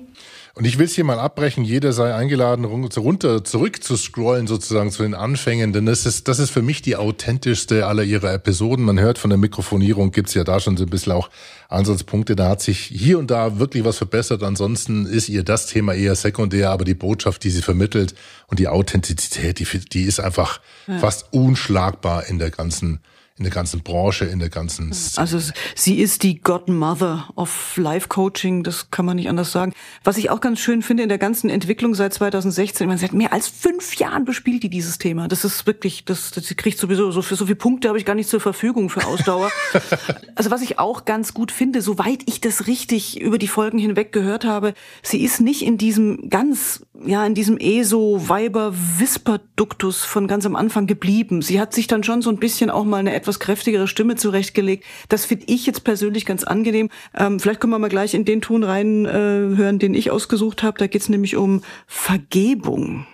Und 0.53 0.65
ich 0.65 0.77
will 0.77 0.85
es 0.85 0.95
hier 0.95 1.05
mal 1.05 1.17
abbrechen. 1.19 1.63
Jeder 1.63 1.93
sei 1.93 2.13
eingeladen, 2.13 2.65
runter 2.65 3.43
zurück 3.43 3.83
zu 3.83 3.95
scrollen, 3.95 4.47
sozusagen 4.47 4.91
zu 4.91 5.03
den 5.03 5.13
Anfängen. 5.13 5.71
Denn 5.71 5.85
das 5.85 6.05
ist, 6.05 6.27
das 6.27 6.39
ist 6.39 6.49
für 6.49 6.61
mich 6.61 6.81
die 6.81 6.97
authentischste 6.97 7.87
aller 7.87 8.03
ihrer 8.03 8.33
Episoden. 8.33 8.83
Man 8.83 8.99
hört 8.99 9.17
von 9.17 9.29
der 9.29 9.37
Mikrofonierung, 9.39 10.11
gibt's 10.11 10.33
ja 10.33 10.43
da 10.43 10.59
schon 10.59 10.75
so 10.75 10.83
ein 10.83 10.89
bisschen 10.89 11.13
auch 11.13 11.29
Ansatzpunkte. 11.69 12.35
Da 12.35 12.49
hat 12.49 12.61
sich 12.61 12.79
hier 12.79 13.17
und 13.17 13.31
da 13.31 13.59
wirklich 13.59 13.85
was 13.85 13.97
verbessert. 13.97 14.43
Ansonsten 14.43 15.05
ist 15.05 15.29
ihr 15.29 15.43
das 15.43 15.67
Thema 15.67 15.93
eher 15.93 16.15
sekundär, 16.15 16.71
aber 16.71 16.83
die 16.83 16.95
Botschaft, 16.95 17.43
die 17.45 17.49
sie 17.49 17.61
vermittelt 17.61 18.13
und 18.47 18.59
die 18.59 18.67
Authentizität, 18.67 19.59
die, 19.59 19.65
die 19.79 20.03
ist 20.03 20.19
einfach 20.19 20.59
Ja. 20.87 20.99
fast 20.99 21.31
unschlagbar 21.31 22.27
in 22.27 22.39
der 22.39 22.51
ganzen 22.51 22.99
in 23.37 23.43
der 23.43 23.53
ganzen 23.53 23.81
Branche, 23.81 24.25
in 24.25 24.39
der 24.39 24.49
ganzen 24.49 24.93
Also 25.15 25.39
sie 25.75 25.99
ist 25.99 26.23
die 26.23 26.41
Godmother 26.41 27.29
of 27.35 27.75
Life 27.77 28.07
Coaching, 28.07 28.63
das 28.63 28.91
kann 28.91 29.05
man 29.05 29.15
nicht 29.15 29.29
anders 29.29 29.51
sagen. 29.51 29.73
Was 30.03 30.17
ich 30.17 30.29
auch 30.29 30.41
ganz 30.41 30.59
schön 30.59 30.81
finde 30.81 31.03
in 31.03 31.09
der 31.09 31.17
ganzen 31.17 31.49
Entwicklung 31.49 31.95
seit 31.95 32.13
2016, 32.13 32.87
man 32.87 32.97
seit 32.97 33.13
mehr 33.13 33.33
als 33.33 33.47
fünf 33.47 33.95
Jahren 33.95 34.25
bespielt 34.25 34.63
die 34.63 34.69
dieses 34.69 34.97
Thema. 34.97 35.27
Das 35.27 35.43
ist 35.43 35.65
wirklich, 35.65 36.05
das, 36.05 36.31
das 36.31 36.45
sie 36.45 36.55
kriegt 36.55 36.77
sowieso 36.77 37.11
so 37.11 37.21
für 37.21 37.35
so 37.35 37.45
viele 37.45 37.55
Punkte 37.55 37.87
habe 37.87 37.97
ich 37.97 38.05
gar 38.05 38.15
nicht 38.15 38.29
zur 38.29 38.41
Verfügung 38.41 38.89
für 38.89 39.05
Ausdauer. 39.05 39.49
also 40.35 40.51
was 40.51 40.61
ich 40.61 40.77
auch 40.77 41.05
ganz 41.05 41.33
gut 41.33 41.51
finde, 41.51 41.81
soweit 41.81 42.23
ich 42.25 42.41
das 42.41 42.67
richtig 42.67 43.19
über 43.19 43.37
die 43.37 43.47
Folgen 43.47 43.79
hinweg 43.79 44.11
gehört 44.11 44.45
habe, 44.45 44.73
sie 45.01 45.23
ist 45.23 45.41
nicht 45.41 45.63
in 45.63 45.77
diesem 45.77 46.29
ganz, 46.29 46.85
ja, 47.05 47.25
in 47.25 47.33
diesem 47.33 47.57
ESO 47.57 48.29
Weiber 48.29 48.73
Whisper-Duktus 48.73 50.03
von 50.03 50.27
ganz 50.27 50.45
am 50.45 50.55
Anfang 50.55 50.87
geblieben. 50.87 51.41
Sie 51.41 51.59
hat 51.59 51.73
sich 51.73 51.87
dann 51.87 52.03
schon 52.03 52.21
so 52.21 52.29
ein 52.29 52.37
bisschen 52.37 52.69
auch 52.69 52.83
mal 52.83 52.97
eine 52.97 53.13
etwas 53.13 53.39
kräftigere 53.39 53.87
Stimme 53.87 54.15
zurechtgelegt. 54.15 54.85
Das 55.09 55.25
finde 55.25 55.45
ich 55.47 55.65
jetzt 55.65 55.83
persönlich 55.83 56.25
ganz 56.25 56.43
angenehm. 56.43 56.89
Ähm, 57.15 57.39
vielleicht 57.39 57.59
können 57.59 57.73
wir 57.73 57.79
mal 57.79 57.89
gleich 57.89 58.13
in 58.13 58.25
den 58.25 58.41
Ton 58.41 58.63
rein 58.63 59.05
äh, 59.05 59.11
hören, 59.11 59.79
den 59.79 59.93
ich 59.93 60.11
ausgesucht 60.11 60.63
habe. 60.63 60.77
Da 60.77 60.87
geht 60.87 61.01
es 61.01 61.09
nämlich 61.09 61.35
um 61.35 61.61
Vergebung. 61.87 63.05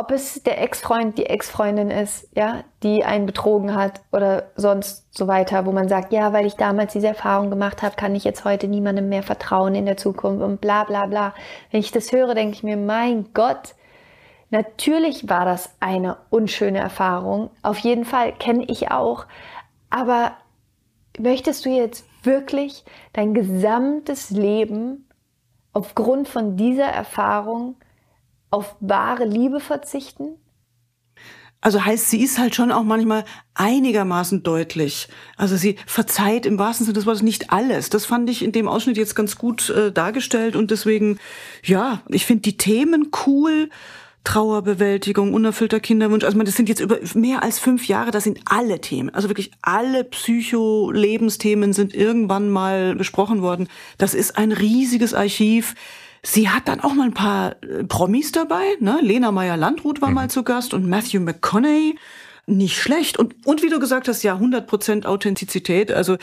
Ob 0.00 0.12
es 0.12 0.42
der 0.42 0.62
Ex-Freund, 0.62 1.18
die 1.18 1.26
Ex-Freundin 1.26 1.90
ist, 1.90 2.26
ja, 2.34 2.64
die 2.82 3.04
einen 3.04 3.26
betrogen 3.26 3.74
hat 3.74 4.00
oder 4.12 4.44
sonst 4.56 5.06
so 5.16 5.28
weiter, 5.28 5.66
wo 5.66 5.72
man 5.72 5.88
sagt, 5.88 6.10
ja, 6.12 6.32
weil 6.32 6.46
ich 6.46 6.56
damals 6.56 6.94
diese 6.94 7.08
Erfahrung 7.08 7.50
gemacht 7.50 7.82
habe, 7.82 7.96
kann 7.96 8.14
ich 8.14 8.24
jetzt 8.24 8.46
heute 8.46 8.66
niemandem 8.66 9.10
mehr 9.10 9.22
vertrauen 9.22 9.74
in 9.74 9.84
der 9.84 9.98
Zukunft 9.98 10.42
und 10.42 10.62
bla 10.62 10.84
bla 10.84 11.04
bla. 11.04 11.34
Wenn 11.70 11.80
ich 11.80 11.92
das 11.92 12.12
höre, 12.12 12.34
denke 12.34 12.54
ich 12.54 12.62
mir, 12.62 12.78
mein 12.78 13.26
Gott, 13.34 13.74
natürlich 14.48 15.28
war 15.28 15.44
das 15.44 15.70
eine 15.80 16.16
unschöne 16.30 16.78
Erfahrung. 16.78 17.50
Auf 17.62 17.76
jeden 17.78 18.06
Fall 18.06 18.32
kenne 18.32 18.64
ich 18.68 18.90
auch. 18.90 19.26
Aber 19.90 20.32
möchtest 21.18 21.66
du 21.66 21.68
jetzt 21.68 22.06
wirklich 22.22 22.86
dein 23.12 23.34
gesamtes 23.34 24.30
Leben 24.30 25.06
aufgrund 25.74 26.26
von 26.26 26.56
dieser 26.56 26.86
Erfahrung 26.86 27.76
auf 28.50 28.76
wahre 28.80 29.24
Liebe 29.24 29.60
verzichten? 29.60 30.36
Also 31.62 31.84
heißt, 31.84 32.08
sie 32.08 32.22
ist 32.22 32.38
halt 32.38 32.54
schon 32.54 32.72
auch 32.72 32.84
manchmal 32.84 33.24
einigermaßen 33.54 34.42
deutlich. 34.42 35.08
Also 35.36 35.56
sie 35.56 35.76
verzeiht 35.86 36.46
im 36.46 36.58
wahrsten 36.58 36.86
Sinne 36.86 36.94
des 36.94 37.04
Wortes 37.04 37.22
nicht 37.22 37.50
alles. 37.50 37.90
Das 37.90 38.06
fand 38.06 38.30
ich 38.30 38.42
in 38.42 38.52
dem 38.52 38.66
Ausschnitt 38.66 38.96
jetzt 38.96 39.14
ganz 39.14 39.36
gut 39.36 39.68
äh, 39.68 39.92
dargestellt 39.92 40.56
und 40.56 40.70
deswegen, 40.70 41.18
ja, 41.62 42.00
ich 42.08 42.24
finde 42.24 42.42
die 42.42 42.56
Themen 42.56 43.10
cool. 43.26 43.68
Trauerbewältigung, 44.22 45.32
unerfüllter 45.32 45.80
Kinderwunsch. 45.80 46.24
Also 46.24 46.38
das 46.38 46.54
sind 46.54 46.68
jetzt 46.68 46.80
über 46.80 46.98
mehr 47.14 47.42
als 47.42 47.58
fünf 47.58 47.88
Jahre, 47.88 48.10
das 48.10 48.24
sind 48.24 48.40
alle 48.44 48.80
Themen. 48.80 49.08
Also 49.08 49.30
wirklich 49.30 49.50
alle 49.62 50.04
Psycho-Lebensthemen 50.04 51.72
sind 51.72 51.94
irgendwann 51.94 52.50
mal 52.50 52.94
besprochen 52.96 53.40
worden. 53.40 53.68
Das 53.96 54.12
ist 54.12 54.36
ein 54.36 54.52
riesiges 54.52 55.14
Archiv. 55.14 55.74
Sie 56.22 56.48
hat 56.48 56.68
dann 56.68 56.80
auch 56.80 56.94
mal 56.94 57.04
ein 57.04 57.14
paar 57.14 57.56
äh, 57.62 57.84
Promis 57.84 58.32
dabei. 58.32 58.62
Ne? 58.80 58.98
Lena 59.02 59.32
Meyer-Landrut 59.32 60.02
war 60.02 60.10
mhm. 60.10 60.14
mal 60.14 60.30
zu 60.30 60.42
Gast 60.42 60.74
und 60.74 60.88
Matthew 60.88 61.20
McConaughey 61.20 61.96
nicht 62.50 62.78
schlecht. 62.78 63.18
Und, 63.18 63.34
und 63.46 63.62
wie 63.62 63.68
du 63.68 63.78
gesagt 63.78 64.08
hast, 64.08 64.22
ja, 64.22 64.36
100% 64.36 65.06
Authentizität. 65.06 65.92
Also 65.92 66.16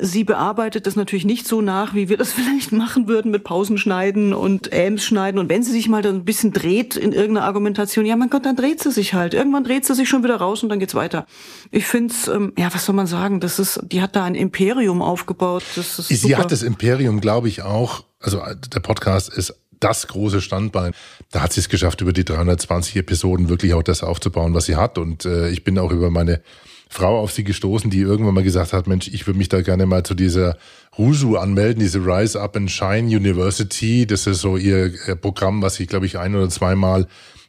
sie 0.00 0.24
bearbeitet 0.24 0.86
das 0.86 0.96
natürlich 0.96 1.24
nicht 1.24 1.46
so 1.46 1.60
nach, 1.60 1.94
wie 1.94 2.08
wir 2.08 2.16
das 2.16 2.32
vielleicht 2.34 2.72
machen 2.72 3.08
würden 3.08 3.30
mit 3.30 3.44
Pausenschneiden 3.44 4.32
und 4.32 4.72
Äms 4.72 5.04
schneiden. 5.04 5.38
Und 5.38 5.48
wenn 5.48 5.62
sie 5.62 5.72
sich 5.72 5.88
mal 5.88 6.02
dann 6.02 6.16
ein 6.16 6.24
bisschen 6.24 6.52
dreht 6.52 6.96
in 6.96 7.12
irgendeiner 7.12 7.46
Argumentation, 7.46 8.06
ja, 8.06 8.16
mein 8.16 8.30
Gott, 8.30 8.46
dann 8.46 8.56
dreht 8.56 8.80
sie 8.80 8.92
sich 8.92 9.14
halt. 9.14 9.34
Irgendwann 9.34 9.64
dreht 9.64 9.84
sie 9.84 9.94
sich 9.94 10.08
schon 10.08 10.24
wieder 10.24 10.36
raus 10.36 10.62
und 10.62 10.68
dann 10.68 10.78
geht's 10.78 10.94
weiter. 10.94 11.26
Ich 11.70 11.86
find's, 11.86 12.28
ähm, 12.28 12.52
ja, 12.56 12.72
was 12.72 12.86
soll 12.86 12.94
man 12.94 13.06
sagen? 13.06 13.40
Das 13.40 13.58
ist, 13.58 13.80
die 13.82 14.00
hat 14.00 14.16
da 14.16 14.24
ein 14.24 14.34
Imperium 14.34 15.02
aufgebaut. 15.02 15.64
Das 15.76 15.98
ist 15.98 16.08
sie 16.08 16.14
super. 16.14 16.38
hat 16.38 16.52
das 16.52 16.62
Imperium, 16.62 17.20
glaube 17.20 17.48
ich, 17.48 17.62
auch. 17.62 18.04
Also 18.24 18.42
der 18.74 18.80
Podcast 18.80 19.32
ist 19.32 19.54
das 19.80 20.08
große 20.08 20.40
Standbein. 20.40 20.92
Da 21.30 21.42
hat 21.42 21.52
sie 21.52 21.60
es 21.60 21.68
geschafft, 21.68 22.00
über 22.00 22.12
die 22.12 22.24
320 22.24 22.96
Episoden 22.96 23.50
wirklich 23.50 23.74
auch 23.74 23.82
das 23.82 24.02
aufzubauen, 24.02 24.54
was 24.54 24.64
sie 24.64 24.76
hat. 24.76 24.96
Und 24.96 25.26
äh, 25.26 25.50
ich 25.50 25.62
bin 25.62 25.78
auch 25.78 25.92
über 25.92 26.10
meine 26.10 26.40
Frau 26.88 27.18
auf 27.18 27.32
sie 27.32 27.44
gestoßen, 27.44 27.90
die 27.90 28.00
irgendwann 28.00 28.34
mal 28.34 28.44
gesagt 28.44 28.72
hat, 28.72 28.86
Mensch, 28.86 29.08
ich 29.08 29.26
würde 29.26 29.38
mich 29.38 29.50
da 29.50 29.60
gerne 29.60 29.84
mal 29.84 30.04
zu 30.04 30.14
dieser 30.14 30.56
RUSU 30.96 31.36
anmelden, 31.36 31.80
diese 31.80 31.98
Rise 31.98 32.40
Up 32.40 32.56
and 32.56 32.70
Shine 32.70 33.08
University. 33.14 34.06
Das 34.06 34.26
ist 34.26 34.40
so 34.40 34.56
ihr 34.56 34.92
Programm, 35.20 35.60
was 35.60 35.74
sie, 35.74 35.86
glaube 35.86 36.06
ich, 36.06 36.18
ein 36.18 36.34
oder 36.34 36.48
zweimal 36.48 37.06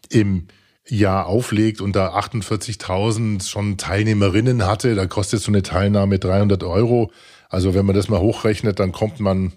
im 0.09 0.47
Jahr 0.87 1.27
auflegt 1.27 1.79
und 1.79 1.95
da 1.95 2.15
48.000 2.15 3.47
schon 3.47 3.77
Teilnehmerinnen 3.77 4.65
hatte. 4.65 4.95
Da 4.95 5.05
kostet 5.05 5.41
so 5.41 5.51
eine 5.51 5.63
Teilnahme 5.63 6.19
300 6.19 6.63
Euro. 6.63 7.11
Also 7.49 7.73
wenn 7.73 7.85
man 7.85 7.95
das 7.95 8.09
mal 8.09 8.19
hochrechnet, 8.19 8.79
dann 8.79 8.91
kommt 8.91 9.19
man 9.19 9.53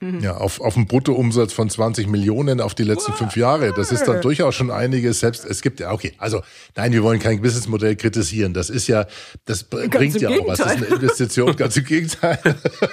Mhm. 0.00 0.20
Ja, 0.20 0.36
auf, 0.36 0.60
auf 0.60 0.76
einen 0.76 0.86
Bruttoumsatz 0.86 1.52
von 1.52 1.68
20 1.68 2.06
Millionen 2.06 2.60
auf 2.60 2.74
die 2.74 2.84
letzten 2.84 3.12
fünf 3.14 3.36
Jahre. 3.36 3.72
Das 3.74 3.90
ist 3.90 4.04
dann 4.04 4.20
durchaus 4.20 4.54
schon 4.54 4.70
einiges. 4.70 5.18
Selbst 5.20 5.44
es 5.44 5.60
gibt 5.60 5.80
ja, 5.80 5.90
okay, 5.90 6.12
also 6.18 6.40
nein, 6.76 6.92
wir 6.92 7.02
wollen 7.02 7.18
kein 7.18 7.42
Businessmodell 7.42 7.96
kritisieren. 7.96 8.54
Das 8.54 8.70
ist 8.70 8.86
ja, 8.86 9.06
das 9.44 9.64
bringt 9.64 9.92
ganz 9.92 10.20
ja 10.20 10.30
auch 10.30 10.46
was. 10.46 10.58
Das 10.58 10.74
ist 10.74 10.76
eine 10.76 10.86
Investition, 10.86 11.56
ganz 11.56 11.76
im 11.76 11.84
Gegenteil. 11.84 12.38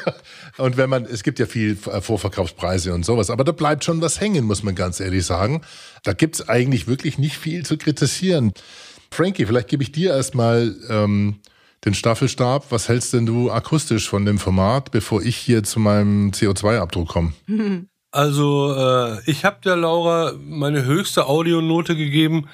und 0.57 0.77
wenn 0.77 0.89
man, 0.89 1.05
es 1.05 1.21
gibt 1.21 1.37
ja 1.37 1.45
viel 1.45 1.75
Vorverkaufspreise 1.75 2.93
und 2.93 3.05
sowas, 3.05 3.29
aber 3.29 3.43
da 3.43 3.51
bleibt 3.51 3.83
schon 3.83 4.01
was 4.01 4.19
hängen, 4.19 4.45
muss 4.45 4.63
man 4.63 4.73
ganz 4.73 4.99
ehrlich 4.99 5.25
sagen. 5.25 5.61
Da 6.03 6.13
gibt's 6.13 6.49
eigentlich 6.49 6.87
wirklich 6.87 7.19
nicht 7.19 7.37
viel 7.37 7.65
zu 7.65 7.77
kritisieren. 7.77 8.51
Frankie, 9.11 9.45
vielleicht 9.45 9.67
gebe 9.67 9.83
ich 9.83 9.91
dir 9.91 10.15
erstmal 10.15 10.75
ähm, 10.89 11.35
den 11.85 11.93
Staffelstab. 11.93 12.71
Was 12.71 12.89
hältst 12.89 13.13
denn 13.13 13.25
du 13.25 13.51
akustisch 13.51 14.09
von 14.09 14.25
dem 14.25 14.39
Format, 14.39 14.91
bevor 14.91 15.21
ich 15.21 15.37
hier 15.37 15.63
zu 15.63 15.79
meinem 15.79 16.31
CO2-Abdruck 16.31 17.07
komme? 17.07 17.33
Also 18.11 18.73
äh, 18.73 19.29
ich 19.29 19.43
habe 19.43 19.57
der 19.65 19.75
Laura 19.75 20.35
meine 20.39 20.85
höchste 20.85 21.27
Audionote 21.27 21.97
gegeben, 21.97 22.47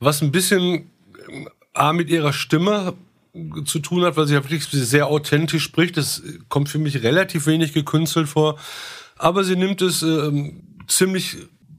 was 0.00 0.20
ein 0.20 0.32
bisschen 0.32 0.90
äh, 1.28 1.44
A 1.74 1.92
mit 1.92 2.10
ihrer 2.10 2.32
Stimme 2.32 2.94
zu 3.66 3.78
tun 3.78 4.02
hat, 4.02 4.16
weil 4.16 4.26
sie 4.26 4.34
ja 4.34 4.42
wirklich 4.42 4.64
sehr 4.66 5.06
authentisch 5.06 5.62
spricht. 5.62 5.96
Das 5.96 6.22
kommt 6.48 6.68
für 6.68 6.80
mich 6.80 7.04
relativ 7.04 7.46
wenig 7.46 7.72
gekünstelt 7.72 8.28
vor. 8.28 8.58
Aber 9.16 9.44
sie 9.44 9.54
nimmt 9.54 9.80
es 9.80 10.02
äh, 10.02 10.52
ziemlich 10.88 11.36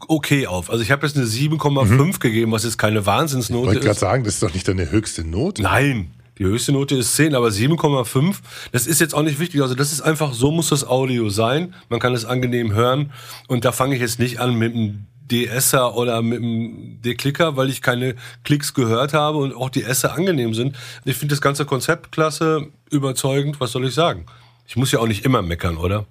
okay 0.08 0.48
auf. 0.48 0.70
Also 0.70 0.82
ich 0.84 0.92
habe 0.92 1.06
jetzt 1.06 1.18
eine 1.18 1.26
7,5 1.26 1.86
mhm. 1.86 2.20
gegeben, 2.20 2.52
was 2.54 2.64
jetzt 2.64 2.78
keine 2.78 3.06
Wahnsinnsnote 3.06 3.64
ist. 3.64 3.70
Ich 3.70 3.76
wollte 3.76 3.88
gerade 3.88 4.00
sagen, 4.00 4.24
das 4.24 4.36
ist 4.36 4.44
doch 4.44 4.54
nicht 4.54 4.68
deine 4.68 4.90
höchste 4.90 5.24
Note. 5.26 5.62
Nein, 5.62 6.12
die 6.40 6.46
höchste 6.46 6.72
Note 6.72 6.96
ist 6.96 7.16
10, 7.16 7.36
aber 7.36 7.48
7,5, 7.48 8.38
das 8.72 8.88
ist 8.88 9.02
jetzt 9.02 9.14
auch 9.14 9.24
nicht 9.24 9.40
wichtig. 9.40 9.62
Also 9.62 9.76
das 9.76 9.92
ist 9.92 10.02
einfach, 10.02 10.34
so 10.34 10.52
muss 10.52 10.70
das 10.70 10.88
Audio 10.88 11.30
sein. 11.30 11.74
Man 11.90 12.00
kann 12.00 12.14
es 12.14 12.26
angenehm 12.26 12.74
hören. 12.74 13.12
Und 13.48 13.66
da 13.66 13.72
fange 13.72 13.96
ich 13.96 14.02
jetzt 14.02 14.20
nicht 14.20 14.40
an 14.40 14.56
mit 14.56 14.74
einem 14.74 15.06
DSer 15.32 15.96
oder 15.96 16.22
mit 16.22 16.40
einem 16.42 17.02
D-Clicker, 17.02 17.58
weil 17.58 17.70
ich 17.70 17.82
keine 17.82 18.16
Klicks 18.44 18.74
gehört 18.74 19.14
habe 19.14 19.40
und 19.40 19.54
auch 19.54 19.70
die 19.70 19.84
Esser 19.84 20.14
angenehm 20.14 20.54
sind. 20.54 20.76
Ich 21.06 21.18
finde 21.18 21.34
das 21.34 21.42
ganze 21.42 21.66
Konzept 21.66 22.12
klasse, 22.12 22.68
überzeugend. 22.90 23.60
Was 23.60 23.72
soll 23.72 23.86
ich 23.86 23.94
sagen? 23.94 24.26
Ich 24.68 24.76
muss 24.76 24.92
ja 24.92 25.00
auch 25.00 25.08
nicht 25.08 25.26
immer 25.26 25.42
meckern, 25.42 25.78
oder? 25.78 26.06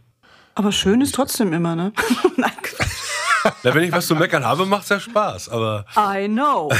Aber 0.54 0.72
schön 0.72 1.02
ist 1.02 1.14
trotzdem 1.14 1.52
immer, 1.52 1.76
ne? 1.76 1.92
Nein, 2.36 2.50
na, 3.62 3.74
wenn 3.74 3.84
ich 3.84 3.92
was 3.92 4.06
zu 4.06 4.14
meckern 4.14 4.44
habe, 4.44 4.66
macht 4.66 4.84
es 4.84 4.88
ja 4.88 5.00
Spaß. 5.00 5.48
Aber 5.48 5.84
I 5.96 6.28
know. 6.28 6.70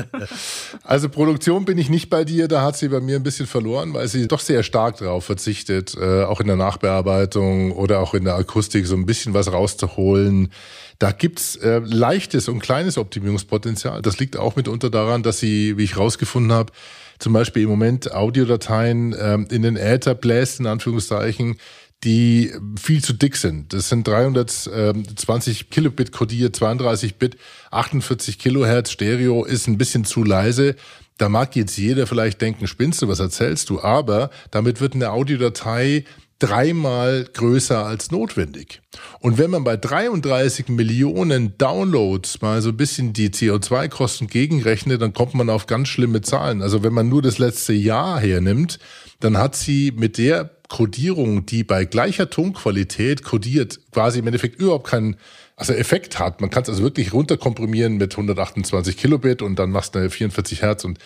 also 0.84 1.08
Produktion 1.08 1.64
bin 1.64 1.78
ich 1.78 1.88
nicht 1.88 2.10
bei 2.10 2.24
dir. 2.24 2.48
Da 2.48 2.62
hat 2.62 2.76
sie 2.76 2.88
bei 2.88 3.00
mir 3.00 3.16
ein 3.16 3.22
bisschen 3.22 3.46
verloren, 3.46 3.94
weil 3.94 4.08
sie 4.08 4.28
doch 4.28 4.40
sehr 4.40 4.62
stark 4.62 4.98
darauf 4.98 5.24
verzichtet, 5.24 5.96
äh, 6.00 6.24
auch 6.24 6.40
in 6.40 6.46
der 6.46 6.56
Nachbearbeitung 6.56 7.72
oder 7.72 8.00
auch 8.00 8.14
in 8.14 8.24
der 8.24 8.34
Akustik 8.34 8.86
so 8.86 8.94
ein 8.94 9.06
bisschen 9.06 9.34
was 9.34 9.52
rauszuholen. 9.52 10.52
Da 10.98 11.12
gibt's 11.12 11.56
äh, 11.56 11.80
leichtes 11.84 12.48
und 12.48 12.60
kleines 12.60 12.98
Optimierungspotenzial. 12.98 14.02
Das 14.02 14.18
liegt 14.18 14.36
auch 14.36 14.56
mitunter 14.56 14.90
daran, 14.90 15.22
dass 15.22 15.38
sie, 15.38 15.76
wie 15.76 15.84
ich 15.84 15.96
rausgefunden 15.96 16.52
habe, 16.52 16.72
zum 17.18 17.32
Beispiel 17.32 17.62
im 17.62 17.68
Moment 17.68 18.12
Audiodateien 18.12 19.14
ähm, 19.18 19.46
in 19.50 19.62
den 19.62 19.76
Äther 19.76 20.14
bläst, 20.14 20.60
in 20.60 20.66
Anführungszeichen, 20.66 21.56
die 22.04 22.52
viel 22.80 23.02
zu 23.02 23.14
dick 23.14 23.36
sind. 23.36 23.72
Das 23.72 23.88
sind 23.88 24.06
320 24.06 25.70
Kilobit 25.70 26.12
kodiert, 26.12 26.54
32 26.54 27.16
Bit, 27.16 27.36
48 27.70 28.38
Kilohertz 28.38 28.90
Stereo 28.90 29.44
ist 29.44 29.66
ein 29.66 29.78
bisschen 29.78 30.04
zu 30.04 30.22
leise. 30.22 30.76
Da 31.16 31.28
mag 31.28 31.56
jetzt 31.56 31.76
jeder 31.76 32.06
vielleicht 32.06 32.40
denken, 32.40 32.66
spinnst 32.66 33.00
du, 33.00 33.08
was 33.08 33.20
erzählst 33.20 33.70
du? 33.70 33.80
Aber 33.80 34.30
damit 34.50 34.80
wird 34.80 34.94
eine 34.94 35.10
Audiodatei 35.10 36.04
dreimal 36.40 37.26
größer 37.32 37.86
als 37.86 38.10
notwendig. 38.10 38.82
Und 39.20 39.38
wenn 39.38 39.50
man 39.50 39.64
bei 39.64 39.76
33 39.76 40.68
Millionen 40.68 41.56
Downloads 41.56 42.42
mal 42.42 42.60
so 42.60 42.70
ein 42.70 42.76
bisschen 42.76 43.12
die 43.12 43.30
CO2-Kosten 43.30 44.26
gegenrechnet, 44.26 45.00
dann 45.00 45.14
kommt 45.14 45.34
man 45.34 45.48
auf 45.48 45.66
ganz 45.66 45.88
schlimme 45.88 46.20
Zahlen. 46.20 46.60
Also 46.60 46.82
wenn 46.82 46.92
man 46.92 47.08
nur 47.08 47.22
das 47.22 47.38
letzte 47.38 47.72
Jahr 47.72 48.20
hernimmt, 48.20 48.78
dann 49.24 49.38
hat 49.38 49.56
sie 49.56 49.92
mit 49.96 50.18
der 50.18 50.50
Codierung, 50.68 51.46
die 51.46 51.64
bei 51.64 51.84
gleicher 51.84 52.28
Tonqualität 52.28 53.22
codiert, 53.22 53.80
quasi 53.90 54.18
im 54.18 54.26
Endeffekt 54.26 54.60
überhaupt 54.60 54.86
keinen 54.86 55.16
also 55.56 55.72
Effekt 55.72 56.18
hat. 56.18 56.40
Man 56.40 56.50
kann 56.50 56.64
es 56.64 56.68
also 56.68 56.82
wirklich 56.82 57.12
runterkomprimieren 57.12 57.96
mit 57.96 58.12
128 58.12 58.96
Kilobit 58.96 59.40
und 59.40 59.58
dann 59.58 59.70
machst 59.70 59.94
du 59.94 60.10
44 60.10 60.62
Hertz 60.62 60.84
und 60.84 60.98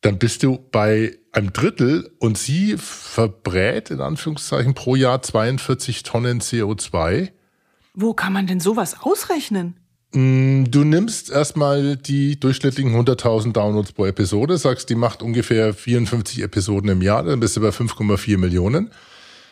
dann 0.00 0.18
bist 0.18 0.42
du 0.42 0.58
bei 0.70 1.18
einem 1.32 1.52
Drittel 1.52 2.10
und 2.18 2.38
sie 2.38 2.76
verbrät 2.78 3.90
in 3.90 4.00
Anführungszeichen 4.00 4.74
pro 4.74 4.96
Jahr 4.96 5.22
42 5.22 6.02
Tonnen 6.02 6.40
CO2. 6.40 7.30
Wo 7.94 8.14
kann 8.14 8.32
man 8.32 8.46
denn 8.46 8.60
sowas 8.60 8.96
ausrechnen? 9.00 9.80
Mm, 10.14 10.70
du 10.70 10.84
nimmst 10.84 11.30
erstmal 11.30 11.96
die 11.96 12.38
durchschnittlichen 12.38 12.94
100.000 12.94 13.52
Downloads 13.52 13.92
pro 13.92 14.06
Episode, 14.06 14.58
sagst, 14.58 14.88
die 14.88 14.94
macht 14.94 15.22
ungefähr 15.22 15.74
54 15.74 16.42
Episoden 16.42 16.88
im 16.88 17.02
Jahr, 17.02 17.24
dann 17.24 17.40
bist 17.40 17.56
du 17.56 17.60
bei 17.60 17.70
5,4 17.70 18.38
Millionen. 18.38 18.90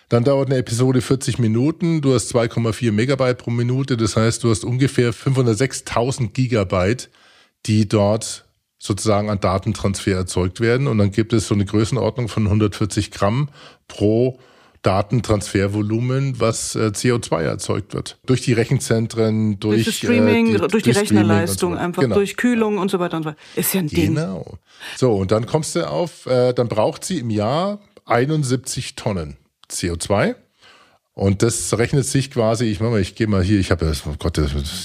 Dann 0.08 0.24
dauert 0.24 0.48
eine 0.50 0.58
Episode 0.58 1.00
40 1.00 1.38
Minuten, 1.38 2.00
du 2.00 2.14
hast 2.14 2.32
2,4 2.32 2.92
Megabyte 2.92 3.38
pro 3.38 3.50
Minute, 3.50 3.96
das 3.96 4.14
heißt, 4.14 4.44
du 4.44 4.50
hast 4.50 4.64
ungefähr 4.64 5.12
506.000 5.12 6.32
Gigabyte, 6.32 7.10
die 7.66 7.88
dort 7.88 8.44
sozusagen 8.78 9.30
an 9.30 9.40
Datentransfer 9.40 10.12
erzeugt 10.12 10.60
werden. 10.60 10.86
Und 10.86 10.98
dann 10.98 11.12
gibt 11.12 11.32
es 11.32 11.46
so 11.48 11.54
eine 11.54 11.64
Größenordnung 11.64 12.28
von 12.28 12.46
140 12.46 13.10
Gramm 13.10 13.48
pro 13.88 14.38
Datentransfervolumen, 14.82 16.40
was 16.40 16.74
äh, 16.74 16.90
CO2 16.94 17.42
erzeugt 17.42 17.94
wird. 17.94 18.18
Durch 18.26 18.42
die 18.42 18.52
Rechenzentren, 18.52 19.60
durch, 19.60 19.84
durch 19.84 19.96
Streaming, 19.96 20.54
äh, 20.54 20.58
die, 20.58 20.68
durch 20.68 20.82
die 20.82 20.90
Rechnerleistung, 20.90 21.74
so 21.74 21.78
einfach 21.78 22.02
genau. 22.02 22.16
durch 22.16 22.36
Kühlung 22.36 22.78
und 22.78 22.90
so 22.90 22.98
weiter 22.98 23.16
und 23.16 23.22
so 23.22 23.28
weiter. 23.30 23.38
Ist 23.54 23.74
ja 23.74 23.80
ein 23.80 23.86
Ding. 23.86 24.14
Genau. 24.14 24.58
So, 24.96 25.12
und 25.12 25.30
dann 25.30 25.46
kommst 25.46 25.76
du 25.76 25.88
auf, 25.88 26.26
äh, 26.26 26.52
dann 26.52 26.68
braucht 26.68 27.04
sie 27.04 27.18
im 27.18 27.30
Jahr 27.30 27.80
71 28.06 28.96
Tonnen 28.96 29.36
CO2. 29.70 30.34
Und 31.14 31.42
das 31.42 31.76
rechnet 31.76 32.06
sich 32.06 32.30
quasi, 32.30 32.64
ich 32.64 32.80
mal, 32.80 32.98
ich 32.98 33.14
gehe 33.14 33.26
mal 33.26 33.42
hier, 33.42 33.60
ich 33.60 33.70
habe, 33.70 33.92
oh 34.06 34.14
Gott, 34.18 34.38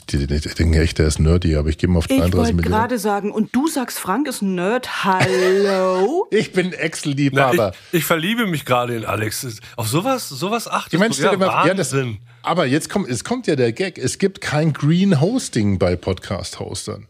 die 0.10 0.28
denken 0.28 0.74
echt, 0.74 1.00
der 1.00 1.08
ist 1.08 1.20
nerdy, 1.20 1.56
aber 1.56 1.70
ich 1.70 1.78
gehe 1.78 1.90
mal 1.90 2.00
auf 2.00 2.08
33 2.08 2.34
Millionen. 2.34 2.60
Ich 2.60 2.66
wollte 2.66 2.70
gerade 2.70 3.00
sagen, 3.00 3.32
und 3.32 3.56
du 3.56 3.70
sagst, 3.70 3.98
Frank 3.98 4.28
ist 4.28 4.42
ein 4.42 4.56
Nerd, 4.56 5.06
hallo? 5.06 6.28
ich 6.32 6.52
bin 6.52 6.74
Excel-Liebhaber. 6.74 7.72
Ich, 7.94 8.00
ich, 8.00 8.06
verliebe 8.06 8.46
mich 8.46 8.66
gerade 8.66 8.98
in 8.98 9.06
Alex. 9.06 9.62
Auf 9.78 9.88
sowas, 9.88 10.28
sowas 10.28 10.68
achtest 10.68 10.96
ich 10.96 11.00
mein, 11.00 11.12
du? 11.12 11.22
Ja, 11.22 11.32
immer, 11.32 11.66
ja, 11.66 11.74
das, 11.74 11.96
Aber 12.44 12.66
jetzt 12.66 12.90
kommt, 12.90 13.08
es 13.08 13.24
kommt 13.24 13.48
ja 13.48 13.56
der 13.56 13.72
Gag. 13.72 13.98
Es 13.98 14.18
gibt 14.18 14.42
kein 14.42 14.74
Green 14.74 15.22
Hosting 15.22 15.80
bei 15.80 15.96
Podcast-Hostern. 15.96 17.08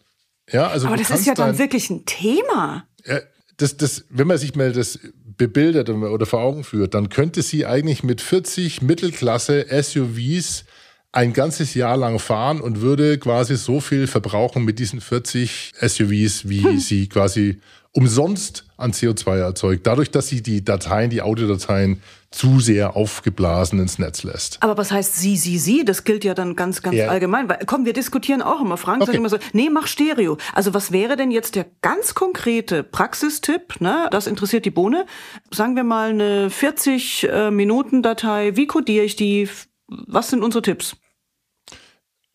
Ja, 0.51 0.67
also 0.67 0.87
Aber 0.87 0.97
das 0.97 1.09
ist 1.09 1.25
ja 1.25 1.33
dann 1.33 1.49
dein- 1.49 1.57
wirklich 1.57 1.89
ein 1.89 2.05
Thema. 2.05 2.85
Ja, 3.03 3.21
das, 3.57 3.77
das, 3.77 4.05
wenn 4.09 4.27
man 4.27 4.37
sich 4.37 4.55
mal 4.55 4.71
das 4.71 4.99
bebildert 5.37 5.89
oder 5.89 6.25
vor 6.25 6.41
Augen 6.41 6.63
führt, 6.63 6.93
dann 6.93 7.09
könnte 7.09 7.41
sie 7.41 7.65
eigentlich 7.65 8.03
mit 8.03 8.21
40 8.21 8.81
Mittelklasse 8.81 9.65
SUVs 9.69 10.65
ein 11.11 11.33
ganzes 11.33 11.73
Jahr 11.73 11.97
lang 11.97 12.19
fahren 12.19 12.59
und 12.61 12.81
würde 12.81 13.17
quasi 13.17 13.55
so 13.55 13.79
viel 13.79 14.07
verbrauchen 14.07 14.65
mit 14.65 14.77
diesen 14.79 15.01
40 15.01 15.73
SUVs, 15.79 16.49
wie 16.49 16.63
Hm. 16.63 16.79
sie 16.79 17.07
quasi 17.07 17.59
umsonst 17.97 18.65
an 18.77 18.91
CO2 18.91 19.37
erzeugt, 19.39 19.87
dadurch, 19.87 20.11
dass 20.11 20.27
sie 20.27 20.43
die 20.43 20.63
Dateien, 20.63 21.09
die 21.09 21.23
Audiodateien 21.23 22.03
zu 22.29 22.59
sehr 22.59 22.95
aufgeblasen 22.95 23.79
ins 23.79 23.97
Netz 23.97 24.21
lässt. 24.21 24.61
Aber 24.61 24.77
was 24.77 24.91
heißt 24.91 25.15
sie, 25.15 25.35
sie, 25.35 25.57
sie? 25.57 25.83
Das 25.83 26.03
gilt 26.03 26.23
ja 26.23 26.35
dann 26.35 26.55
ganz, 26.55 26.83
ganz 26.83 26.95
Ja. 26.95 27.07
allgemein. 27.07 27.49
Weil, 27.49 27.57
komm, 27.65 27.85
wir 27.85 27.93
diskutieren 27.93 28.43
auch 28.43 28.61
immer. 28.61 28.77
Frank 28.77 28.99
sagt 29.01 29.09
Okay. 29.09 29.17
immer 29.17 29.29
so, 29.29 29.37
nee, 29.53 29.69
mach 29.71 29.87
Stereo. 29.87 30.37
Also 30.53 30.75
was 30.75 30.91
wäre 30.91 31.15
denn 31.15 31.31
jetzt 31.31 31.55
der 31.55 31.65
ganz 31.81 32.13
konkrete 32.13 32.83
Praxistipp? 32.83 33.81
Ne? 33.81 34.07
Das 34.11 34.27
interessiert 34.27 34.65
die 34.65 34.71
Bohne. 34.71 35.07
Sagen 35.51 35.75
wir 35.75 35.83
mal 35.83 36.11
eine 36.11 36.49
40-Minuten-Datei. 36.51 38.55
Wie 38.55 38.67
codiere 38.67 39.05
ich 39.05 39.15
die? 39.15 39.49
Was 39.87 40.29
sind 40.29 40.43
unsere 40.43 40.61
Tipps? 40.61 40.97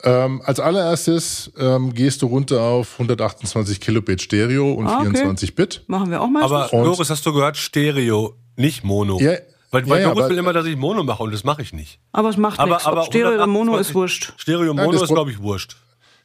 Ähm, 0.05 0.43
als 0.45 0.59
allererstes 0.59 1.53
ähm, 1.57 1.95
gehst 1.95 2.23
du 2.23 2.27
runter 2.27 2.61
auf 2.61 2.93
128 2.95 3.81
Kilobit 3.81 4.21
Stereo 4.23 4.73
und 4.73 4.87
Ah, 4.87 4.99
okay. 4.99 5.11
24 5.11 5.55
Bit. 5.55 5.85
Machen 5.87 6.11
wir 6.11 6.21
auch 6.21 6.29
mal. 6.29 6.43
Aber 6.43 6.73
Und- 6.73 6.85
Loris, 6.85 7.09
hast 7.11 7.25
du 7.25 7.33
gehört, 7.33 7.57
Stereo, 7.57 8.35
nicht 8.57 8.83
Mono. 8.85 9.21
Ja, 9.21 9.33
weil 9.71 9.89
weil 9.89 10.01
ja, 10.03 10.09
ja, 10.09 10.13
Loris 10.13 10.29
will 10.31 10.39
immer, 10.39 10.53
dass 10.53 10.67
ich 10.67 10.77
Mono 10.77 11.05
mache 11.05 11.23
und 11.23 11.33
das 11.33 11.45
mache 11.45 11.63
ich 11.63 11.73
nicht. 11.73 12.01
aber 12.13 12.29
es 12.31 12.37
macht 12.37 12.59
Aber, 12.59 12.71
nichts. 12.73 12.87
aber 12.87 13.05
Stereo 13.05 13.35
oder 13.35 13.47
Mono 13.47 13.73
128 13.73 13.89
ist 13.91 13.95
wurscht. 13.95 14.33
Stereo 14.37 14.75
Mono 14.75 14.93
das 14.93 15.03
ist, 15.03 15.09
glaube 15.09 15.31
ich, 15.31 15.39
wurscht. 15.41 15.77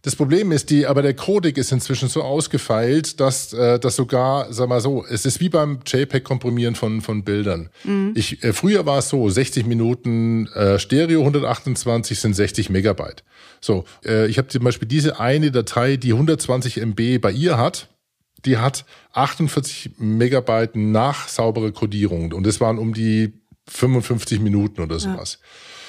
Das 0.03 0.15
Problem 0.15 0.51
ist, 0.51 0.69
die, 0.69 0.85
aber 0.85 1.01
der 1.01 1.15
Codec 1.15 1.57
ist 1.57 1.71
inzwischen 1.71 2.07
so 2.07 2.21
ausgefeilt, 2.21 3.19
dass, 3.19 3.51
äh, 3.53 3.79
dass 3.79 3.95
sogar, 3.95 4.51
sag 4.53 4.69
mal 4.69 4.79
so, 4.79 5.03
es 5.05 5.25
ist 5.25 5.39
wie 5.39 5.49
beim 5.49 5.79
JPEG-Komprimieren 5.85 6.75
von, 6.75 7.01
von 7.01 7.23
Bildern. 7.23 7.69
Ich, 8.15 8.43
äh, 8.43 8.53
früher 8.53 8.85
war 8.85 8.99
es 8.99 9.09
so, 9.09 9.27
60 9.27 9.65
Minuten 9.65 10.47
äh, 10.53 10.77
Stereo, 10.79 11.21
128 11.21 12.19
sind 12.19 12.35
60 12.35 12.69
Megabyte. 12.69 13.23
So, 13.59 13.85
äh, 14.05 14.27
ich 14.27 14.37
habe 14.37 14.47
zum 14.49 14.63
Beispiel 14.63 14.87
diese 14.87 15.19
eine 15.19 15.51
Datei, 15.51 15.97
die 15.97 16.13
120 16.13 16.77
MB 16.77 17.19
bei 17.19 17.31
ihr 17.31 17.57
hat, 17.57 17.89
die 18.45 18.57
hat 18.57 18.85
48 19.13 19.91
Megabyte 19.97 20.75
nach 20.75 21.27
saubere 21.27 21.71
Kodierung 21.71 22.31
und 22.33 22.45
das 22.45 22.61
waren 22.61 22.77
um 22.77 22.93
die 22.93 23.33
55 23.67 24.39
Minuten 24.39 24.81
oder 24.81 24.99
sowas. 24.99 25.39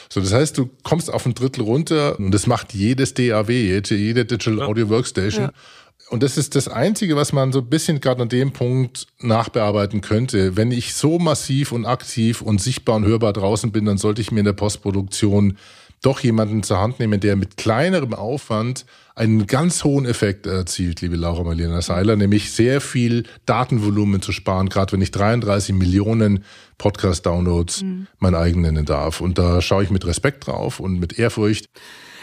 So, 0.08 0.20
das 0.20 0.32
heißt, 0.32 0.56
du 0.56 0.70
kommst 0.82 1.12
auf 1.12 1.26
ein 1.26 1.34
Drittel 1.34 1.62
runter 1.62 2.18
und 2.18 2.30
das 2.32 2.46
macht 2.46 2.74
jedes 2.74 3.14
DAW, 3.14 3.52
jede, 3.52 3.94
jede 3.94 4.24
Digital 4.24 4.62
Audio 4.62 4.88
Workstation. 4.88 5.46
Ja. 5.46 5.52
Und 6.10 6.22
das 6.22 6.38
ist 6.38 6.54
das 6.54 6.68
Einzige, 6.68 7.16
was 7.16 7.32
man 7.32 7.52
so 7.52 7.58
ein 7.58 7.68
bisschen 7.68 8.00
gerade 8.00 8.22
an 8.22 8.30
dem 8.30 8.52
Punkt 8.52 9.06
nachbearbeiten 9.20 10.00
könnte. 10.00 10.56
Wenn 10.56 10.72
ich 10.72 10.94
so 10.94 11.18
massiv 11.18 11.72
und 11.72 11.84
aktiv 11.84 12.40
und 12.40 12.62
sichtbar 12.62 12.96
und 12.96 13.04
hörbar 13.04 13.34
draußen 13.34 13.72
bin, 13.72 13.84
dann 13.84 13.98
sollte 13.98 14.22
ich 14.22 14.32
mir 14.32 14.40
in 14.40 14.46
der 14.46 14.54
Postproduktion 14.54 15.58
doch 16.02 16.20
jemanden 16.20 16.62
zur 16.62 16.78
Hand 16.80 16.98
nehmen, 17.00 17.20
der 17.20 17.36
mit 17.36 17.56
kleinerem 17.56 18.14
Aufwand 18.14 18.86
einen 19.14 19.46
ganz 19.46 19.82
hohen 19.82 20.06
Effekt 20.06 20.46
erzielt, 20.46 21.00
liebe 21.00 21.16
Laura 21.16 21.42
Marlena 21.42 21.82
Seiler, 21.82 22.14
nämlich 22.14 22.52
sehr 22.52 22.80
viel 22.80 23.24
Datenvolumen 23.46 24.22
zu 24.22 24.30
sparen, 24.30 24.68
gerade 24.68 24.92
wenn 24.92 25.00
ich 25.00 25.10
33 25.10 25.74
Millionen 25.74 26.44
Podcast-Downloads 26.78 27.84
mein 28.18 28.34
eigen 28.34 28.60
nennen 28.60 28.84
darf. 28.84 29.20
Und 29.20 29.38
da 29.38 29.60
schaue 29.60 29.82
ich 29.82 29.90
mit 29.90 30.06
Respekt 30.06 30.46
drauf 30.46 30.78
und 30.80 31.00
mit 31.00 31.18
Ehrfurcht. 31.18 31.66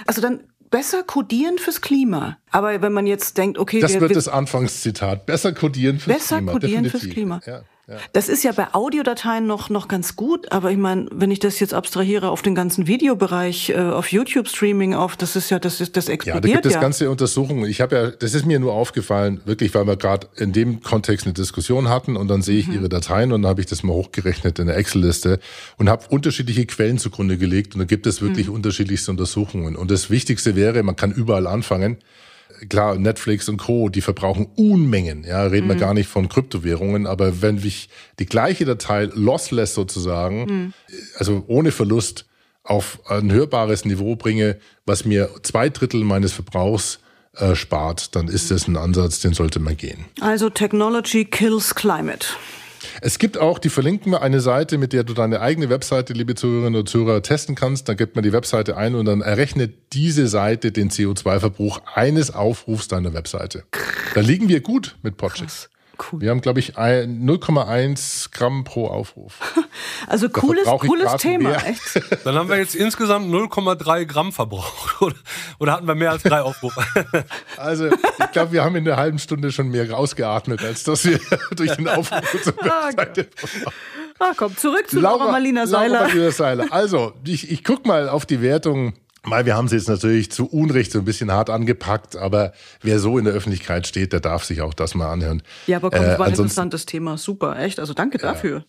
Also 0.06 0.22
dann 0.22 0.42
besser 0.72 1.04
codieren 1.04 1.58
fürs 1.58 1.82
Klima. 1.82 2.38
Aber 2.52 2.82
wenn 2.82 2.94
man 2.94 3.08
jetzt 3.08 3.38
denkt, 3.38 3.58
okay, 3.58 3.80
Das 3.80 3.94
wir, 3.94 4.02
wird 4.02 4.12
wir, 4.12 4.16
das 4.16 4.28
Anfangszitat. 4.28 5.26
Besser 5.26 5.54
codieren 5.54 6.00
fürs 6.00 6.18
Besser 6.18 6.38
Klima. 6.38 6.52
codieren 6.54 6.84
definitiv. 6.84 7.02
fürs 7.02 7.14
Klima. 7.14 7.42
Ja, 7.46 7.64
ja. 7.88 7.98
Das 8.14 8.30
ist 8.30 8.44
ja 8.44 8.52
bei 8.52 8.74
Audiodateien 8.74 9.46
noch, 9.46 9.70
noch 9.70 9.88
ganz 9.88 10.16
gut, 10.16 10.52
aber 10.52 10.72
ich 10.72 10.78
meine, 10.78 11.08
wenn 11.12 11.32
ich 11.32 11.40
das 11.40 11.60
jetzt 11.60 11.74
abstrahiere 11.74 12.30
auf 12.30 12.42
den 12.42 12.56
ganzen 12.56 12.88
Videobereich, 12.88 13.70
äh, 13.70 13.76
auf 13.78 14.12
YouTube-Streaming, 14.12 14.94
auf, 14.94 15.16
das 15.16 15.36
ist 15.36 15.50
ja, 15.52 15.60
das 15.60 15.82
ist, 15.82 15.96
das 15.98 16.06
Ja, 16.06 16.10
da 16.10 16.14
explodiert 16.14 16.54
gibt 16.56 16.66
es 16.66 16.74
ja. 16.74 16.80
ganze 16.82 17.10
Untersuchungen. 17.10 17.66
Ich 17.70 17.82
habe 17.82 17.96
ja, 17.96 18.12
das 18.12 18.34
ist 18.34 18.46
mir 18.46 18.60
nur 18.60 18.74
aufgefallen, 18.74 19.42
wirklich, 19.46 19.74
weil 19.76 19.86
wir 19.88 19.96
gerade 19.98 20.28
in 20.38 20.52
dem 20.54 20.82
Kontext 20.82 21.26
eine 21.26 21.34
Diskussion 21.34 21.90
hatten 21.90 22.16
und 22.18 22.28
dann 22.28 22.42
sehe 22.42 22.56
Mhm. 22.64 22.70
ich 22.70 22.76
ihre 22.76 22.90
Dateien 22.90 23.32
und 23.32 23.42
dann 23.44 23.50
habe 23.50 23.62
ich 23.62 23.68
das 23.68 23.84
mal 23.84 23.94
hochgerechnet 23.94 24.60
in 24.60 24.68
der 24.68 24.78
Excel-Liste 24.78 25.40
und 25.78 25.90
habe 25.90 26.06
unterschiedliche 26.10 26.66
Quellen 26.66 26.98
zugrunde 26.98 27.38
gelegt 27.38 27.76
und 27.76 27.80
da 27.80 27.86
gibt 27.86 28.08
es 28.08 28.22
wirklich 28.22 28.48
Mhm. 28.48 28.54
unterschiedlichste 28.56 29.12
Untersuchungen. 29.12 29.76
Und 29.76 29.92
das 29.92 30.10
Wichtigste 30.10 30.56
wäre, 30.56 30.82
man 30.84 30.96
kann 30.96 31.12
überall 31.12 31.48
anfangen. 31.48 31.98
Klar, 32.70 32.96
Netflix 32.98 33.50
und 33.50 33.58
Co., 33.58 33.90
die 33.90 34.02
verbrauchen 34.02 34.48
Unmengen. 34.56 35.24
Ja, 35.24 35.44
reden 35.44 35.66
Mhm. 35.68 35.72
wir 35.72 35.76
gar 35.78 35.94
nicht 35.94 36.08
von 36.08 36.30
Kryptowährungen, 36.30 37.06
aber 37.08 37.42
wenn 37.42 37.58
ich 37.58 37.90
die 38.20 38.26
gleiche 38.26 38.66
Datei 38.66 39.10
lossless 39.14 39.74
sozusagen, 39.74 40.46
Mhm. 40.46 40.74
also 41.18 41.44
ohne 41.48 41.72
Verlust, 41.72 42.26
auf 42.64 43.00
ein 43.08 43.32
hörbares 43.32 43.86
Niveau 43.86 44.16
bringe, 44.16 44.58
was 44.88 45.06
mir 45.06 45.30
zwei 45.44 45.70
Drittel 45.70 46.04
meines 46.04 46.34
Verbrauchs 46.34 47.00
äh, 47.38 47.54
spart, 47.54 48.16
dann 48.16 48.28
ist 48.30 48.50
das 48.50 48.68
ein 48.68 48.78
Ansatz, 48.78 49.20
den 49.20 49.34
sollte 49.34 49.60
man 49.60 49.76
gehen. 49.78 50.06
Also 50.22 50.50
Technology 50.50 51.26
kills 51.26 51.76
climate. 51.76 52.26
Es 53.02 53.20
gibt 53.20 53.38
auch, 53.38 53.60
die 53.60 53.70
verlinken 53.70 54.12
wir, 54.12 54.22
eine 54.22 54.40
Seite, 54.40 54.78
mit 54.78 54.94
der 54.94 55.04
du 55.04 55.14
deine 55.14 55.42
eigene 55.42 55.70
Webseite, 55.70 56.14
liebe 56.14 56.36
Zuhörerinnen 56.36 56.80
und 56.80 56.90
Zuhörer, 56.90 57.22
testen 57.22 57.56
kannst. 57.56 57.90
Dann 57.90 57.98
gibt 57.98 58.16
man 58.16 58.24
die 58.24 58.34
Webseite 58.34 58.78
ein 58.78 58.96
und 58.96 59.06
dann 59.06 59.22
errechnet 59.22 59.74
diese 59.94 60.28
Seite 60.28 60.72
den 60.72 60.90
CO2-Verbrauch 60.90 61.82
eines 61.94 62.34
Aufrufs 62.34 62.88
deiner 62.88 63.14
Webseite. 63.14 63.64
Da 64.14 64.22
liegen 64.22 64.50
wir 64.50 64.62
gut 64.62 64.96
mit 65.04 65.18
Podchicks. 65.18 65.70
Cool. 66.12 66.22
Wir 66.22 66.30
haben, 66.32 66.42
glaube 66.42 66.60
ich, 66.60 66.78
ein- 66.78 67.26
0,1 67.26 68.32
Gramm 68.32 68.64
pro 68.64 68.88
Aufruf. 68.88 69.40
Also 70.08 70.30
cooles, 70.30 70.66
cooles 70.66 71.16
Thema, 71.18 71.50
mehr. 71.50 71.68
echt. 71.68 72.02
Dann 72.26 72.36
haben 72.36 72.48
wir 72.48 72.58
jetzt 72.58 72.76
insgesamt 72.76 73.28
0,3 73.28 74.06
Gramm 74.06 74.32
verbraucht. 74.32 74.96
Oder, 75.02 75.16
oder 75.60 75.74
hatten 75.74 75.88
wir 75.88 75.96
mehr 75.96 76.12
als 76.12 76.24
drei 76.24 76.42
Aufrufe? 76.42 76.82
Also, 77.58 77.88
ich 77.88 78.32
glaube, 78.32 78.52
wir 78.54 78.64
haben 78.64 78.76
in 78.76 78.88
einer 78.88 78.98
halben 78.98 79.20
Stunde 79.20 79.52
schon 79.52 79.70
mehr 79.70 79.90
rausgeatmet, 79.92 80.64
als 80.64 80.84
dass 80.84 81.04
wir 81.06 81.20
durch 81.56 81.76
den 81.76 81.88
Aufruf 81.88 82.22
zur 82.44 82.56
Webseite 82.58 83.28
Ah, 84.20 84.32
komm, 84.38 84.56
zurück 84.56 84.90
zu 84.90 85.00
Laura, 85.02 85.30
Marlina 85.32 85.68
Seiler. 85.68 85.94
Laura 85.94 86.08
Marlina 86.08 86.32
Seiler. 86.32 86.66
Also, 86.72 87.14
ich, 87.26 87.52
ich 87.52 87.64
guck 87.64 87.86
mal 87.86 88.08
auf 88.08 88.26
die 88.26 88.42
Wertung. 88.42 88.94
Mal, 89.28 89.46
wir 89.46 89.56
haben 89.56 89.68
sie 89.68 89.76
jetzt 89.76 89.90
natürlich 89.90 90.32
zu 90.32 90.46
Unrecht 90.46 90.92
so 90.92 91.00
ein 91.00 91.06
bisschen 91.06 91.32
hart 91.32 91.50
angepackt, 91.50 92.16
aber 92.16 92.54
wer 92.82 93.00
so 93.00 93.18
in 93.18 93.26
der 93.26 93.34
Öffentlichkeit 93.34 93.88
steht, 93.88 94.14
der 94.14 94.20
darf 94.20 94.44
sich 94.44 94.62
auch 94.62 94.74
das 94.74 94.94
mal 94.94 95.12
anhören. 95.12 95.42
Ja, 95.68 95.78
aber 95.78 95.90
komm, 95.90 96.04
Äh, 96.04 96.08
das 96.10 96.20
war 96.20 96.26
ein 96.28 96.34
interessantes 96.34 96.86
Thema. 96.86 97.18
Super, 97.18 97.58
echt. 97.60 97.80
Also 97.80 97.94
danke 97.94 98.18
dafür. 98.18 98.66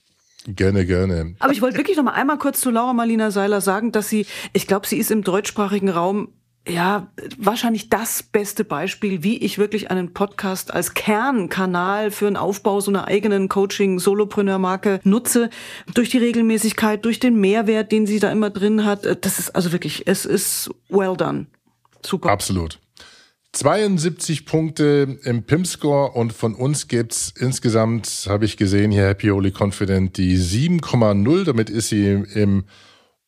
Gerne, 0.49 0.87
gerne. 0.87 1.35
Aber 1.41 1.53
ich 1.53 1.61
wollte 1.61 1.77
wirklich 1.77 1.97
noch 1.97 2.05
mal 2.05 2.13
einmal 2.13 2.39
kurz 2.39 2.61
zu 2.61 2.71
Laura 2.71 2.93
Marlina 2.93 3.31
Seiler 3.33 3.61
sagen, 3.61 3.91
dass 3.91 4.09
sie, 4.09 4.27
ich 4.53 4.67
glaube, 4.67 4.87
sie 4.87 4.97
ist 4.97 5.11
im 5.11 5.25
deutschsprachigen 5.25 5.89
Raum 5.89 6.29
ja, 6.69 7.09
wahrscheinlich 7.39 7.91
das 7.91 8.23
beste 8.23 8.65
Beispiel, 8.65 9.23
wie 9.23 9.39
ich 9.39 9.59
wirklich 9.59 9.91
einen 9.91 10.13
Podcast 10.13 10.73
als 10.75 10.95
Kernkanal 10.95 12.11
für 12.11 12.27
einen 12.27 12.37
Aufbau 12.37 12.81
so 12.81 12.91
einer 12.91 13.07
eigenen 13.07 13.49
Coaching-Solopreneur-Marke 13.49 15.01
nutze. 15.05 15.51
Durch 15.95 16.11
die 16.11 16.19
Regelmäßigkeit, 16.19 17.05
durch 17.05 17.21
den 17.21 17.41
Mehrwert, 17.41 17.93
den 17.93 18.07
sie 18.07 18.19
da 18.19 18.33
immer 18.33 18.51
drin 18.51 18.85
hat. 18.85 19.25
Das 19.25 19.39
ist 19.39 19.55
also 19.55 19.73
wirklich, 19.73 20.07
es 20.07 20.25
ist 20.25 20.71
well 20.89 21.17
done. 21.17 21.47
Super. 22.05 22.31
Absolut. 22.31 22.81
72 23.53 24.45
Punkte 24.45 25.19
im 25.23 25.45
PIM-Score 25.45 26.13
und 26.13 26.33
von 26.33 26.55
uns 26.55 26.89
gibt's 26.89 27.33
insgesamt, 27.39 28.27
habe 28.29 28.45
ich 28.45 28.57
gesehen, 28.57 28.91
hier 28.91 29.07
Happy 29.07 29.29
Holy 29.29 29.51
Confident, 29.51 30.19
die 30.19 30.37
7,0. 30.37 31.45
Damit 31.45 31.71
ist 31.71 31.89
sie 31.89 32.25
im, 32.35 32.65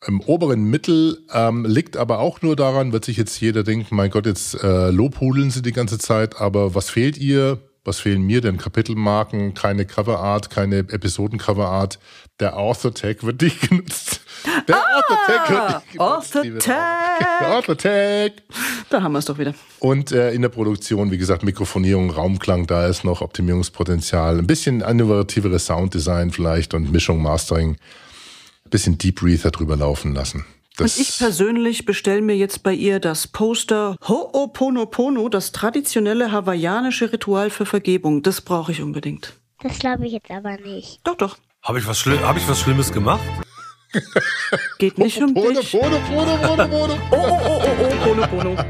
im 0.06 0.20
oberen 0.20 0.64
Mittel, 0.64 1.18
ähm, 1.32 1.64
liegt 1.64 1.96
aber 1.96 2.20
auch 2.20 2.42
nur 2.42 2.56
daran, 2.56 2.92
wird 2.92 3.04
sich 3.04 3.16
jetzt 3.16 3.40
jeder 3.40 3.64
denken, 3.64 3.96
mein 3.96 4.10
Gott, 4.10 4.26
jetzt 4.26 4.62
äh, 4.62 4.90
lobhudeln 4.90 5.50
sie 5.50 5.62
die 5.62 5.72
ganze 5.72 5.98
Zeit, 5.98 6.40
aber 6.40 6.74
was 6.74 6.90
fehlt 6.90 7.18
ihr? 7.18 7.58
Was 7.84 8.00
fehlen 8.00 8.22
mir 8.22 8.40
denn? 8.42 8.58
Kapitelmarken, 8.58 9.54
keine 9.54 9.86
Coverart, 9.86 10.50
keine 10.50 10.80
Episodencoverart. 10.80 11.98
Der 12.38 12.56
Author-Tag 12.56 13.22
wird 13.24 13.40
nicht 13.40 13.68
genutzt. 13.68 14.20
Der 14.68 14.76
Author-Tag 14.76 15.50
wird 15.50 15.82
nicht 15.86 15.92
genutzt. 15.92 16.68
Author-Tag. 16.68 17.50
Author-Tag. 17.50 18.32
Da 18.90 19.02
haben 19.02 19.12
wir 19.12 19.18
es 19.18 19.24
doch 19.24 19.38
wieder. 19.38 19.54
Und 19.78 20.12
äh, 20.12 20.32
in 20.32 20.42
der 20.42 20.50
Produktion, 20.50 21.10
wie 21.10 21.18
gesagt, 21.18 21.42
Mikrofonierung, 21.42 22.10
Raumklang, 22.10 22.66
da 22.66 22.86
ist 22.86 23.04
noch 23.04 23.22
Optimierungspotenzial. 23.22 24.38
Ein 24.38 24.46
bisschen 24.46 24.82
innovativeres 24.82 25.66
Sounddesign 25.66 26.30
vielleicht 26.30 26.74
und 26.74 26.92
Mischung, 26.92 27.22
Mastering. 27.22 27.78
Bisschen 28.70 28.98
Deep 28.98 29.20
Breather 29.20 29.50
drüber 29.50 29.76
laufen 29.76 30.14
lassen. 30.14 30.44
Das 30.76 30.96
Und 30.96 31.02
ich 31.02 31.18
persönlich 31.18 31.84
bestelle 31.86 32.22
mir 32.22 32.36
jetzt 32.36 32.62
bei 32.62 32.72
ihr 32.72 33.00
das 33.00 33.26
Poster 33.26 33.96
Ho'oponopono, 34.04 35.28
das 35.28 35.50
traditionelle 35.52 36.30
hawaiianische 36.30 37.12
Ritual 37.12 37.50
für 37.50 37.66
Vergebung. 37.66 38.22
Das 38.22 38.40
brauche 38.40 38.70
ich 38.72 38.80
unbedingt. 38.80 39.34
Das 39.60 39.78
glaube 39.80 40.06
ich 40.06 40.12
jetzt 40.12 40.30
aber 40.30 40.56
nicht. 40.58 41.00
Doch, 41.04 41.16
doch. 41.16 41.36
Habe 41.62 41.80
ich, 41.80 41.86
was 41.88 41.98
Schli- 41.98 42.20
hab 42.20 42.36
ich 42.36 42.48
was 42.48 42.60
Schlimmes 42.60 42.92
gemacht? 42.92 43.20
Geht 44.78 44.98
nicht 44.98 45.20
um 45.20 45.34
Bono, 45.34 45.48
dich. 45.60 45.72
Bono, 45.72 45.98
Bono, 46.08 46.36
Bono, 46.36 46.68
Bono. 46.68 46.94
Oh, 47.10 47.16
oh, 47.16 47.40
oh, 47.42 47.62
oh, 47.66 47.72
oh, 47.80 48.04
Bono, 48.06 48.26
Bono. 48.28 48.64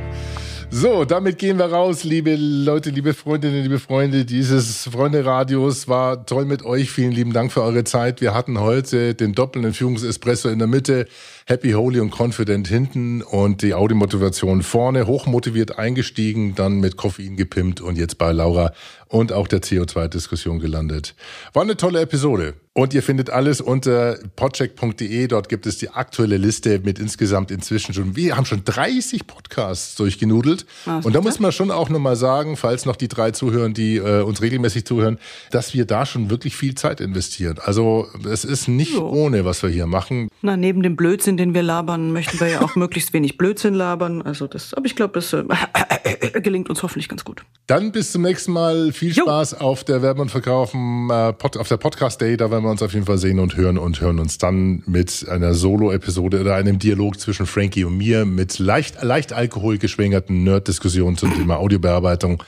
So, 0.70 1.06
damit 1.06 1.38
gehen 1.38 1.58
wir 1.58 1.72
raus, 1.72 2.04
liebe 2.04 2.36
Leute, 2.36 2.90
liebe 2.90 3.14
Freundinnen, 3.14 3.62
liebe 3.62 3.78
Freunde 3.78 4.26
dieses 4.26 4.84
Freunde-Radios. 4.84 5.88
War 5.88 6.26
toll 6.26 6.44
mit 6.44 6.62
euch. 6.62 6.90
Vielen 6.90 7.12
lieben 7.12 7.32
Dank 7.32 7.52
für 7.52 7.62
eure 7.62 7.84
Zeit. 7.84 8.20
Wir 8.20 8.34
hatten 8.34 8.60
heute 8.60 9.14
den 9.14 9.32
doppelten 9.32 9.72
Führungsespresso 9.72 10.50
in 10.50 10.58
der 10.58 10.68
Mitte, 10.68 11.08
Happy, 11.48 11.70
Holy 11.72 12.00
und 12.00 12.10
Confident 12.10 12.68
hinten 12.68 13.22
und 13.22 13.62
die 13.62 13.72
Audiomotivation 13.72 14.62
vorne, 14.62 15.06
hochmotiviert 15.06 15.78
eingestiegen, 15.78 16.54
dann 16.54 16.78
mit 16.80 16.98
Koffein 16.98 17.38
gepimpt 17.38 17.80
und 17.80 17.96
jetzt 17.96 18.18
bei 18.18 18.32
Laura 18.32 18.74
und 19.08 19.32
auch 19.32 19.48
der 19.48 19.62
CO2-Diskussion 19.62 20.58
gelandet. 20.58 21.14
War 21.54 21.62
eine 21.62 21.78
tolle 21.78 22.02
Episode. 22.02 22.52
Und 22.74 22.94
ihr 22.94 23.02
findet 23.02 23.28
alles 23.30 23.60
unter 23.60 24.18
podcheck.de. 24.36 25.26
Dort 25.26 25.48
gibt 25.48 25.66
es 25.66 25.78
die 25.78 25.88
aktuelle 25.88 26.36
Liste 26.36 26.78
mit 26.84 27.00
insgesamt 27.00 27.50
inzwischen 27.50 27.92
schon, 27.92 28.14
wir 28.14 28.36
haben 28.36 28.44
schon 28.44 28.62
30 28.64 29.26
Podcasts 29.26 29.96
durchgenudelt. 29.96 30.64
Ah, 30.86 31.00
und 31.02 31.12
da 31.16 31.20
muss 31.20 31.40
man 31.40 31.50
schon 31.50 31.72
auch 31.72 31.88
nochmal 31.88 32.14
sagen, 32.14 32.56
falls 32.56 32.84
noch 32.86 32.94
die 32.94 33.08
drei 33.08 33.32
zuhören, 33.32 33.74
die 33.74 33.96
äh, 33.96 34.22
uns 34.22 34.42
regelmäßig 34.42 34.84
zuhören, 34.84 35.18
dass 35.50 35.74
wir 35.74 35.86
da 35.86 36.06
schon 36.06 36.30
wirklich 36.30 36.54
viel 36.54 36.76
Zeit 36.76 37.00
investieren. 37.00 37.58
Also 37.64 38.06
es 38.30 38.44
ist 38.44 38.68
nicht 38.68 38.94
Jo. 38.94 39.08
ohne, 39.08 39.44
was 39.44 39.64
wir 39.64 39.70
hier 39.70 39.86
machen. 39.86 40.28
Na, 40.42 40.56
neben 40.56 40.84
dem 40.84 40.94
Blödsinn, 40.94 41.36
den 41.38 41.54
wir 41.54 41.62
labern, 41.62 42.12
möchten 42.12 42.38
wir 42.40 42.48
ja 42.48 42.60
auch 42.60 42.76
möglichst 42.76 43.12
wenig 43.14 43.38
Blödsinn 43.38 43.74
labern. 43.74 44.20
Also 44.22 44.46
das, 44.46 44.74
aber 44.74 44.86
ich 44.86 44.94
glaube, 44.94 45.14
das 45.14 45.32
äh, 45.32 46.40
gelingt 46.42 46.68
uns 46.68 46.82
hoffentlich 46.82 47.08
ganz 47.08 47.24
gut. 47.24 47.44
Dann 47.66 47.92
bis 47.92 48.12
zum 48.12 48.22
nächsten 48.22 48.52
Mal. 48.52 48.92
Viel 48.92 49.12
Jo. 49.12 49.24
Spaß 49.24 49.54
auf 49.54 49.84
der 49.84 50.02
Werben 50.02 50.20
und 50.20 50.30
Verkaufen, 50.30 51.08
äh, 51.10 51.32
Pod, 51.32 51.56
auf 51.56 51.68
der 51.68 51.78
Podcast 51.78 52.20
Day. 52.20 52.36
Da 52.36 52.50
werden 52.50 52.64
wir 52.64 52.70
uns 52.70 52.82
auf 52.82 52.92
jeden 52.92 53.06
Fall 53.06 53.18
sehen 53.18 53.38
und 53.38 53.56
hören 53.56 53.78
und 53.78 54.00
hören 54.00 54.18
uns 54.18 54.38
dann 54.38 54.82
mit 54.86 55.26
einer 55.28 55.54
Solo-Episode 55.54 56.40
oder 56.40 56.54
einem 56.54 56.78
Dialog 56.78 57.18
zwischen 57.18 57.46
Frankie 57.46 57.84
und 57.84 57.96
mir 57.96 58.24
mit 58.24 58.58
leicht, 58.58 59.02
leicht 59.02 59.32
alkoholgeschwängerten 59.32 60.44
Nerd-Diskussionen 60.44 61.16
zum 61.16 61.34
Thema 61.34 61.56
Audiobearbeitung. 61.56 62.42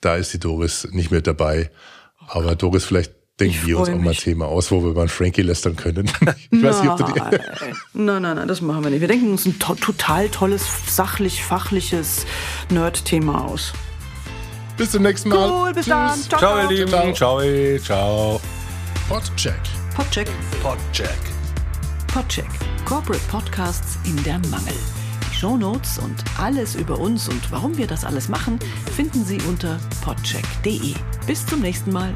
Da 0.00 0.16
ist 0.16 0.34
die 0.34 0.40
Doris 0.40 0.88
nicht 0.92 1.10
mit 1.10 1.26
dabei. 1.26 1.70
Aber 2.28 2.56
Doris, 2.56 2.84
vielleicht 2.84 3.12
denken 3.40 3.54
Ich 3.54 3.66
wir 3.66 3.78
uns 3.78 3.88
auch 3.88 3.94
mal 3.96 4.10
ein. 4.10 4.16
Thema 4.16 4.46
aus, 4.46 4.70
wo 4.70 4.82
wir 4.84 4.92
mal 4.92 5.08
Frankie 5.08 5.42
lästern 5.42 5.76
können. 5.76 6.10
ich 6.50 6.62
weiß 6.62 6.82
nicht, 6.82 6.90
ob 6.90 6.98
du 6.98 7.04
die, 7.04 7.20
Nein, 7.20 7.40
nein, 7.94 8.22
nein, 8.22 8.36
nein, 8.36 8.48
das 8.48 8.60
machen 8.60 8.84
wir 8.84 8.90
nicht. 8.90 9.00
Wir 9.00 9.08
denken 9.08 9.30
uns 9.32 9.46
ein 9.46 9.58
to 9.58 9.74
total 9.74 10.28
tolles, 10.28 10.64
sachlich, 10.88 11.42
fachliches 11.42 12.26
Nerd-Thema 12.70 13.44
aus. 13.44 13.72
Bis 14.76 14.90
zum 14.90 15.02
nächsten 15.02 15.28
Mal. 15.28 15.50
Cool, 15.50 15.72
bis 15.72 15.86
dann. 15.86 16.18
Ciao, 16.20 16.38
Ciao, 16.38 16.58
ihr 16.62 16.68
Lieben. 16.68 16.90
Ciao. 16.90 17.12
Ciao. 17.14 17.78
Ciao. 17.78 18.40
Podcheck. 19.08 19.60
Podcheck. 19.94 20.28
Podcheck. 20.62 21.18
Podcheck. 22.12 22.48
Corporate 22.84 23.22
Podcasts 23.30 23.98
in 24.04 24.20
der 24.24 24.38
Mangel. 24.50 24.74
Die 25.30 25.36
Shownotes 25.36 25.98
und 25.98 26.16
alles 26.38 26.74
über 26.74 26.98
uns 26.98 27.28
und 27.28 27.50
warum 27.52 27.76
wir 27.76 27.86
das 27.86 28.04
alles 28.04 28.28
machen, 28.28 28.58
finden 28.96 29.24
Sie 29.24 29.38
unter 29.48 29.78
podcheck.de. 30.04 30.94
Bis 31.26 31.46
zum 31.46 31.60
nächsten 31.60 31.92
Mal. 31.92 32.14